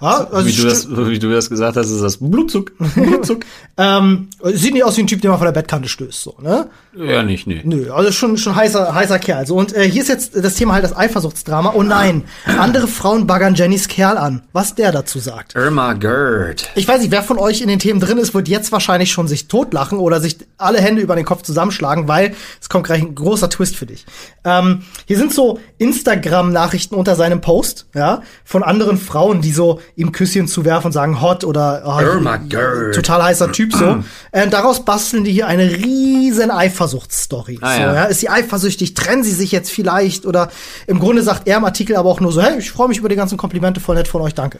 ja, 0.01 0.27
also 0.31 0.45
Wie 0.45 0.53
du, 0.53 0.63
das, 0.63 0.87
wie 0.89 1.19
du 1.19 1.31
das 1.31 1.49
gesagt 1.49 1.77
hast, 1.77 1.89
ist 1.89 2.01
das 2.01 2.17
Blutzuck. 2.17 2.71
Blutzuck. 2.95 3.45
ähm, 3.77 4.29
sieht 4.43 4.73
nicht 4.73 4.83
aus 4.83 4.97
wie 4.97 5.01
ein 5.01 5.07
Typ, 5.07 5.21
der 5.21 5.31
mal 5.31 5.37
von 5.37 5.45
der 5.45 5.51
Bettkante 5.51 5.89
stößt, 5.89 6.21
so, 6.21 6.35
ne? 6.41 6.69
ja, 7.05 7.23
nicht, 7.23 7.47
nee. 7.47 7.61
Nö, 7.63 7.91
also 7.91 8.11
schon 8.11 8.37
schon 8.37 8.55
heißer 8.55 8.93
heißer 8.93 9.19
Kerl. 9.19 9.45
So 9.45 9.55
und 9.55 9.75
äh, 9.75 9.89
hier 9.89 10.01
ist 10.01 10.07
jetzt 10.07 10.35
das 10.35 10.55
Thema 10.55 10.73
halt 10.73 10.83
das 10.83 10.95
Eifersuchtsdrama. 10.95 11.73
Oh 11.75 11.83
nein, 11.83 12.23
andere 12.45 12.87
Frauen 12.87 13.27
baggern 13.27 13.55
Jennys 13.55 13.87
Kerl 13.87 14.17
an. 14.17 14.43
Was 14.53 14.75
der 14.75 14.91
dazu 14.91 15.19
sagt. 15.19 15.55
Irma 15.55 15.93
Gerd. 15.93 16.69
Ich 16.75 16.87
weiß 16.87 17.01
nicht, 17.01 17.11
wer 17.11 17.23
von 17.23 17.37
euch 17.37 17.61
in 17.61 17.67
den 17.67 17.79
Themen 17.79 17.99
drin 17.99 18.17
ist, 18.17 18.33
wird 18.33 18.47
jetzt 18.47 18.71
wahrscheinlich 18.71 19.11
schon 19.11 19.27
sich 19.27 19.47
totlachen 19.47 19.99
oder 19.99 20.19
sich 20.19 20.37
alle 20.57 20.79
Hände 20.79 21.01
über 21.01 21.15
den 21.15 21.25
Kopf 21.25 21.43
zusammenschlagen, 21.43 22.07
weil 22.07 22.35
es 22.61 22.69
kommt 22.69 22.85
gleich 22.85 23.01
ein 23.01 23.15
großer 23.15 23.49
Twist 23.49 23.75
für 23.75 23.85
dich. 23.85 24.05
Ähm, 24.43 24.83
hier 25.05 25.17
sind 25.17 25.33
so 25.33 25.59
Instagram-Nachrichten 25.77 26.95
unter 26.95 27.15
seinem 27.15 27.41
Post, 27.41 27.87
ja, 27.93 28.21
von 28.43 28.63
anderen 28.63 28.97
Frauen, 28.97 29.41
die 29.41 29.51
so 29.51 29.79
ihm 29.95 30.11
Küsschen 30.11 30.47
zuwerfen 30.47 30.87
und 30.87 30.91
sagen 30.91 31.21
hot 31.21 31.43
oder 31.43 31.83
oh, 31.85 32.47
Gerd. 32.49 32.95
total 32.95 33.23
heißer 33.23 33.51
Typ 33.51 33.73
so. 33.73 34.03
äh, 34.31 34.47
daraus 34.47 34.85
basteln 34.85 35.23
die 35.23 35.31
hier 35.31 35.47
eine 35.47 35.71
riesen 35.71 36.51
Eifersuchtsstory. 36.51 37.59
Ah, 37.61 37.73
so, 37.75 37.81
ja. 37.81 37.93
ja. 37.95 38.03
Ist 38.05 38.19
sie 38.19 38.29
eifersüchtig? 38.29 38.93
Trennen 38.93 39.23
sie 39.23 39.31
sich 39.31 39.51
jetzt 39.51 39.71
vielleicht? 39.71 40.25
Oder 40.25 40.49
im 40.85 40.99
Grunde 40.99 41.23
sagt 41.23 41.47
er 41.47 41.57
im 41.57 41.65
Artikel 41.65 41.95
aber 41.95 42.09
auch 42.09 42.19
nur 42.19 42.31
so, 42.31 42.41
hey, 42.41 42.59
ich 42.59 42.71
freue 42.71 42.87
mich 42.87 42.97
über 42.99 43.09
die 43.09 43.15
ganzen 43.15 43.37
Komplimente, 43.37 43.79
voll 43.79 43.95
nett 43.95 44.07
von 44.07 44.21
euch, 44.21 44.33
danke. 44.33 44.59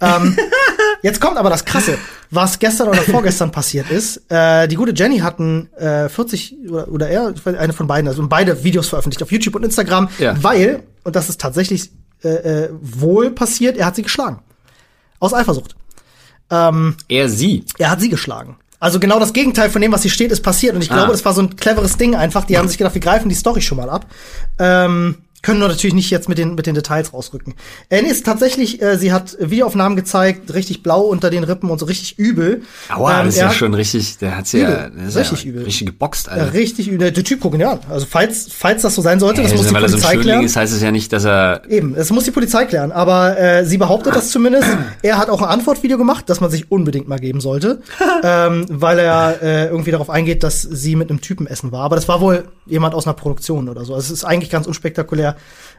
Ähm, 0.00 0.36
Jetzt 1.02 1.20
kommt 1.20 1.36
aber 1.36 1.50
das 1.50 1.64
Krasse, 1.64 1.98
was 2.30 2.58
gestern 2.58 2.88
oder 2.88 3.02
vorgestern 3.02 3.50
passiert 3.52 3.90
ist. 3.90 4.22
Äh, 4.30 4.66
die 4.66 4.76
gute 4.76 4.92
Jenny 4.94 5.18
hatten 5.18 5.68
äh, 5.76 6.08
40 6.08 6.56
oder, 6.70 6.88
oder 6.88 7.08
er, 7.08 7.34
eine 7.58 7.72
von 7.72 7.86
beiden, 7.86 8.08
also 8.08 8.26
beide 8.26 8.64
Videos 8.64 8.88
veröffentlicht 8.88 9.22
auf 9.22 9.30
YouTube 9.30 9.54
und 9.54 9.64
Instagram, 9.64 10.08
Ja. 10.18 10.34
weil, 10.42 10.82
und 11.04 11.14
das 11.14 11.28
ist 11.28 11.40
tatsächlich 11.40 11.90
äh, 12.24 12.28
äh, 12.28 12.70
wohl 12.80 13.30
passiert, 13.30 13.76
er 13.76 13.86
hat 13.86 13.96
sie 13.96 14.02
geschlagen. 14.02 14.40
Aus 15.20 15.32
Eifersucht. 15.34 15.74
Er 16.50 17.28
sie. 17.28 17.64
Er 17.78 17.90
hat 17.90 18.00
sie 18.00 18.08
geschlagen. 18.08 18.56
Also 18.78 19.00
genau 19.00 19.18
das 19.18 19.32
Gegenteil 19.32 19.70
von 19.70 19.80
dem, 19.82 19.90
was 19.92 20.02
hier 20.02 20.10
steht, 20.10 20.30
ist 20.30 20.42
passiert. 20.42 20.74
Und 20.74 20.82
ich 20.82 20.88
glaube, 20.88 21.04
Ah. 21.08 21.10
das 21.12 21.24
war 21.24 21.32
so 21.32 21.40
ein 21.42 21.56
cleveres 21.56 21.96
Ding 21.96 22.14
einfach. 22.14 22.44
Die 22.44 22.56
haben 22.58 22.68
sich 22.68 22.78
gedacht, 22.78 22.94
wir 22.94 23.00
greifen 23.00 23.28
die 23.28 23.34
Story 23.34 23.62
schon 23.62 23.78
mal 23.78 23.88
ab. 23.90 24.06
Ähm, 24.58 25.16
können 25.42 25.58
nur 25.60 25.68
natürlich 25.68 25.94
nicht 25.94 26.10
jetzt 26.10 26.28
mit 26.28 26.38
den, 26.38 26.54
mit 26.54 26.66
den 26.66 26.74
Details 26.74 27.12
rausrücken. 27.12 27.54
Äh, 27.88 28.02
nee, 28.02 28.08
ist 28.08 28.24
tatsächlich, 28.26 28.82
äh, 28.82 28.96
sie 28.98 29.12
hat 29.12 29.36
Videoaufnahmen 29.40 29.96
gezeigt, 29.96 30.52
richtig 30.54 30.82
blau 30.82 31.02
unter 31.02 31.30
den 31.30 31.44
Rippen 31.44 31.70
und 31.70 31.78
so 31.78 31.86
richtig 31.86 32.18
übel. 32.18 32.62
Aua, 32.94 33.20
Ähm, 33.20 33.26
das 33.26 33.34
ist 33.36 33.40
ja 33.40 33.50
schon 33.52 33.74
richtig, 33.74 34.18
der 34.18 34.36
hat's 34.36 34.52
ja, 34.52 34.86
ist 35.06 35.16
Richtig 35.16 35.44
ja 35.44 35.50
übel. 35.50 35.64
richtig 35.64 35.86
geboxt, 35.86 36.26
Ja, 36.26 36.32
Alter. 36.32 36.52
richtig 36.54 36.88
übel. 36.88 37.10
Der 37.12 37.24
Typ 37.24 37.40
gucken 37.40 37.60
ja. 37.60 37.78
Also 37.88 38.06
falls, 38.08 38.48
falls 38.52 38.82
das 38.82 38.94
so 38.94 39.02
sein 39.02 39.20
sollte, 39.20 39.42
das 39.42 39.52
Ey, 39.52 39.56
muss 39.58 39.66
die 39.68 39.74
weil 39.74 39.82
er 39.82 39.88
so 39.88 39.96
Polizei 39.98 40.16
klären. 40.16 40.44
ist, 40.44 40.56
heißt 40.56 40.72
es 40.72 40.82
ja 40.82 40.90
nicht, 40.90 41.12
dass 41.12 41.24
er 41.24 41.62
Eben, 41.68 41.94
das 41.94 42.10
muss 42.10 42.24
die 42.24 42.30
Polizei 42.30 42.64
klären. 42.64 42.92
Aber 42.92 43.38
äh, 43.38 43.64
sie 43.64 43.78
behauptet 43.78 44.14
das 44.16 44.30
zumindest. 44.30 44.68
Er 45.02 45.18
hat 45.18 45.30
auch 45.30 45.42
ein 45.42 45.48
Antwortvideo 45.48 45.98
gemacht, 45.98 46.24
das 46.28 46.40
man 46.40 46.50
sich 46.50 46.70
unbedingt 46.70 47.08
mal 47.08 47.18
geben 47.18 47.40
sollte, 47.40 47.80
ähm, 48.22 48.66
weil 48.68 48.98
er 48.98 49.42
äh, 49.42 49.66
irgendwie 49.66 49.90
darauf 49.90 50.10
eingeht, 50.10 50.42
dass 50.42 50.62
sie 50.62 50.96
mit 50.96 51.10
einem 51.10 51.20
Typen 51.20 51.46
essen 51.46 51.72
war. 51.72 51.82
Aber 51.82 51.96
das 51.96 52.08
war 52.08 52.20
wohl 52.20 52.44
jemand 52.66 52.94
aus 52.94 53.06
einer 53.06 53.14
Produktion 53.14 53.68
oder 53.68 53.84
so. 53.84 53.94
Also 53.94 54.06
es 54.06 54.10
ist 54.20 54.24
eigentlich 54.24 54.50
ganz 54.50 54.66
unspektakulär. 54.66 55.25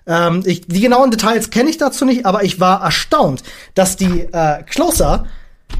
Ähm, 0.05 0.41
ich, 0.45 0.61
die 0.67 0.79
genauen 0.79 1.11
Details 1.11 1.49
kenne 1.49 1.69
ich 1.69 1.77
dazu 1.77 2.05
nicht, 2.05 2.25
aber 2.25 2.43
ich 2.43 2.59
war 2.59 2.81
erstaunt, 2.81 3.43
dass 3.75 3.95
die 3.97 4.27
äh, 4.31 4.63
Closer 4.63 5.25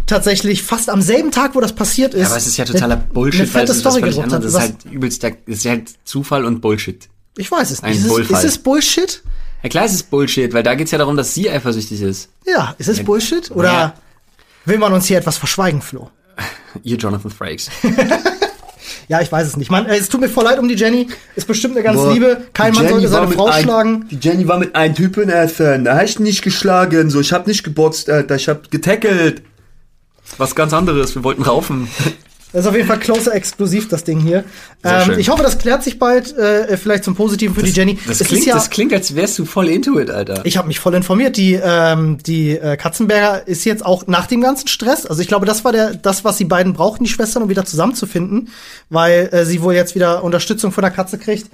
tatsächlich 0.06 0.64
fast 0.64 0.90
am 0.90 1.02
selben 1.02 1.32
Tag, 1.32 1.56
wo 1.56 1.62
das 1.62 1.74
passiert 1.74 2.14
ist, 2.14 2.22
Ja, 2.24 2.28
aber 2.28 2.38
es 2.38 2.48
ist 2.48 2.58
ja 2.58 2.66
totaler 2.66 2.98
Bullshit, 2.98 3.54
weil 3.54 3.64
es 3.64 3.70
ist 3.78 3.86
was 3.86 3.98
völlig 3.98 4.22
anderes. 4.22 4.54
Das 4.54 4.54
ist 4.54 4.60
halt 4.60 4.86
übelster, 4.94 5.32
das 5.32 5.58
ist 5.60 5.66
halt 5.66 5.92
Zufall 6.04 6.44
und 6.46 6.60
Bullshit. 6.62 7.08
ich 7.38 7.50
weiß 7.50 7.72
es 7.72 7.84
ein 7.84 7.92
nicht. 7.92 8.06
Ist 8.06 8.12
es, 8.12 8.30
ist 8.30 8.44
es 8.44 8.58
Bullshit? 8.58 9.24
Ja 9.64 9.70
klar 9.70 9.86
ist 9.86 9.94
es 9.94 10.04
Bullshit, 10.04 10.54
weil 10.54 10.64
da 10.64 10.76
geht's 10.76 10.92
ja 10.92 10.98
darum, 10.98 11.16
dass 11.18 11.34
sie 11.34 11.50
eifersüchtig 11.50 12.02
ist. 12.02 12.30
Ja, 12.46 12.76
ist 12.78 12.90
es 12.90 13.04
Bullshit? 13.04 13.50
Oder 13.52 13.72
Ja. 13.72 13.94
will 14.66 14.78
man 14.78 14.92
uns 14.94 15.06
hier 15.06 15.18
etwas 15.18 15.38
verschweigen, 15.38 15.82
Flo? 15.82 16.10
Ihr 16.84 16.98
Jonathan 16.98 17.32
Frakes. 17.32 17.70
Ja, 19.10 19.22
ich 19.22 19.32
weiß 19.32 19.48
es 19.48 19.56
nicht. 19.56 19.72
Man, 19.72 19.86
äh, 19.86 19.96
es 19.98 20.10
tut 20.10 20.20
mir 20.20 20.28
voll 20.30 20.44
leid 20.44 20.60
um 20.60 20.68
die 20.68 20.76
Jenny. 20.76 21.08
Ist 21.36 21.48
bestimmt 21.48 21.76
eine 21.76 21.84
ganz 21.84 21.98
Boah, 21.98 22.12
liebe. 22.14 22.42
Kein 22.54 22.74
Mann 22.74 22.90
sollte 22.90 23.08
seine 23.08 23.30
Frau 23.30 23.46
ein- 23.48 23.64
schlagen. 23.64 24.06
Die 24.12 24.18
Jenny 24.22 24.48
war 24.48 24.60
mit 24.60 24.76
einem 24.76 24.96
Typen 24.96 25.30
essen. 25.30 25.86
Da 25.86 25.96
hab 25.96 26.04
ich 26.04 26.20
nicht 26.20 26.42
geschlagen. 26.42 27.10
So, 27.10 27.22
ich 27.22 27.32
hab 27.32 27.48
nicht 27.48 27.64
geboxt, 27.64 28.10
Alter. 28.10 28.36
Ich 28.36 28.50
hab 28.50 28.70
Getackelt. 28.70 29.44
Was 30.38 30.56
ganz 30.56 30.74
anderes, 30.74 31.16
wir 31.16 31.24
wollten 31.24 31.44
raufen. 31.44 31.88
Das 32.54 32.62
ist 32.62 32.68
auf 32.68 32.76
jeden 32.76 32.88
Fall 32.88 33.00
closer 33.00 33.36
exklusiv, 33.36 33.90
das 33.90 34.06
Ding 34.06 34.20
hier. 34.20 34.46
Ähm, 34.84 35.20
ich 35.20 35.30
hoffe, 35.30 35.44
das 35.44 35.58
klärt 35.58 35.84
sich 35.84 36.00
bald, 36.00 36.36
äh, 36.38 36.78
vielleicht 36.78 37.04
zum 37.04 37.14
Positiven 37.14 37.54
für 37.54 37.64
die 37.64 37.72
Jenny. 37.72 38.00
Das 38.08 38.20
klingt, 38.20 38.46
ja, 38.46 38.56
das 38.56 38.70
klingt, 38.70 38.94
als 38.94 39.16
wärst 39.16 39.38
du 39.38 39.46
voll 39.46 39.68
into 39.68 40.00
it, 40.00 40.10
Alter. 40.10 40.42
ich 40.46 40.58
habe 40.58 40.68
mich 40.68 40.80
voll 40.80 40.96
informiert. 40.96 41.36
Die, 41.36 41.60
ähm, 41.62 42.20
die 42.26 42.52
äh, 42.52 42.78
Katzenberger 42.78 43.46
ist 43.48 43.66
jetzt 43.66 43.86
auch 43.86 44.08
nach 44.08 44.28
dem 44.28 44.40
ganzen 44.40 44.68
Stress. 44.70 45.06
Also 45.06 45.22
ich 45.22 45.28
glaube, 45.28 45.46
das 45.46 45.66
war 45.66 45.74
der, 45.74 45.94
das, 45.96 46.24
was 46.24 46.38
die 46.38 46.46
beiden 46.46 46.72
brauchten, 46.72 47.04
die 47.04 47.10
Schwestern, 47.10 47.44
um 47.44 47.50
wieder 47.50 47.66
zusammenzufinden, 47.66 48.50
weil 48.90 49.30
äh, 49.34 49.46
sie 49.46 49.62
wohl 49.62 49.74
jetzt 49.74 49.94
wieder 49.96 50.24
Unterstützung 50.24 50.72
von 50.72 50.84
der 50.84 50.92
Katze 50.92 51.18
kriegt. 51.18 51.50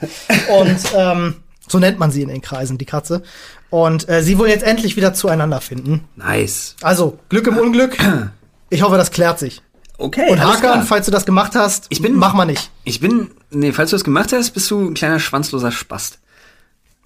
Und 0.59 0.77
ähm, 0.95 1.37
so 1.67 1.79
nennt 1.79 1.97
man 1.97 2.11
sie 2.11 2.21
in 2.21 2.29
den 2.29 2.41
Kreisen, 2.41 2.77
die 2.77 2.85
Katze. 2.85 3.23
Und 3.71 4.07
äh, 4.07 4.21
sie 4.21 4.37
wollen 4.37 4.51
jetzt 4.51 4.63
endlich 4.63 4.95
wieder 4.95 5.15
zueinander 5.15 5.59
finden. 5.59 6.01
nice. 6.15 6.75
Also, 6.83 7.17
Glück 7.29 7.47
im 7.47 7.57
Unglück. 7.57 7.97
Ich 8.69 8.81
hoffe, 8.81 8.97
das 8.97 9.11
klärt 9.11 9.37
sich. 9.37 9.61
Okay, 9.97 10.31
Und 10.31 10.39
Hakan, 10.43 10.83
falls 10.83 11.05
du 11.05 11.11
das 11.11 11.25
gemacht 11.25 11.55
hast, 11.55 11.85
Ich 11.89 12.01
bin- 12.01 12.15
mach 12.15 12.33
mal 12.33 12.45
nicht. 12.45 12.71
Ich 12.83 12.99
bin, 12.99 13.29
nee, 13.51 13.71
falls 13.71 13.91
du 13.91 13.95
das 13.95 14.03
gemacht 14.03 14.33
hast, 14.33 14.51
bist 14.51 14.69
du 14.71 14.89
ein 14.89 14.93
kleiner 14.95 15.19
schwanzloser 15.19 15.71
Spast. 15.71 16.19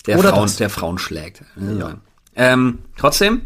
Der 0.05 0.17
Oder 0.17 0.29
Frauen, 0.29 0.43
das. 0.43 0.55
der 0.55 0.69
Frauen 0.69 0.97
schlägt. 0.97 1.41
Ja. 1.57 1.95
Ähm, 2.35 2.79
trotzdem, 2.97 3.41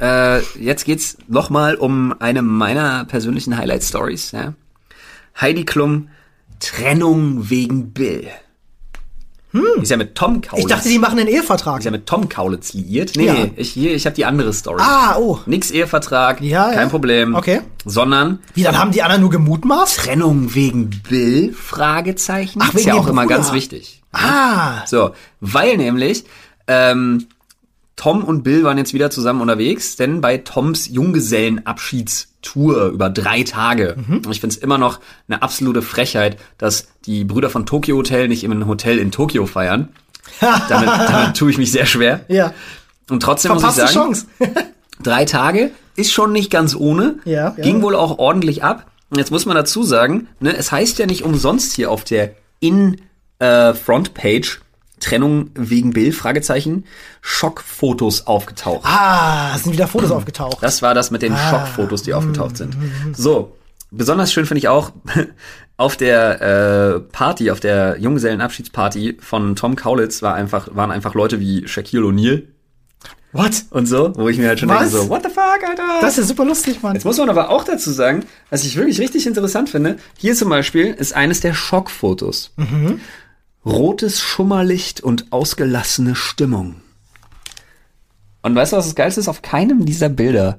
äh, 0.00 0.40
jetzt 0.58 0.84
geht's 0.84 1.16
noch 1.26 1.48
mal 1.48 1.74
um 1.76 2.14
eine 2.20 2.42
meiner 2.42 3.04
persönlichen 3.06 3.56
Highlight-Stories. 3.56 4.32
Ja? 4.32 4.52
Heidi 5.40 5.64
Klum, 5.64 6.08
Trennung 6.60 7.48
wegen 7.48 7.92
Bill. 7.92 8.28
Ist 9.82 9.90
ja 9.90 9.96
mit 9.98 10.14
Tom 10.14 10.40
Kaulitz. 10.40 10.52
Hm. 10.64 10.68
Ich 10.70 10.74
dachte, 10.74 10.88
die 10.88 10.98
machen 10.98 11.18
einen 11.18 11.28
Ehevertrag. 11.28 11.80
ist 11.80 11.84
ja 11.84 11.90
mit 11.90 12.06
Tom 12.06 12.28
Kaulitz 12.28 12.72
liiert. 12.72 13.12
Nee, 13.16 13.26
Ja. 13.26 13.34
ich, 13.56 13.70
hier, 13.70 13.94
ich 13.94 14.06
habe 14.06 14.14
die 14.16 14.24
andere 14.24 14.52
Story. 14.52 14.80
Ah, 14.80 15.16
oh. 15.18 15.38
Nix 15.46 15.70
Ehevertrag, 15.70 16.40
Ja, 16.40 16.70
kein 16.70 16.78
ja. 16.84 16.88
Problem. 16.88 17.34
Okay. 17.34 17.60
Sondern 17.84 18.38
Wie, 18.54 18.62
dann 18.62 18.78
haben 18.78 18.92
die 18.92 19.02
anderen 19.02 19.20
nur 19.20 19.30
gemutmaßt? 19.30 19.96
Trennung 19.98 20.54
wegen 20.54 20.88
Bill? 21.08 21.52
Fragezeichen. 21.52 22.60
Ach, 22.62 22.68
ist 22.68 22.76
wegen 22.76 22.88
ja 22.88 22.94
dem 22.94 23.00
auch 23.02 23.08
immer 23.08 23.22
Bruder. 23.22 23.34
ganz 23.36 23.52
wichtig. 23.52 24.02
Ah. 24.12 24.86
So, 24.86 25.10
weil 25.40 25.76
nämlich 25.76 26.24
ähm, 26.66 27.26
Tom 27.96 28.24
und 28.24 28.42
Bill 28.42 28.64
waren 28.64 28.78
jetzt 28.78 28.94
wieder 28.94 29.10
zusammen 29.10 29.42
unterwegs, 29.42 29.96
denn 29.96 30.20
bei 30.20 30.38
Toms 30.38 30.88
Junggesellenabschiedstour 30.88 32.86
über 32.86 33.10
drei 33.10 33.42
Tage. 33.42 33.96
Mhm. 33.96 34.22
Und 34.24 34.32
ich 34.32 34.40
find's 34.40 34.56
immer 34.56 34.78
noch 34.78 35.00
eine 35.28 35.42
absolute 35.42 35.82
Frechheit, 35.82 36.38
dass 36.58 36.88
die 37.04 37.24
Brüder 37.24 37.50
von 37.50 37.66
Tokyo 37.66 37.96
Hotel 37.96 38.28
nicht 38.28 38.44
im 38.44 38.66
Hotel 38.66 38.98
in 38.98 39.10
Tokio 39.10 39.46
feiern. 39.46 39.90
damit, 40.40 40.88
damit 40.88 41.36
tue 41.36 41.50
ich 41.50 41.58
mich 41.58 41.72
sehr 41.72 41.86
schwer. 41.86 42.20
Ja. 42.28 42.54
Und 43.10 43.22
trotzdem 43.22 43.52
muss 43.52 43.64
ich 43.64 43.70
sagen, 43.70 43.92
Chance. 43.92 44.26
drei 45.02 45.24
Tage 45.24 45.72
ist 45.96 46.12
schon 46.12 46.32
nicht 46.32 46.50
ganz 46.50 46.74
ohne. 46.74 47.16
Ja, 47.24 47.54
ja. 47.56 47.62
Ging 47.62 47.82
wohl 47.82 47.94
auch 47.94 48.18
ordentlich 48.18 48.64
ab. 48.64 48.86
Und 49.10 49.18
jetzt 49.18 49.30
muss 49.30 49.44
man 49.44 49.56
dazu 49.56 49.82
sagen, 49.82 50.28
ne, 50.40 50.56
es 50.56 50.72
heißt 50.72 50.98
ja 50.98 51.04
nicht 51.04 51.22
umsonst 51.22 51.74
hier 51.74 51.90
auf 51.90 52.04
der 52.04 52.34
In-Frontpage 52.60 54.62
Trennung 55.02 55.50
wegen 55.54 55.90
Bill, 55.92 56.12
Fragezeichen, 56.12 56.84
Schockfotos 57.20 58.26
aufgetaucht. 58.26 58.84
ah, 58.84 59.52
es 59.54 59.64
sind 59.64 59.72
wieder 59.72 59.86
Fotos 59.88 60.10
aufgetaucht. 60.10 60.58
Das 60.62 60.80
war 60.82 60.94
das 60.94 61.10
mit 61.10 61.22
den 61.22 61.32
Ah. 61.34 61.50
Schockfotos, 61.50 62.02
die 62.02 62.14
aufgetaucht 62.14 62.56
sind. 62.56 62.76
So. 63.14 63.56
besonders 63.90 64.32
schön 64.32 64.46
finde 64.46 64.60
ich 64.60 64.68
auch 64.68 64.92
auf 65.76 65.96
der 65.96 66.40
äh, 66.40 67.00
Party, 67.00 67.50
auf 67.50 67.60
der 67.60 67.96
Junggesellenabschiedsparty 67.98 69.18
von 69.20 69.56
Tom 69.56 69.76
Kaulitz 69.76 70.22
war 70.22 70.34
einfach, 70.34 70.68
waren 70.74 70.90
einfach 70.90 71.14
Leute 71.14 71.40
wie 71.40 71.66
Shaquille 71.68 72.04
O'Neal 72.06 72.42
What? 73.34 73.64
und 73.70 73.86
so, 73.86 74.12
wo 74.16 74.28
ich 74.28 74.36
mir 74.36 74.48
halt 74.48 74.60
schon 74.60 74.68
Was? 74.68 74.90
denke 74.90 74.96
so, 75.04 75.08
what 75.08 75.22
the 75.22 75.30
fuck, 75.30 75.66
Alter? 75.66 75.82
Das 76.02 76.18
ist 76.18 76.28
super 76.28 76.44
lustig, 76.44 76.82
Mann. 76.82 76.92
Jetzt 76.94 77.04
muss 77.04 77.16
man 77.16 77.30
aber 77.30 77.48
auch 77.48 77.64
dazu 77.64 77.90
sagen, 77.90 78.24
was 78.50 78.62
ich 78.64 78.76
wirklich 78.76 79.00
richtig 79.00 79.26
interessant 79.26 79.70
finde, 79.70 79.96
hier 80.18 80.34
zum 80.34 80.50
Beispiel 80.50 80.88
ist 80.88 81.14
eines 81.14 81.40
der 81.40 81.54
Schockfotos. 81.54 82.52
Rotes 83.64 84.20
Schummerlicht 84.20 85.00
und 85.00 85.32
ausgelassene 85.32 86.14
Stimmung. 86.14 86.76
Und 88.42 88.54
weißt 88.56 88.72
du, 88.72 88.76
was 88.76 88.86
das 88.86 88.94
Geilste 88.96 89.20
ist? 89.20 89.28
Auf 89.28 89.42
keinem 89.42 89.84
dieser 89.84 90.08
Bilder 90.08 90.58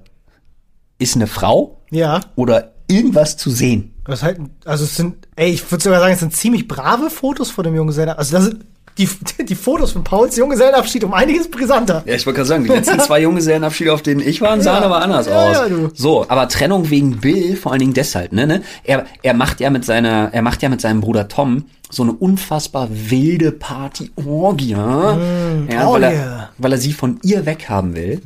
ist 1.00 1.16
eine 1.16 1.28
Frau 1.28 1.82
Ja. 1.92 2.22
oder 2.36 2.74
irgendwas 2.88 3.36
zu 3.36 3.50
sehen. 3.50 3.94
Das 4.06 4.24
halt, 4.24 4.40
also 4.66 4.84
es 4.86 4.96
sind, 4.96 5.28
ey, 5.36 5.52
ich 5.52 5.70
würde 5.72 5.84
sogar 5.84 6.00
sagen, 6.00 6.14
es 6.14 6.20
sind 6.20 6.36
ziemlich 6.36 6.68
brave 6.68 7.10
Fotos 7.10 7.50
von 7.52 7.64
dem 7.66 7.76
Junggesellenabschied. 7.76 8.20
Also 8.20 8.36
das 8.38 8.46
sind 8.46 8.66
die, 8.98 9.08
die 9.46 9.56
Fotos 9.56 9.92
von 9.94 10.04
Pauls 10.04 10.36
Junggesellenabschied 10.38 11.04
um 11.04 11.14
einiges 11.14 11.50
brisanter. 11.50 12.04
Ja, 12.06 12.16
ich 12.16 12.26
wollte 12.26 12.38
gerade 12.38 12.48
sagen, 12.50 12.64
die 12.64 12.70
letzten 12.70 13.00
zwei 13.02 13.22
Junggesellenabschiede, 13.22 13.94
auf 13.94 14.02
denen 14.02 14.22
ich 14.22 14.42
war, 14.42 14.60
sahen 14.62 14.82
Ja. 14.82 14.86
aber 14.88 15.02
anders 15.02 15.28
Ja, 15.28 15.34
aus. 15.50 15.58
ja, 15.58 15.70
du. 15.70 15.90
So, 15.94 16.26
aber 16.30 16.48
Trennung 16.50 16.90
wegen 16.90 17.18
Bill, 17.18 17.56
vor 17.56 17.72
allen 17.72 17.80
Dingen 17.80 17.94
deshalb, 17.94 18.32
ne, 18.34 18.46
ne? 18.48 18.62
Er, 18.84 19.06
er 19.22 19.34
macht 19.34 19.60
ja 19.60 19.70
mit 19.70 19.86
seiner, 19.86 20.30
er 20.34 20.42
macht 20.42 20.62
ja 20.62 20.70
mit 20.70 20.82
seinem 20.82 21.02
Bruder 21.02 21.28
Tom 21.28 21.66
so 21.90 22.02
eine 22.04 22.12
unfassbar 22.14 22.88
wilde 22.92 23.52
Party-Orgie, 23.52 24.72
ja, 24.72 25.16
weil, 25.92 26.04
er, 26.04 26.50
weil 26.58 26.72
er 26.72 26.78
sie 26.80 26.92
von 26.92 27.20
ihr 27.22 27.46
weghaben 27.46 27.96
will. 27.96 28.20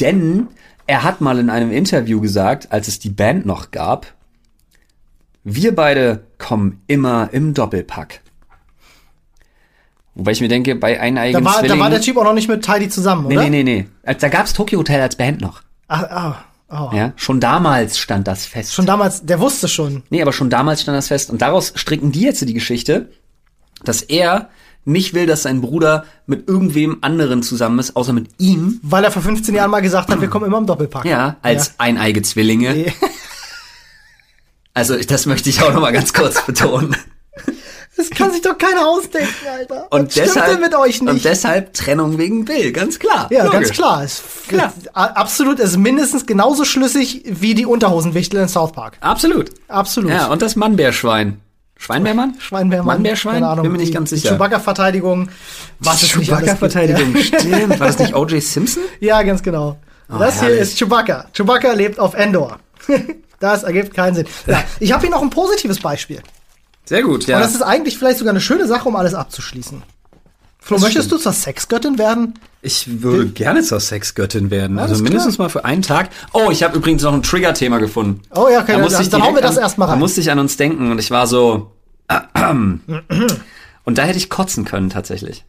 Denn 0.00 0.46
er 0.86 1.02
hat 1.02 1.20
mal 1.20 1.38
in 1.40 1.50
einem 1.50 1.72
Interview 1.72 2.20
gesagt, 2.20 2.70
als 2.70 2.86
es 2.86 3.00
die 3.00 3.10
Band 3.10 3.44
noch 3.44 3.72
gab, 3.72 4.06
wir 5.42 5.74
beide 5.74 6.20
kommen 6.38 6.80
immer 6.86 7.30
im 7.32 7.54
Doppelpack. 7.54 8.20
Wobei 10.14 10.32
ich 10.32 10.40
mir 10.40 10.48
denke, 10.48 10.74
bei 10.74 11.00
eineigen 11.00 11.42
Da 11.42 11.50
war, 11.54 11.62
da 11.62 11.78
war 11.78 11.88
der 11.90 12.00
Typ 12.00 12.16
auch 12.18 12.24
noch 12.24 12.34
nicht 12.34 12.48
mit 12.48 12.62
Tidy 12.64 12.88
zusammen, 12.88 13.28
Nee, 13.28 13.34
oder? 13.38 13.44
nee, 13.48 13.62
nee, 13.62 13.82
nee. 13.82 13.88
Als- 14.04 14.20
Da 14.20 14.28
gab's 14.28 14.52
Tokyo 14.52 14.78
Hotel 14.78 15.00
als 15.00 15.16
Band 15.16 15.40
noch. 15.40 15.62
Ach, 15.88 16.02
ah, 16.04 16.44
oh. 16.70 16.94
Ja, 16.94 17.12
schon 17.16 17.40
damals 17.40 17.98
stand 17.98 18.28
das 18.28 18.44
fest. 18.44 18.74
Schon 18.74 18.84
damals, 18.86 19.24
der 19.24 19.40
wusste 19.40 19.68
schon. 19.68 20.02
nee, 20.10 20.20
aber 20.20 20.32
schon 20.32 20.50
damals 20.50 20.82
stand 20.82 20.96
das 20.98 21.08
fest. 21.08 21.30
Und 21.30 21.40
daraus 21.40 21.72
stricken 21.76 22.12
die 22.12 22.20
jetzt 22.22 22.40
die 22.46 22.52
Geschichte, 22.54 23.10
dass 23.84 24.02
er 24.02 24.50
nicht 24.84 25.14
will, 25.14 25.26
dass 25.26 25.42
sein 25.44 25.60
Bruder 25.60 26.04
mit 26.26 26.48
irgendwem 26.48 26.98
anderen 27.02 27.42
zusammen 27.42 27.78
ist, 27.78 27.94
außer 27.96 28.12
mit 28.12 28.28
ihm. 28.38 28.80
Weil 28.82 29.04
er 29.04 29.10
vor 29.12 29.22
15 29.22 29.54
Jahren 29.54 29.70
mal 29.70 29.80
gesagt 29.80 30.10
hat, 30.10 30.20
wir 30.20 30.28
kommen 30.28 30.44
immer 30.46 30.58
im 30.58 30.66
Doppelpack. 30.66 31.04
Ja, 31.04 31.36
als 31.40 31.74
eineige 31.78 32.20
Zwillinge. 32.22 32.72
Nee. 32.74 32.92
Also 34.74 34.96
das 34.96 35.26
möchte 35.26 35.50
ich 35.50 35.60
auch 35.62 35.72
noch 35.74 35.82
mal 35.82 35.92
ganz 35.92 36.14
kurz 36.14 36.40
betonen. 36.46 36.96
Das 37.96 38.08
kann 38.10 38.30
sich 38.32 38.40
doch 38.40 38.56
keiner 38.56 38.86
ausdenken, 38.88 39.28
Alter. 39.54 39.86
Und 39.90 40.06
Was 40.06 40.12
stimmt 40.12 40.26
deshalb 40.28 40.50
denn 40.52 40.60
mit 40.60 40.74
euch 40.74 41.00
und 41.02 41.12
nicht? 41.12 41.24
deshalb 41.26 41.74
Trennung 41.74 42.16
wegen 42.18 42.44
Bill, 42.46 42.72
ganz 42.72 42.98
klar. 42.98 43.28
Ja, 43.30 43.44
Logisch. 43.44 43.60
ganz 43.60 43.70
klar. 43.72 44.02
Es, 44.02 44.22
Klar. 44.48 44.72
Absolut, 44.94 45.58
ist 45.60 45.76
mindestens 45.76 46.24
genauso 46.24 46.64
schlüssig 46.64 47.22
wie 47.26 47.54
die 47.54 47.66
Unterhosenwichtel 47.66 48.40
in 48.40 48.48
South 48.48 48.72
Park. 48.72 48.96
Absolut. 49.00 49.50
Absolut. 49.68 50.10
Ja, 50.10 50.26
und 50.28 50.40
das 50.42 50.56
Mannbärschwein. 50.56 51.40
Schweinbärmann? 51.76 52.34
Schweinbärmann. 52.38 52.86
Mannbärschwein? 52.96 53.34
Keine 53.34 53.48
Ahnung. 53.48 53.64
Bin 53.64 53.72
mir 53.72 53.78
nicht 53.78 53.92
ganz 53.92 54.10
sicher. 54.10 54.30
Chewbacca-Verteidigung. 54.30 55.28
Was 55.80 56.00
gibt. 56.00 56.12
Chewbacca-Verteidigung, 56.26 57.16
stimmt. 57.16 57.78
War 57.80 57.86
das 57.88 57.98
nicht 57.98 58.14
O.J. 58.14 58.42
Simpson? 58.42 58.84
Ja, 59.00 59.22
ganz 59.22 59.42
genau. 59.42 59.76
das 60.08 60.34
hier 60.34 60.42
Oh, 60.42 60.44
herrlich. 60.44 60.60
ist 60.60 60.78
Chewbacca. 60.78 61.26
Chewbacca 61.34 61.72
lebt 61.72 61.98
auf 61.98 62.14
Endor. 62.14 62.58
das 63.40 63.64
ergibt 63.64 63.94
keinen 63.94 64.14
Sinn. 64.14 64.26
Ja, 64.46 64.62
ich 64.80 64.92
habe 64.92 65.02
hier 65.02 65.10
noch 65.10 65.22
ein 65.22 65.30
positives 65.30 65.80
Beispiel. 65.80 66.22
Sehr 66.84 67.02
gut, 67.02 67.26
ja. 67.26 67.36
Und 67.36 67.42
das 67.44 67.54
ist 67.54 67.62
eigentlich 67.62 67.96
vielleicht 67.98 68.18
sogar 68.18 68.32
eine 68.32 68.40
schöne 68.40 68.66
Sache, 68.66 68.88
um 68.88 68.96
alles 68.96 69.14
abzuschließen. 69.14 69.82
Flo, 70.58 70.76
Das 70.76 70.82
möchtest 70.84 71.06
stimmt. 71.06 71.20
du 71.20 71.22
zur 71.24 71.32
Sexgöttin 71.32 71.98
werden? 71.98 72.38
Ich 72.60 73.02
würde 73.02 73.26
gerne 73.30 73.62
zur 73.62 73.80
Sexgöttin 73.80 74.50
werden. 74.50 74.78
Alles 74.78 74.92
also 74.92 75.02
mindestens 75.04 75.34
klar. 75.36 75.46
mal 75.46 75.50
für 75.50 75.64
einen 75.64 75.82
Tag. 75.82 76.10
Oh, 76.32 76.50
ich 76.52 76.62
habe 76.62 76.76
übrigens 76.76 77.02
noch 77.02 77.12
ein 77.12 77.22
Trigger-Thema 77.22 77.78
gefunden. 77.78 78.22
Oh 78.34 78.46
ja, 78.48 78.60
okay, 78.60 78.72
Da 78.72 78.78
musste 78.78 78.94
dann- 78.98 79.02
ich 79.02 79.10
dann 79.10 79.22
hauen 79.22 79.34
wir 79.34 79.42
das 79.42 79.56
erst 79.56 79.78
mal 79.78 79.86
Da 79.86 79.92
rein. 79.92 79.98
musste 79.98 80.20
ich 80.20 80.30
an 80.30 80.38
uns 80.38 80.56
denken 80.56 80.90
und 80.92 80.98
ich 81.00 81.10
war 81.10 81.26
so. 81.26 81.72
Und 83.84 83.98
da 83.98 84.02
hätte 84.04 84.18
ich 84.18 84.28
kotzen 84.30 84.64
können 84.64 84.90
tatsächlich. 84.90 85.44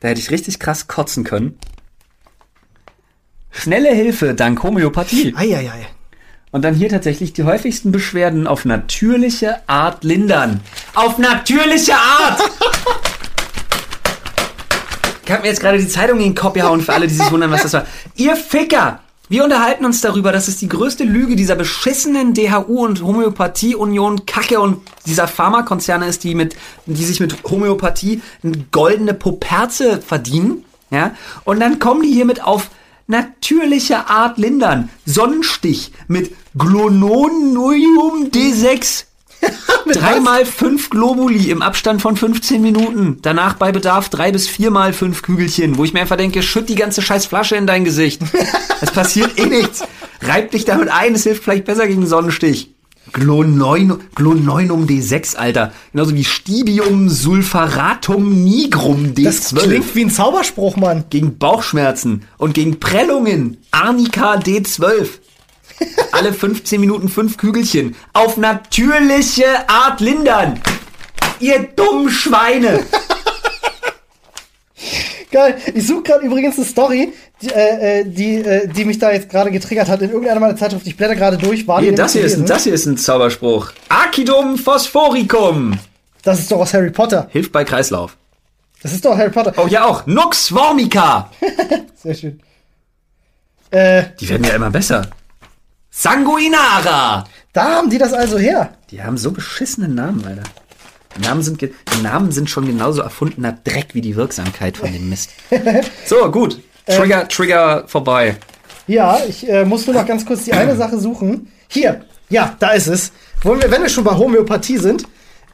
Da 0.00 0.08
hätte 0.08 0.20
ich 0.20 0.30
richtig 0.32 0.58
krass 0.58 0.88
kotzen 0.88 1.22
können. 1.24 1.56
Schnelle 3.50 3.90
Hilfe 3.94 4.34
dank 4.34 4.62
Homöopathie. 4.62 5.34
Eieiei. 5.36 5.86
Und 6.52 6.62
dann 6.62 6.74
hier 6.74 6.88
tatsächlich 6.88 7.32
die 7.32 7.44
häufigsten 7.44 7.92
Beschwerden 7.92 8.48
auf 8.48 8.64
natürliche 8.64 9.56
Art 9.68 10.02
lindern. 10.02 10.60
Auf 10.94 11.16
natürliche 11.18 11.94
Art! 11.94 12.40
Ich 15.24 15.30
habe 15.30 15.42
mir 15.42 15.48
jetzt 15.48 15.60
gerade 15.60 15.78
die 15.78 15.86
Zeitung 15.86 16.18
in 16.18 16.24
den 16.24 16.34
Kopf 16.34 16.54
gehauen 16.54 16.80
für 16.80 16.92
alle, 16.92 17.06
die 17.06 17.14
sich 17.14 17.30
wundern, 17.30 17.52
was 17.52 17.62
das 17.62 17.72
war. 17.72 17.86
Ihr 18.16 18.34
Ficker! 18.34 18.98
Wir 19.28 19.44
unterhalten 19.44 19.84
uns 19.84 20.00
darüber, 20.00 20.32
dass 20.32 20.48
es 20.48 20.56
die 20.56 20.66
größte 20.66 21.04
Lüge 21.04 21.36
dieser 21.36 21.54
beschissenen 21.54 22.34
DHU 22.34 22.84
und 22.84 23.00
Homöopathie-Union 23.00 24.26
Kacke 24.26 24.58
und 24.58 24.78
dieser 25.06 25.28
Pharmakonzerne 25.28 26.06
ist, 26.06 26.24
die 26.24 26.34
mit, 26.34 26.56
die 26.86 27.04
sich 27.04 27.20
mit 27.20 27.44
Homöopathie 27.44 28.22
eine 28.42 28.64
goldene 28.72 29.14
Poperze 29.14 30.02
verdienen. 30.02 30.64
Ja? 30.90 31.12
Und 31.44 31.60
dann 31.60 31.78
kommen 31.78 32.02
die 32.02 32.12
hiermit 32.12 32.42
auf 32.42 32.70
natürliche 33.10 34.08
Art 34.08 34.38
lindern. 34.38 34.88
Sonnenstich 35.04 35.92
mit 36.08 36.34
Glononium 36.56 38.30
D6. 38.30 39.04
Dreimal 39.92 40.44
fünf 40.44 40.90
Globuli 40.90 41.50
im 41.50 41.62
Abstand 41.62 42.02
von 42.02 42.16
15 42.16 42.60
Minuten. 42.60 43.18
Danach 43.22 43.54
bei 43.54 43.72
Bedarf 43.72 44.08
drei 44.08 44.32
bis 44.32 44.48
viermal 44.48 44.92
fünf 44.92 45.22
Kügelchen, 45.22 45.78
wo 45.78 45.84
ich 45.84 45.92
mir 45.92 46.00
einfach 46.00 46.16
denke, 46.16 46.42
schütt 46.42 46.68
die 46.68 46.74
ganze 46.74 47.02
scheiß 47.02 47.26
Flasche 47.26 47.56
in 47.56 47.66
dein 47.66 47.84
Gesicht. 47.84 48.22
Es 48.82 48.92
passiert 48.92 49.38
eh 49.38 49.44
nichts. 49.44 49.82
Reib 50.22 50.52
dich 50.52 50.64
damit 50.64 50.88
ein, 50.88 51.14
es 51.14 51.24
hilft 51.24 51.44
vielleicht 51.44 51.66
besser 51.66 51.86
gegen 51.86 52.06
Sonnenstich. 52.06 52.70
Gloneun- 53.12 53.98
Gloneunum 54.14 54.86
D6, 54.86 55.36
Alter. 55.36 55.72
Genauso 55.92 56.14
wie 56.14 56.24
Stibium 56.24 57.08
sulfaratum 57.08 58.44
nigrum 58.44 59.14
D12 59.14 59.24
Das 59.24 59.54
klingt 59.64 59.94
wie 59.94 60.04
ein 60.04 60.10
Zauberspruch, 60.10 60.76
Mann. 60.76 61.04
gegen 61.10 61.38
Bauchschmerzen 61.38 62.24
und 62.38 62.54
gegen 62.54 62.78
Prellungen. 62.80 63.58
Arnika 63.70 64.36
D12. 64.36 65.08
Alle 66.12 66.32
15 66.32 66.80
Minuten 66.80 67.08
fünf 67.08 67.36
Kügelchen. 67.36 67.94
Auf 68.12 68.36
natürliche 68.36 69.68
Art 69.68 70.00
lindern. 70.00 70.60
Ihr 71.40 71.60
dummen 71.74 72.10
Schweine. 72.10 72.84
Geil. 75.30 75.58
Ich 75.74 75.86
suche 75.86 76.02
gerade 76.02 76.26
übrigens 76.26 76.56
eine 76.56 76.66
Story, 76.66 77.12
die, 77.42 77.48
äh, 77.48 78.00
äh, 78.00 78.04
die, 78.04 78.36
äh, 78.36 78.68
die 78.68 78.84
mich 78.84 78.98
da 78.98 79.10
jetzt 79.12 79.28
gerade 79.30 79.50
getriggert 79.50 79.88
hat 79.88 80.02
in 80.02 80.10
irgendeiner 80.10 80.40
meiner 80.40 80.56
Zeitschrift. 80.56 80.86
Ich 80.86 80.96
blätter 80.96 81.16
gerade 81.16 81.36
durch. 81.38 81.66
War 81.66 81.80
Hier, 81.80 81.94
das 81.94 82.12
hier, 82.12 82.22
ist, 82.24 82.36
ein- 82.38 82.46
das 82.46 82.64
hier 82.64 82.74
ist 82.74 82.86
ein 82.86 82.96
Zauberspruch. 82.98 83.72
Acidum 83.88 84.56
phosphoricum. 84.58 85.78
das 86.22 86.40
ist 86.40 86.50
doch 86.52 86.58
aus 86.60 86.74
Harry 86.74 86.90
Potter. 86.90 87.28
Hilft 87.30 87.52
bei 87.52 87.64
Kreislauf. 87.64 88.16
Das 88.82 88.92
ist 88.92 89.04
doch 89.04 89.16
Harry 89.16 89.30
Potter. 89.30 89.52
Oh, 89.56 89.66
ja 89.66 89.84
auch. 89.84 90.06
Nux 90.06 90.48
formica. 90.48 91.30
Sehr 92.02 92.14
schön. 92.14 92.40
Äh, 93.70 94.04
Die 94.18 94.28
werden 94.28 94.44
ja 94.44 94.54
immer 94.54 94.70
besser. 94.70 95.06
Sanguinara. 95.90 97.24
da 97.52 97.64
haben 97.76 97.90
die 97.90 97.98
das 97.98 98.12
also 98.12 98.38
her. 98.38 98.72
Die 98.90 99.02
haben 99.02 99.16
so 99.18 99.32
beschissene 99.32 99.88
Namen, 99.88 100.24
Alter. 100.26 100.42
Die 101.16 101.20
Namen 101.22 101.42
sind, 101.42 101.60
die 101.60 101.72
Namen 102.02 102.30
sind 102.32 102.48
schon 102.48 102.66
genauso 102.66 103.02
erfundener 103.02 103.52
Dreck 103.52 103.88
wie 103.94 104.00
die 104.00 104.14
Wirksamkeit 104.16 104.76
von 104.76 104.92
dem 104.92 105.08
Mist. 105.08 105.30
So, 106.06 106.30
gut. 106.30 106.60
Trigger, 106.96 107.28
Trigger 107.28 107.84
vorbei. 107.86 108.36
Ja, 108.86 109.18
ich 109.28 109.48
äh, 109.48 109.64
muss 109.64 109.86
nur 109.86 109.94
noch 109.94 110.06
ganz 110.06 110.26
kurz 110.26 110.44
die 110.44 110.52
eine 110.52 110.76
Sache 110.76 110.98
suchen. 110.98 111.50
Hier, 111.68 112.02
ja, 112.28 112.56
da 112.58 112.70
ist 112.70 112.88
es. 112.88 113.12
Wollen 113.42 113.62
wir, 113.62 113.70
wenn 113.70 113.82
wir 113.82 113.88
schon 113.88 114.04
bei 114.04 114.16
Homöopathie 114.16 114.78
sind, 114.78 115.04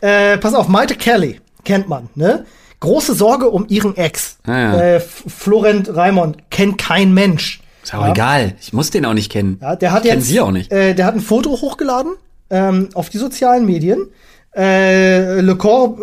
äh, 0.01 0.39
pass 0.39 0.55
auf, 0.55 0.69
Maite 0.69 0.95
Kelly, 0.95 1.41
kennt 1.65 1.89
man, 1.89 2.09
ne? 2.15 2.47
Große 2.81 3.15
Sorge 3.15 3.49
um 3.49 3.67
ihren 3.69 3.97
Ex. 3.97 4.39
Ah, 4.47 4.59
ja. 4.59 4.81
äh, 4.81 5.01
Florent 5.01 5.95
Raimond, 5.95 6.51
kennt 6.51 6.79
kein 6.79 7.15
Mensch. 7.15 7.61
Ist 7.83 7.95
auch 7.95 8.09
egal. 8.09 8.55
Ich 8.61 8.73
muss 8.73 8.91
den 8.91 9.07
auch 9.07 9.15
nicht 9.15 9.31
kennen. 9.31 9.59
Ja, 9.63 9.77
der 9.77 9.93
hat 9.93 10.05
ich 10.05 10.13
jetzt, 10.13 10.27
sie 10.27 10.41
auch 10.41 10.51
nicht. 10.51 10.73
Äh, 10.73 10.95
der 10.95 11.07
hat 11.07 11.15
ein 11.15 11.21
Foto 11.21 11.51
hochgeladen 11.51 12.15
ähm, 12.51 12.89
auf 12.95 13.11
die 13.11 13.19
sozialen 13.19 13.65
Medien. 13.65 14.09
Äh, 14.57 15.41
Le 15.41 15.57
Corps 15.57 15.97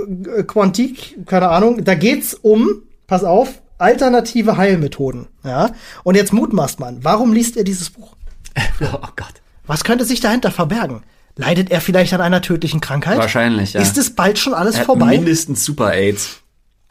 Quantique, 0.48 1.26
keine 1.26 1.50
Ahnung. 1.50 1.84
Da 1.84 1.96
geht's 1.96 2.36
um, 2.36 2.84
pass 3.08 3.24
auf, 3.24 3.62
alternative 3.78 4.58
Heilmethoden. 4.58 5.28
Ja. 5.44 5.72
Und 6.04 6.16
jetzt 6.16 6.34
mutmaßt 6.34 6.80
man, 6.80 7.04
warum 7.04 7.34
liest 7.34 7.58
er 7.58 7.64
dieses 7.64 7.90
Buch? 7.90 8.16
Oh 8.82 9.08
Gott. 9.16 9.42
Was 9.66 9.84
könnte 9.84 10.06
sich 10.06 10.20
dahinter 10.20 10.52
verbergen? 10.52 11.04
Leidet 11.36 11.72
er 11.72 11.82
vielleicht 11.82 12.14
an 12.14 12.22
einer 12.22 12.42
tödlichen 12.42 12.82
Krankheit? 12.82 13.18
Wahrscheinlich, 13.18 13.74
ja. 13.74 13.82
Ist 13.82 13.98
es 13.98 14.14
bald 14.14 14.38
schon 14.38 14.54
alles 14.54 14.78
hat 14.78 14.86
vorbei? 14.86 15.18
mindestens 15.18 15.66
Super 15.66 15.94
AIDS. 15.94 16.44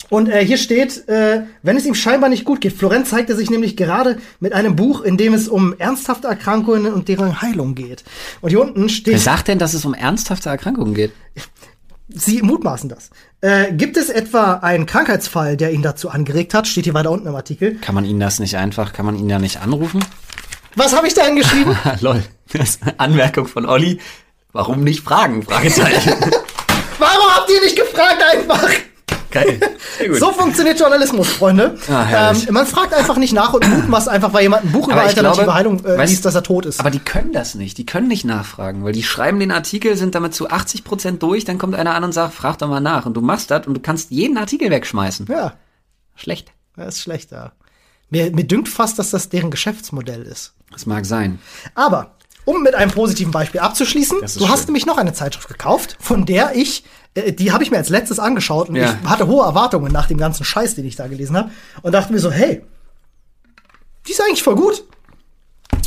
Und 0.08 0.28
äh, 0.28 0.44
hier 0.44 0.58
steht, 0.58 1.08
äh, 1.08 1.44
wenn 1.62 1.76
es 1.76 1.86
ihm 1.86 1.94
scheinbar 1.94 2.28
nicht 2.28 2.44
gut 2.44 2.60
geht. 2.60 2.72
Florenz 2.74 3.10
zeigte 3.10 3.36
sich 3.36 3.50
nämlich 3.50 3.76
gerade 3.76 4.18
mit 4.40 4.52
einem 4.52 4.76
Buch, 4.76 5.00
in 5.00 5.16
dem 5.16 5.32
es 5.32 5.48
um 5.48 5.74
ernsthafte 5.78 6.26
Erkrankungen 6.26 6.92
und 6.92 7.08
deren 7.08 7.40
Heilung 7.40 7.74
geht. 7.74 8.04
Und 8.40 8.50
hier 8.50 8.60
unten 8.60 8.82
Wer 8.82 8.88
steht, 8.88 9.20
sagt 9.20 9.48
denn, 9.48 9.58
dass 9.58 9.74
es 9.74 9.84
um 9.84 9.94
ernsthafte 9.94 10.50
Erkrankungen 10.50 10.94
geht? 10.94 11.12
Sie 12.14 12.42
mutmaßen 12.42 12.88
das. 12.88 13.10
Äh, 13.40 13.72
gibt 13.72 13.96
es 13.96 14.08
etwa 14.08 14.54
einen 14.54 14.86
Krankheitsfall, 14.86 15.56
der 15.56 15.72
ihn 15.72 15.82
dazu 15.82 16.10
angeregt 16.10 16.54
hat? 16.54 16.68
Steht 16.68 16.84
hier 16.84 16.94
weiter 16.94 17.10
unten 17.10 17.26
im 17.26 17.34
Artikel. 17.34 17.76
Kann 17.76 17.94
man 17.94 18.04
ihn 18.04 18.20
das 18.20 18.38
nicht 18.38 18.56
einfach, 18.56 18.92
kann 18.92 19.06
man 19.06 19.18
ihn 19.18 19.28
da 19.28 19.38
nicht 19.38 19.60
anrufen? 19.60 20.04
Was 20.76 20.96
habe 20.96 21.06
ich 21.06 21.14
da 21.14 21.24
hingeschrieben? 21.24 21.76
Lol. 22.00 22.22
Das 22.52 22.70
ist 22.70 22.82
eine 22.82 22.98
Anmerkung 23.00 23.46
von 23.46 23.66
Olli. 23.66 24.00
Warum 24.52 24.84
nicht 24.84 25.02
fragen? 25.02 25.42
Fragezeichen. 25.42 26.12
Warum 26.98 27.30
habt 27.34 27.50
ihr 27.50 27.60
nicht 27.62 27.76
gefragt 27.76 28.22
einfach? 28.32 28.68
Geil. 29.32 29.58
So 30.18 30.32
funktioniert 30.32 30.78
Journalismus, 30.80 31.28
Freunde. 31.28 31.76
Ah, 31.88 32.30
ähm, 32.32 32.46
man 32.50 32.66
fragt 32.66 32.92
einfach 32.94 33.16
nicht 33.18 33.32
nach 33.32 33.52
und 33.52 33.68
mutmaßt 33.68 34.08
einfach, 34.08 34.32
weil 34.32 34.42
jemand 34.42 34.64
ein 34.64 34.72
Buch 34.72 34.86
über 34.86 34.94
Aber 34.94 35.02
ich 35.02 35.08
alternative 35.10 35.44
glaube, 35.44 35.54
Heilung 35.54 35.84
äh, 35.84 35.96
weißt- 35.96 36.06
liest, 36.08 36.24
dass 36.24 36.34
er 36.34 36.42
tot 36.42 36.66
ist. 36.66 36.80
Aber 36.80 36.90
die 36.90 36.98
können 36.98 37.32
das 37.32 37.54
nicht. 37.54 37.76
Die 37.78 37.86
können 37.86 38.08
nicht 38.08 38.24
nachfragen, 38.24 38.84
weil 38.84 38.92
die 38.92 39.02
schreiben 39.02 39.38
den 39.38 39.50
Artikel, 39.52 39.96
sind 39.96 40.14
damit 40.14 40.34
zu 40.34 40.48
80 40.50 40.84
Prozent 40.84 41.22
durch, 41.22 41.44
dann 41.44 41.58
kommt 41.58 41.74
einer 41.74 41.94
an 41.94 42.04
und 42.04 42.12
sagt, 42.12 42.34
frag 42.34 42.58
doch 42.58 42.68
mal 42.68 42.80
nach. 42.80 43.06
Und 43.06 43.14
du 43.14 43.20
machst 43.20 43.50
das 43.50 43.66
und 43.66 43.74
du 43.74 43.80
kannst 43.80 44.10
jeden 44.10 44.38
Artikel 44.38 44.70
wegschmeißen. 44.70 45.26
ja, 45.28 45.54
Schlecht. 46.14 46.52
das 46.76 46.96
ist 46.96 47.02
schlecht, 47.02 47.30
ja. 47.32 47.52
Mir, 48.10 48.30
mir 48.32 48.44
dünkt 48.44 48.68
fast, 48.68 48.98
dass 48.98 49.10
das 49.10 49.28
deren 49.28 49.50
Geschäftsmodell 49.50 50.22
ist. 50.22 50.54
Das 50.72 50.86
mag 50.86 51.06
sein. 51.06 51.38
Aber, 51.74 52.16
um 52.44 52.62
mit 52.62 52.74
einem 52.74 52.90
positiven 52.90 53.30
Beispiel 53.32 53.60
abzuschließen, 53.60 54.18
du 54.20 54.48
hast 54.48 54.60
schön. 54.60 54.66
nämlich 54.66 54.86
noch 54.86 54.98
eine 54.98 55.12
Zeitschrift 55.12 55.48
gekauft, 55.48 55.96
von 56.00 56.26
der 56.26 56.54
ich, 56.56 56.84
äh, 57.14 57.32
die 57.32 57.52
habe 57.52 57.62
ich 57.64 57.70
mir 57.70 57.76
als 57.78 57.88
letztes 57.88 58.18
angeschaut 58.18 58.68
und 58.68 58.76
Ja. 58.76 58.98
ich 59.02 59.08
hatte 59.08 59.26
hohe 59.26 59.44
Erwartungen 59.44 59.92
nach 59.92 60.06
dem 60.06 60.18
ganzen 60.18 60.44
Scheiß, 60.44 60.74
den 60.74 60.84
ich 60.86 60.96
da 60.96 61.06
gelesen 61.06 61.36
habe 61.36 61.50
und 61.82 61.92
dachte 61.92 62.12
mir 62.12 62.18
so, 62.18 62.30
hey, 62.30 62.62
die 64.06 64.12
ist 64.12 64.20
eigentlich 64.20 64.42
voll 64.42 64.56
gut. 64.56 64.84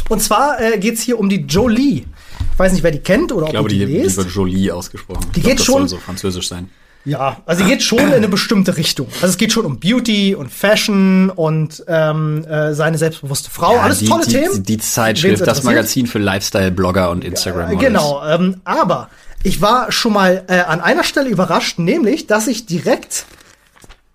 Und 0.09 0.21
zwar 0.21 0.59
äh, 0.61 0.77
geht's 0.77 1.01
hier 1.01 1.19
um 1.19 1.29
die 1.29 1.41
Jolie. 1.47 2.05
Ich 2.53 2.59
weiß 2.59 2.71
nicht, 2.73 2.83
wer 2.83 2.91
die 2.91 2.99
kennt 2.99 3.31
oder 3.31 3.47
ob 3.47 3.71
ihr 3.71 3.85
die, 3.85 3.97
lest. 4.03 4.19
Jolie 4.33 4.71
ausgesprochen. 4.71 5.25
Die 5.35 5.41
geht 5.41 5.61
schon- 5.63 5.87
so 5.87 5.97
französisch 5.97 6.47
sein. 6.47 6.69
Ja, 7.07 7.37
also 7.45 7.63
sie 7.63 7.69
geht 7.69 7.83
schon 7.83 7.99
in 7.99 8.13
eine 8.13 8.27
bestimmte 8.27 8.77
Richtung. 8.77 9.05
Also 9.15 9.27
es 9.27 9.37
geht 9.37 9.51
schon 9.51 9.63
um 9.65 9.79
Beauty 9.79 10.33
und 10.33 10.51
Fashion 10.51 11.29
und 11.29 11.83
ähm, 11.87 12.43
äh, 12.45 12.73
seine 12.73 12.97
selbstbewusste 12.97 13.51
Frau. 13.51 13.77
Alles 13.77 13.99
die, 13.99 14.07
tolle 14.07 14.25
die, 14.25 14.31
Themen. 14.31 14.53
Die, 14.55 14.63
die 14.63 14.77
Zeitschrift, 14.79 15.45
das. 15.45 15.61
Magazin 15.61 16.07
für 16.07 16.17
Lifestyle-Blogger 16.17 17.11
und 17.11 17.23
instagram 17.23 17.73
Äh, 17.73 17.75
Genau, 17.75 18.25
ähm, 18.25 18.59
aber 18.63 19.09
ich 19.45 19.61
war 19.61 19.91
schon 19.91 20.13
mal 20.13 20.43
äh, 20.47 20.59
an 20.61 20.81
einer 20.81 21.03
Stelle 21.03 21.29
überrascht, 21.29 21.77
nämlich, 21.77 22.25
dass 22.25 22.47
ich 22.47 22.65
direkt 22.65 23.25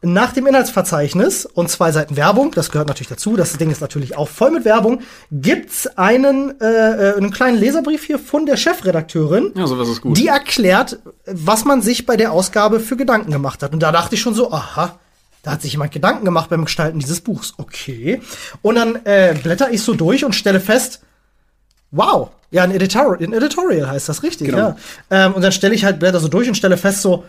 nach 0.02 0.32
dem 0.32 0.46
Inhaltsverzeichnis 0.46 1.46
und 1.46 1.70
zwei 1.70 1.92
Seiten 1.92 2.16
Werbung, 2.16 2.50
das 2.52 2.70
gehört 2.70 2.88
natürlich 2.88 3.10
dazu, 3.10 3.36
das 3.36 3.52
Ding 3.52 3.70
ist 3.70 3.80
natürlich 3.80 4.16
auch 4.16 4.28
voll 4.28 4.50
mit 4.50 4.64
Werbung, 4.64 5.02
gibt's 5.30 5.86
einen, 5.98 6.58
äh, 6.60 6.64
äh, 7.10 7.16
einen 7.16 7.30
kleinen 7.30 7.58
Leserbrief 7.58 8.04
hier 8.04 8.18
von 8.18 8.44
der 8.44 8.56
Chefredakteurin, 8.56 9.52
Ja, 9.54 9.66
sowas 9.66 9.88
ist 9.88 10.00
gut. 10.00 10.16
die 10.16 10.26
erklärt, 10.26 10.98
was 11.26 11.64
man 11.64 11.80
sich 11.80 12.06
bei 12.06 12.16
der 12.16 12.32
Ausgabe 12.32 12.80
für 12.80 12.96
Gedanken 12.96 13.30
gemacht 13.30 13.62
hat. 13.62 13.72
Und 13.72 13.80
da 13.80 13.92
dachte 13.92 14.16
ich 14.16 14.20
schon 14.20 14.34
so, 14.34 14.50
aha, 14.50 14.98
da 15.42 15.52
hat 15.52 15.62
sich 15.62 15.72
jemand 15.72 15.92
Gedanken 15.92 16.24
gemacht 16.24 16.50
beim 16.50 16.64
Gestalten 16.64 16.98
dieses 16.98 17.20
Buchs. 17.20 17.54
Okay. 17.56 18.20
Und 18.62 18.74
dann 18.74 18.96
äh, 19.04 19.36
blätter 19.40 19.70
ich 19.70 19.82
so 19.82 19.94
durch 19.94 20.24
und 20.24 20.34
stelle 20.34 20.60
fest, 20.60 21.02
wow, 21.92 22.30
ja, 22.51 22.62
ein 22.64 22.70
Editorial, 22.72 23.22
ein 23.22 23.32
Editorial 23.32 23.88
heißt 23.88 24.09
das 24.09 24.22
richtig, 24.22 24.48
Genau. 24.48 24.59
ja. 24.59 24.76
Ähm, 25.11 25.34
und 25.34 25.42
dann 25.42 25.53
stelle 25.53 25.74
ich 25.74 25.84
halt 25.84 25.98
Blätter 25.98 26.20
so 26.20 26.28
durch 26.28 26.48
und 26.48 26.55
stelle 26.57 26.76
fest 26.76 27.03
so, 27.03 27.24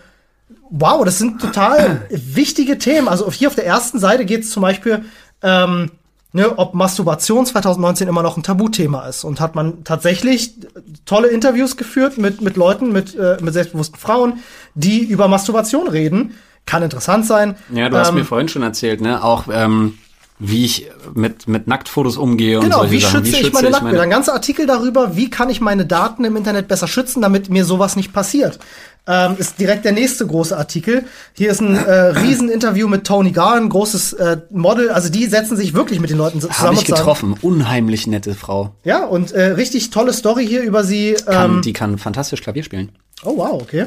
wow, 0.69 1.03
das 1.05 1.17
sind 1.17 1.39
total 1.41 2.01
wichtige 2.09 2.77
Themen. 2.77 3.07
Also 3.07 3.31
hier 3.31 3.47
auf 3.47 3.55
der 3.55 3.65
ersten 3.65 3.99
Seite 3.99 4.25
geht 4.25 4.43
es 4.43 4.51
zum 4.51 4.61
Beispiel, 4.61 5.05
ähm, 5.43 5.91
ne, 6.33 6.57
ob 6.57 6.73
Masturbation 6.73 7.45
2019 7.45 8.07
immer 8.07 8.23
noch 8.23 8.37
ein 8.37 8.43
Tabuthema 8.43 9.07
ist. 9.07 9.23
Und 9.23 9.39
hat 9.39 9.53
man 9.53 9.83
tatsächlich 9.83 10.55
tolle 11.05 11.27
Interviews 11.27 11.77
geführt 11.77 12.17
mit, 12.17 12.41
mit 12.41 12.55
Leuten, 12.55 12.91
mit, 12.91 13.15
äh, 13.15 13.37
mit 13.41 13.53
selbstbewussten 13.53 13.99
Frauen, 13.99 14.39
die 14.75 14.99
über 15.03 15.27
Masturbation 15.27 15.87
reden. 15.87 16.35
Kann 16.65 16.83
interessant 16.83 17.25
sein. 17.25 17.55
Ja, 17.73 17.89
du 17.89 17.97
hast 17.97 18.09
Ähm, 18.09 18.15
mir 18.15 18.25
vorhin 18.25 18.47
schon 18.47 18.61
erzählt, 18.63 19.01
ne? 19.01 19.23
Auch 19.23 19.45
ähm, 19.51 19.97
wie 20.43 20.65
ich 20.65 20.87
mit, 21.13 21.47
mit 21.47 21.67
Nacktfotos 21.67 22.17
umgehe 22.17 22.57
und 22.57 22.63
Genau, 22.65 22.79
solche 22.79 22.91
wie 22.93 22.99
Sachen. 22.99 23.25
schütze 23.25 23.39
ich 23.41 23.53
meine 23.53 23.69
Nacktbilder? 23.69 24.01
Ein 24.01 24.09
ganzer 24.09 24.33
Artikel 24.33 24.65
darüber, 24.65 25.15
wie 25.15 25.29
kann 25.29 25.49
ich 25.51 25.61
meine 25.61 25.85
Daten 25.85 26.25
im 26.25 26.35
Internet 26.35 26.67
besser 26.67 26.87
schützen, 26.87 27.21
damit 27.21 27.49
mir 27.49 27.63
sowas 27.63 27.95
nicht 27.95 28.11
passiert. 28.11 28.57
Ähm, 29.07 29.35
ist 29.37 29.59
direkt 29.59 29.85
der 29.85 29.91
nächste 29.93 30.25
große 30.27 30.55
Artikel. 30.57 31.05
Hier 31.33 31.51
ist 31.51 31.61
ein 31.61 31.75
äh, 31.75 31.91
Rieseninterview 32.21 32.87
mit 32.87 33.05
Tony 33.05 33.31
Garr, 33.31 33.55
ein 33.55 33.69
großes 33.69 34.13
äh, 34.13 34.37
Model. 34.51 34.89
Also 34.89 35.09
die 35.09 35.25
setzen 35.27 35.57
sich 35.57 35.73
wirklich 35.73 35.99
mit 35.99 36.09
den 36.09 36.17
Leuten 36.17 36.41
zusammen. 36.41 36.59
Habe 36.59 36.73
ich 36.75 36.79
und 36.89 36.95
getroffen. 36.97 37.35
Unheimlich 37.41 38.07
nette 38.07 38.33
Frau. 38.35 38.75
Ja, 38.83 39.05
und 39.05 39.31
äh, 39.31 39.43
richtig 39.51 39.91
tolle 39.91 40.13
Story 40.13 40.45
hier 40.47 40.61
über 40.63 40.83
sie. 40.83 41.15
Kann, 41.25 41.55
Ähm, 41.57 41.61
die 41.61 41.73
kann 41.73 41.97
fantastisch 41.97 42.41
Klavier 42.41 42.63
spielen. 42.63 42.91
oh 43.25 43.37
wow, 43.37 43.61
okay. 43.61 43.85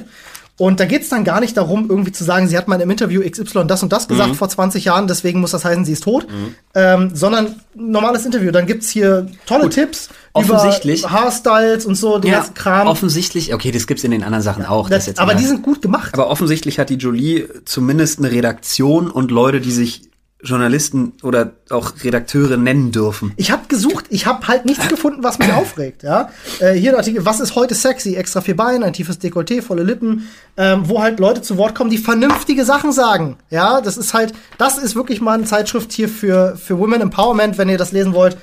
Und 0.57 0.79
da 0.79 0.85
geht's 0.85 1.09
dann 1.09 1.25
gar 1.25 1.41
nicht 1.41 1.57
darum, 1.57 1.91
irgendwie 1.91 2.13
zu 2.13 2.23
sagen, 2.23 2.47
sie 2.47 2.57
hat 2.57 2.69
mal 2.69 2.81
im 2.81 2.89
Interview 2.89 3.23
XY 3.29 3.65
das 3.67 3.83
und 3.83 3.93
das 3.93 4.07
gesagt 4.07 4.31
Mhm. 4.31 4.35
vor 4.37 4.49
20 4.49 4.85
Jahren, 4.85 5.09
deswegen 5.09 5.41
muss 5.41 5.51
das 5.51 5.65
heißen, 5.65 5.85
sie 5.85 5.93
ist 5.93 6.05
tot. 6.05 6.29
Ähm, 6.77 7.11
sondern 7.13 7.57
normales 7.75 8.25
Interview. 8.25 8.53
Dann 8.53 8.67
gibt's 8.67 8.89
hier 8.89 9.27
tolle 9.47 9.69
Tipps 9.69 10.11
Offensichtlich- 10.33 11.01
über 11.01 11.11
Haarstyles 11.11 11.87
und 11.87 11.97
so, 11.97 12.19
den 12.19 12.31
ganzen 12.31 12.55
Kram. 12.55 12.87
offensichtlich, 12.87 13.53
okay, 13.53 13.73
das 13.73 13.87
gibt's 13.89 14.05
in 14.05 14.13
den 14.13 14.23
anderen 14.23 14.43
Sachen 14.43 14.65
auch. 14.65 14.89
Das, 14.89 15.07
jetzt 15.07 15.19
aber 15.19 15.35
die 15.35 15.45
sind 15.45 15.63
gut 15.63 15.83
gemacht. 15.83 16.15
aber 16.15 16.29
offensichtlich 16.29 16.79
hat 16.79 16.89
die 16.89 16.97
Jolie 16.97 17.49
zumindest 17.65 18.21
eine 18.21 18.31
Redaktion 18.31 19.11
und 19.11 19.31
Leute, 19.33 19.61
die 19.61 19.73
sich 19.73 20.03
Journalisten 20.45 21.15
oder 21.23 21.53
auch 21.71 21.93
Redakteure 22.03 22.57
nennen 22.57 22.93
dürfen. 22.93 23.33
ich 23.37 23.51
habe 23.51 23.67
gesucht, 23.69 24.07
ich 24.11 24.27
habe 24.27 24.47
halt 24.47 24.65
nichts 24.65 24.89
gefunden, 24.89 25.23
was 25.23 25.39
mich 25.39 25.53
aufregt. 25.53 26.03
Ja, 26.03 26.31
äh, 26.61 26.73
hier 26.73 26.93
ein 26.93 26.97
Artikel, 26.97 27.25
was 27.25 27.41
ist 27.41 27.55
heute 27.55 27.75
sexy? 27.75 28.15
Extra 28.15 28.41
vier 28.41 28.57
Beine, 28.57 28.85
ein 28.85 28.93
tiefes 28.93 29.21
Dekolleté, 29.21 29.63
volle 29.63 29.83
Lippen, 29.83 30.29
ähm, 30.57 30.83
wo 30.85 31.03
halt 31.03 31.19
Leute 31.19 31.43
zu 31.43 31.57
Wort 31.57 31.75
kommen, 31.75 31.91
die 31.91 31.99
vernünftige 31.99 32.65
Sachen 32.65 32.93
sagen. 32.93 33.37
Ja, 33.51 33.81
das 33.81 33.97
ist 33.97 34.15
halt, 34.15 34.33
das 34.59 34.79
ist 34.79 34.95
wirklich 34.95 35.21
mal 35.21 35.35
eine 35.35 35.45
Zeitschrift 35.45 35.93
hier 35.93 36.09
für 36.09 36.57
für 36.57 36.79
Women 36.79 37.01
Empowerment, 37.01 37.59
wenn 37.59 37.69
ihr 37.69 37.79
das 37.79 37.93
lesen 37.93 38.13
wollt. 38.15 38.37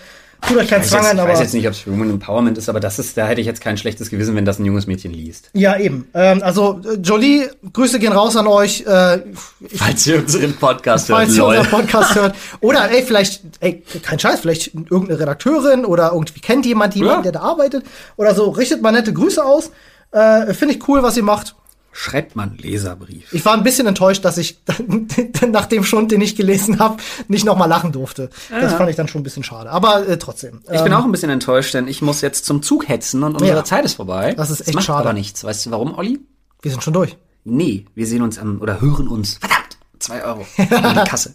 Tut 0.48 0.58
euch 0.58 0.68
keinen 0.70 0.82
Ich 0.84 0.88
Zwang 0.90 1.02
weiß, 1.04 1.10
an, 1.12 1.12
jetzt, 1.12 1.14
ich 1.18 1.22
aber 1.22 1.30
weiß 1.34 1.40
jetzt 1.40 1.54
nicht, 1.54 1.68
ob 1.68 1.74
es 1.74 1.88
Women 1.88 2.10
Empowerment 2.10 2.58
ist, 2.58 2.68
aber 2.68 2.80
das 2.80 2.98
ist, 3.00 3.16
da 3.16 3.28
hätte 3.28 3.42
ich 3.42 3.48
jetzt 3.48 3.62
kein 3.62 3.78
schlechtes 3.78 4.10
Gewissen, 4.10 4.36
wenn 4.36 4.44
das 4.44 4.58
ein 4.60 4.66
junges 4.66 4.88
Mädchen 4.88 5.14
liest. 5.14 5.50
ja 5.54 5.78
eben. 5.78 6.08
Ähm, 6.14 6.42
also 6.44 6.82
äh, 6.84 6.96
Jolie, 6.96 7.50
Grüße 7.74 8.00
gehen 8.00 8.12
raus 8.12 8.36
an 8.36 8.48
euch. 8.48 8.84
Äh, 8.88 9.18
ich, 9.62 9.78
Falls 9.80 10.06
ihr 10.08 10.20
unseren 10.20 10.54
Podcast 10.54 11.10
hört, 11.10 11.20
falls 11.20 11.34
ihr 11.36 11.38
lol. 11.44 11.58
unseren 11.58 11.70
Podcast 11.70 12.16
hört. 12.16 12.36
Oder 12.60 12.90
ey, 12.92 13.04
vielleicht, 13.04 13.42
ey, 13.60 13.84
kein 14.02 14.20
Scheiß, 14.20 14.40
vielleicht 14.40 14.74
irgendeine 14.74 15.20
Redakteurin 15.20 15.86
oder 15.86 16.12
irgendwie 16.14 16.40
kennt 16.42 16.66
jemand 16.66 16.96
jemanden, 16.96 17.18
Ja. 17.26 17.32
der 17.32 17.32
da 17.34 17.40
arbeitet 17.42 17.86
oder 18.18 18.34
so. 18.36 18.50
Richtet 18.50 18.82
mal 18.82 18.92
nette 18.92 19.14
Grüße 19.14 19.44
aus. 19.46 19.72
Äh, 20.12 20.54
Finde 20.54 20.74
ich 20.76 20.88
cool, 20.90 21.04
was 21.04 21.16
ihr 21.18 21.24
macht. 21.24 21.56
Schreibt 21.94 22.38
einen 22.38 22.58
Leserbrief. 22.58 23.34
Ich 23.34 23.44
war 23.44 23.54
ein 23.54 23.64
bisschen 23.64 23.86
enttäuscht, 23.86 24.24
dass 24.24 24.38
ich 24.38 24.62
nach 25.52 25.66
dem 25.66 25.84
Schund, 25.84 26.12
den 26.12 26.22
ich 26.22 26.36
gelesen 26.38 26.80
habe, 26.80 26.98
nicht 27.28 27.44
noch 27.46 27.58
mal 27.58 27.66
lachen 27.66 27.92
durfte. 27.92 28.30
Das 28.50 28.74
fand 28.74 28.90
ich 28.90 28.96
dann 28.96 29.08
schon 29.10 29.22
ein 29.22 29.24
bisschen 29.26 29.44
schade. 29.44 29.70
Aber 29.70 30.08
äh, 30.08 30.18
trotzdem. 30.18 30.62
Ich 30.72 30.82
bin 30.82 30.94
auch 30.94 31.04
ein 31.04 31.12
bisschen 31.12 31.30
enttäuscht, 31.30 31.74
denn 31.74 31.88
ich 31.88 32.02
muss 32.02 32.22
jetzt 32.22 32.46
zum 32.46 32.64
Zug 32.64 32.88
hetzen 32.88 33.24
und 33.24 33.34
unsere 33.34 33.58
Ja. 33.58 33.64
Zeit 33.66 33.84
ist 33.84 33.96
vorbei. 33.96 34.34
Das 34.36 34.50
ist 34.50 34.62
echt 34.68 34.74
macht 34.76 34.86
schade. 34.86 35.00
aber 35.02 35.14
nichts. 35.14 35.44
Weißt 35.44 35.66
du 35.66 35.72
warum, 35.72 35.98
Olli? 35.98 36.20
Wir 36.62 36.72
sind 36.72 36.82
schon 36.84 36.94
durch. 36.94 37.18
Nee, 37.44 37.86
wir 37.96 38.08
sehen 38.08 38.22
uns 38.22 38.38
am, 38.40 38.62
oder 38.62 38.80
hören 38.80 39.08
uns, 39.08 39.38
verdammt, 39.40 39.78
zwei 40.00 40.24
Euro 40.24 40.46
in 40.58 40.68
die 40.70 40.76
Kasse. 41.10 41.34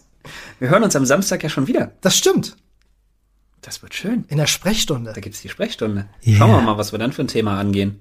Wir 0.59 0.69
hören 0.69 0.83
uns 0.83 0.95
am 0.95 1.05
Samstag 1.05 1.43
ja 1.43 1.49
schon 1.49 1.67
wieder. 1.67 1.91
Das 2.01 2.17
stimmt. 2.17 2.55
Das 3.61 3.81
wird 3.81 3.93
schön. 3.93 4.23
In 4.29 4.37
der 4.37 4.47
Sprechstunde. 4.47 5.11
Da 5.13 5.19
gibt's 5.19 5.41
die 5.41 5.49
Sprechstunde. 5.49 6.07
Schauen 6.25 6.51
wir 6.51 6.61
mal, 6.61 6.77
was 6.77 6.93
wir 6.93 6.99
dann 6.99 7.11
für 7.11 7.21
ein 7.23 7.27
Thema 7.27 7.59
angehen. 7.59 7.99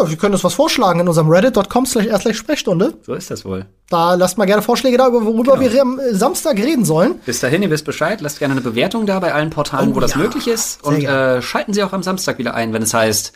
Ja, 0.00 0.08
wir 0.08 0.16
können 0.16 0.34
uns 0.34 0.44
was 0.44 0.54
vorschlagen 0.54 1.00
in 1.00 1.08
unserem 1.08 1.28
reddit.com 1.28 1.86
slash 1.86 2.36
Sprechstunde. 2.36 2.94
So 3.02 3.14
ist 3.14 3.30
das 3.30 3.44
wohl. 3.44 3.66
Da 3.88 4.14
lasst 4.14 4.38
mal 4.38 4.44
gerne 4.46 4.62
Vorschläge 4.62 4.96
da, 4.96 5.08
über 5.08 5.24
worüber 5.24 5.58
Genau. 5.58 5.72
wir 5.72 5.82
am 5.82 5.98
äh, 5.98 6.14
Samstag 6.14 6.56
reden 6.58 6.84
sollen. 6.84 7.16
Bis 7.26 7.40
dahin, 7.40 7.62
ihr 7.62 7.70
wisst 7.70 7.84
Bescheid, 7.84 8.20
lasst 8.20 8.38
gerne 8.38 8.52
eine 8.52 8.60
Bewertung 8.60 9.06
da 9.06 9.18
bei 9.20 9.32
allen 9.34 9.50
Portalen, 9.50 9.92
Oh 9.92 9.96
wo 9.96 10.00
das 10.00 10.12
ja, 10.12 10.18
möglich 10.18 10.46
ist. 10.48 10.82
sehr 10.84 10.92
Und 10.92 11.04
äh, 11.04 11.42
schalten 11.42 11.72
Sie 11.74 11.82
auch 11.82 11.92
am 11.92 12.02
Samstag 12.02 12.38
wieder 12.38 12.54
ein, 12.54 12.72
wenn 12.72 12.82
es 12.82 12.94
heißt, 12.94 13.32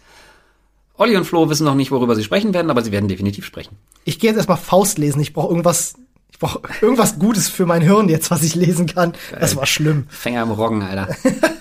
Olli 0.99 1.17
und 1.17 1.25
Flo 1.25 1.51
wissen 1.51 1.65
noch 1.65 1.75
nicht, 1.75 1.91
worüber 1.91 2.15
sie 2.17 2.25
sprechen 2.25 2.55
werden, 2.55 2.71
aber 2.71 2.83
sie 2.83 2.91
werden 2.91 3.07
definitiv 3.09 3.45
sprechen. 3.45 3.77
Ich 4.05 4.19
gehe 4.19 4.31
jetzt 4.31 4.37
erstmal 4.39 4.57
Faust 4.57 4.97
lesen. 4.97 5.21
Ich 5.21 5.35
brauche 5.35 5.49
irgendwas, 5.49 5.95
ich 6.31 6.39
brauche 6.39 6.61
irgendwas 6.81 7.19
Gutes 7.19 7.49
für 7.51 7.67
mein 7.67 7.83
Hirn 7.83 8.09
jetzt, 8.09 8.31
was 8.31 8.43
ich 8.43 8.55
lesen 8.55 8.87
kann. 8.87 9.13
Das 9.39 9.57
war 9.57 9.67
schlimm. 9.67 10.07
Fänger 10.09 10.43
im 10.45 10.53
Roggen, 10.53 10.83
Alter. 10.83 11.09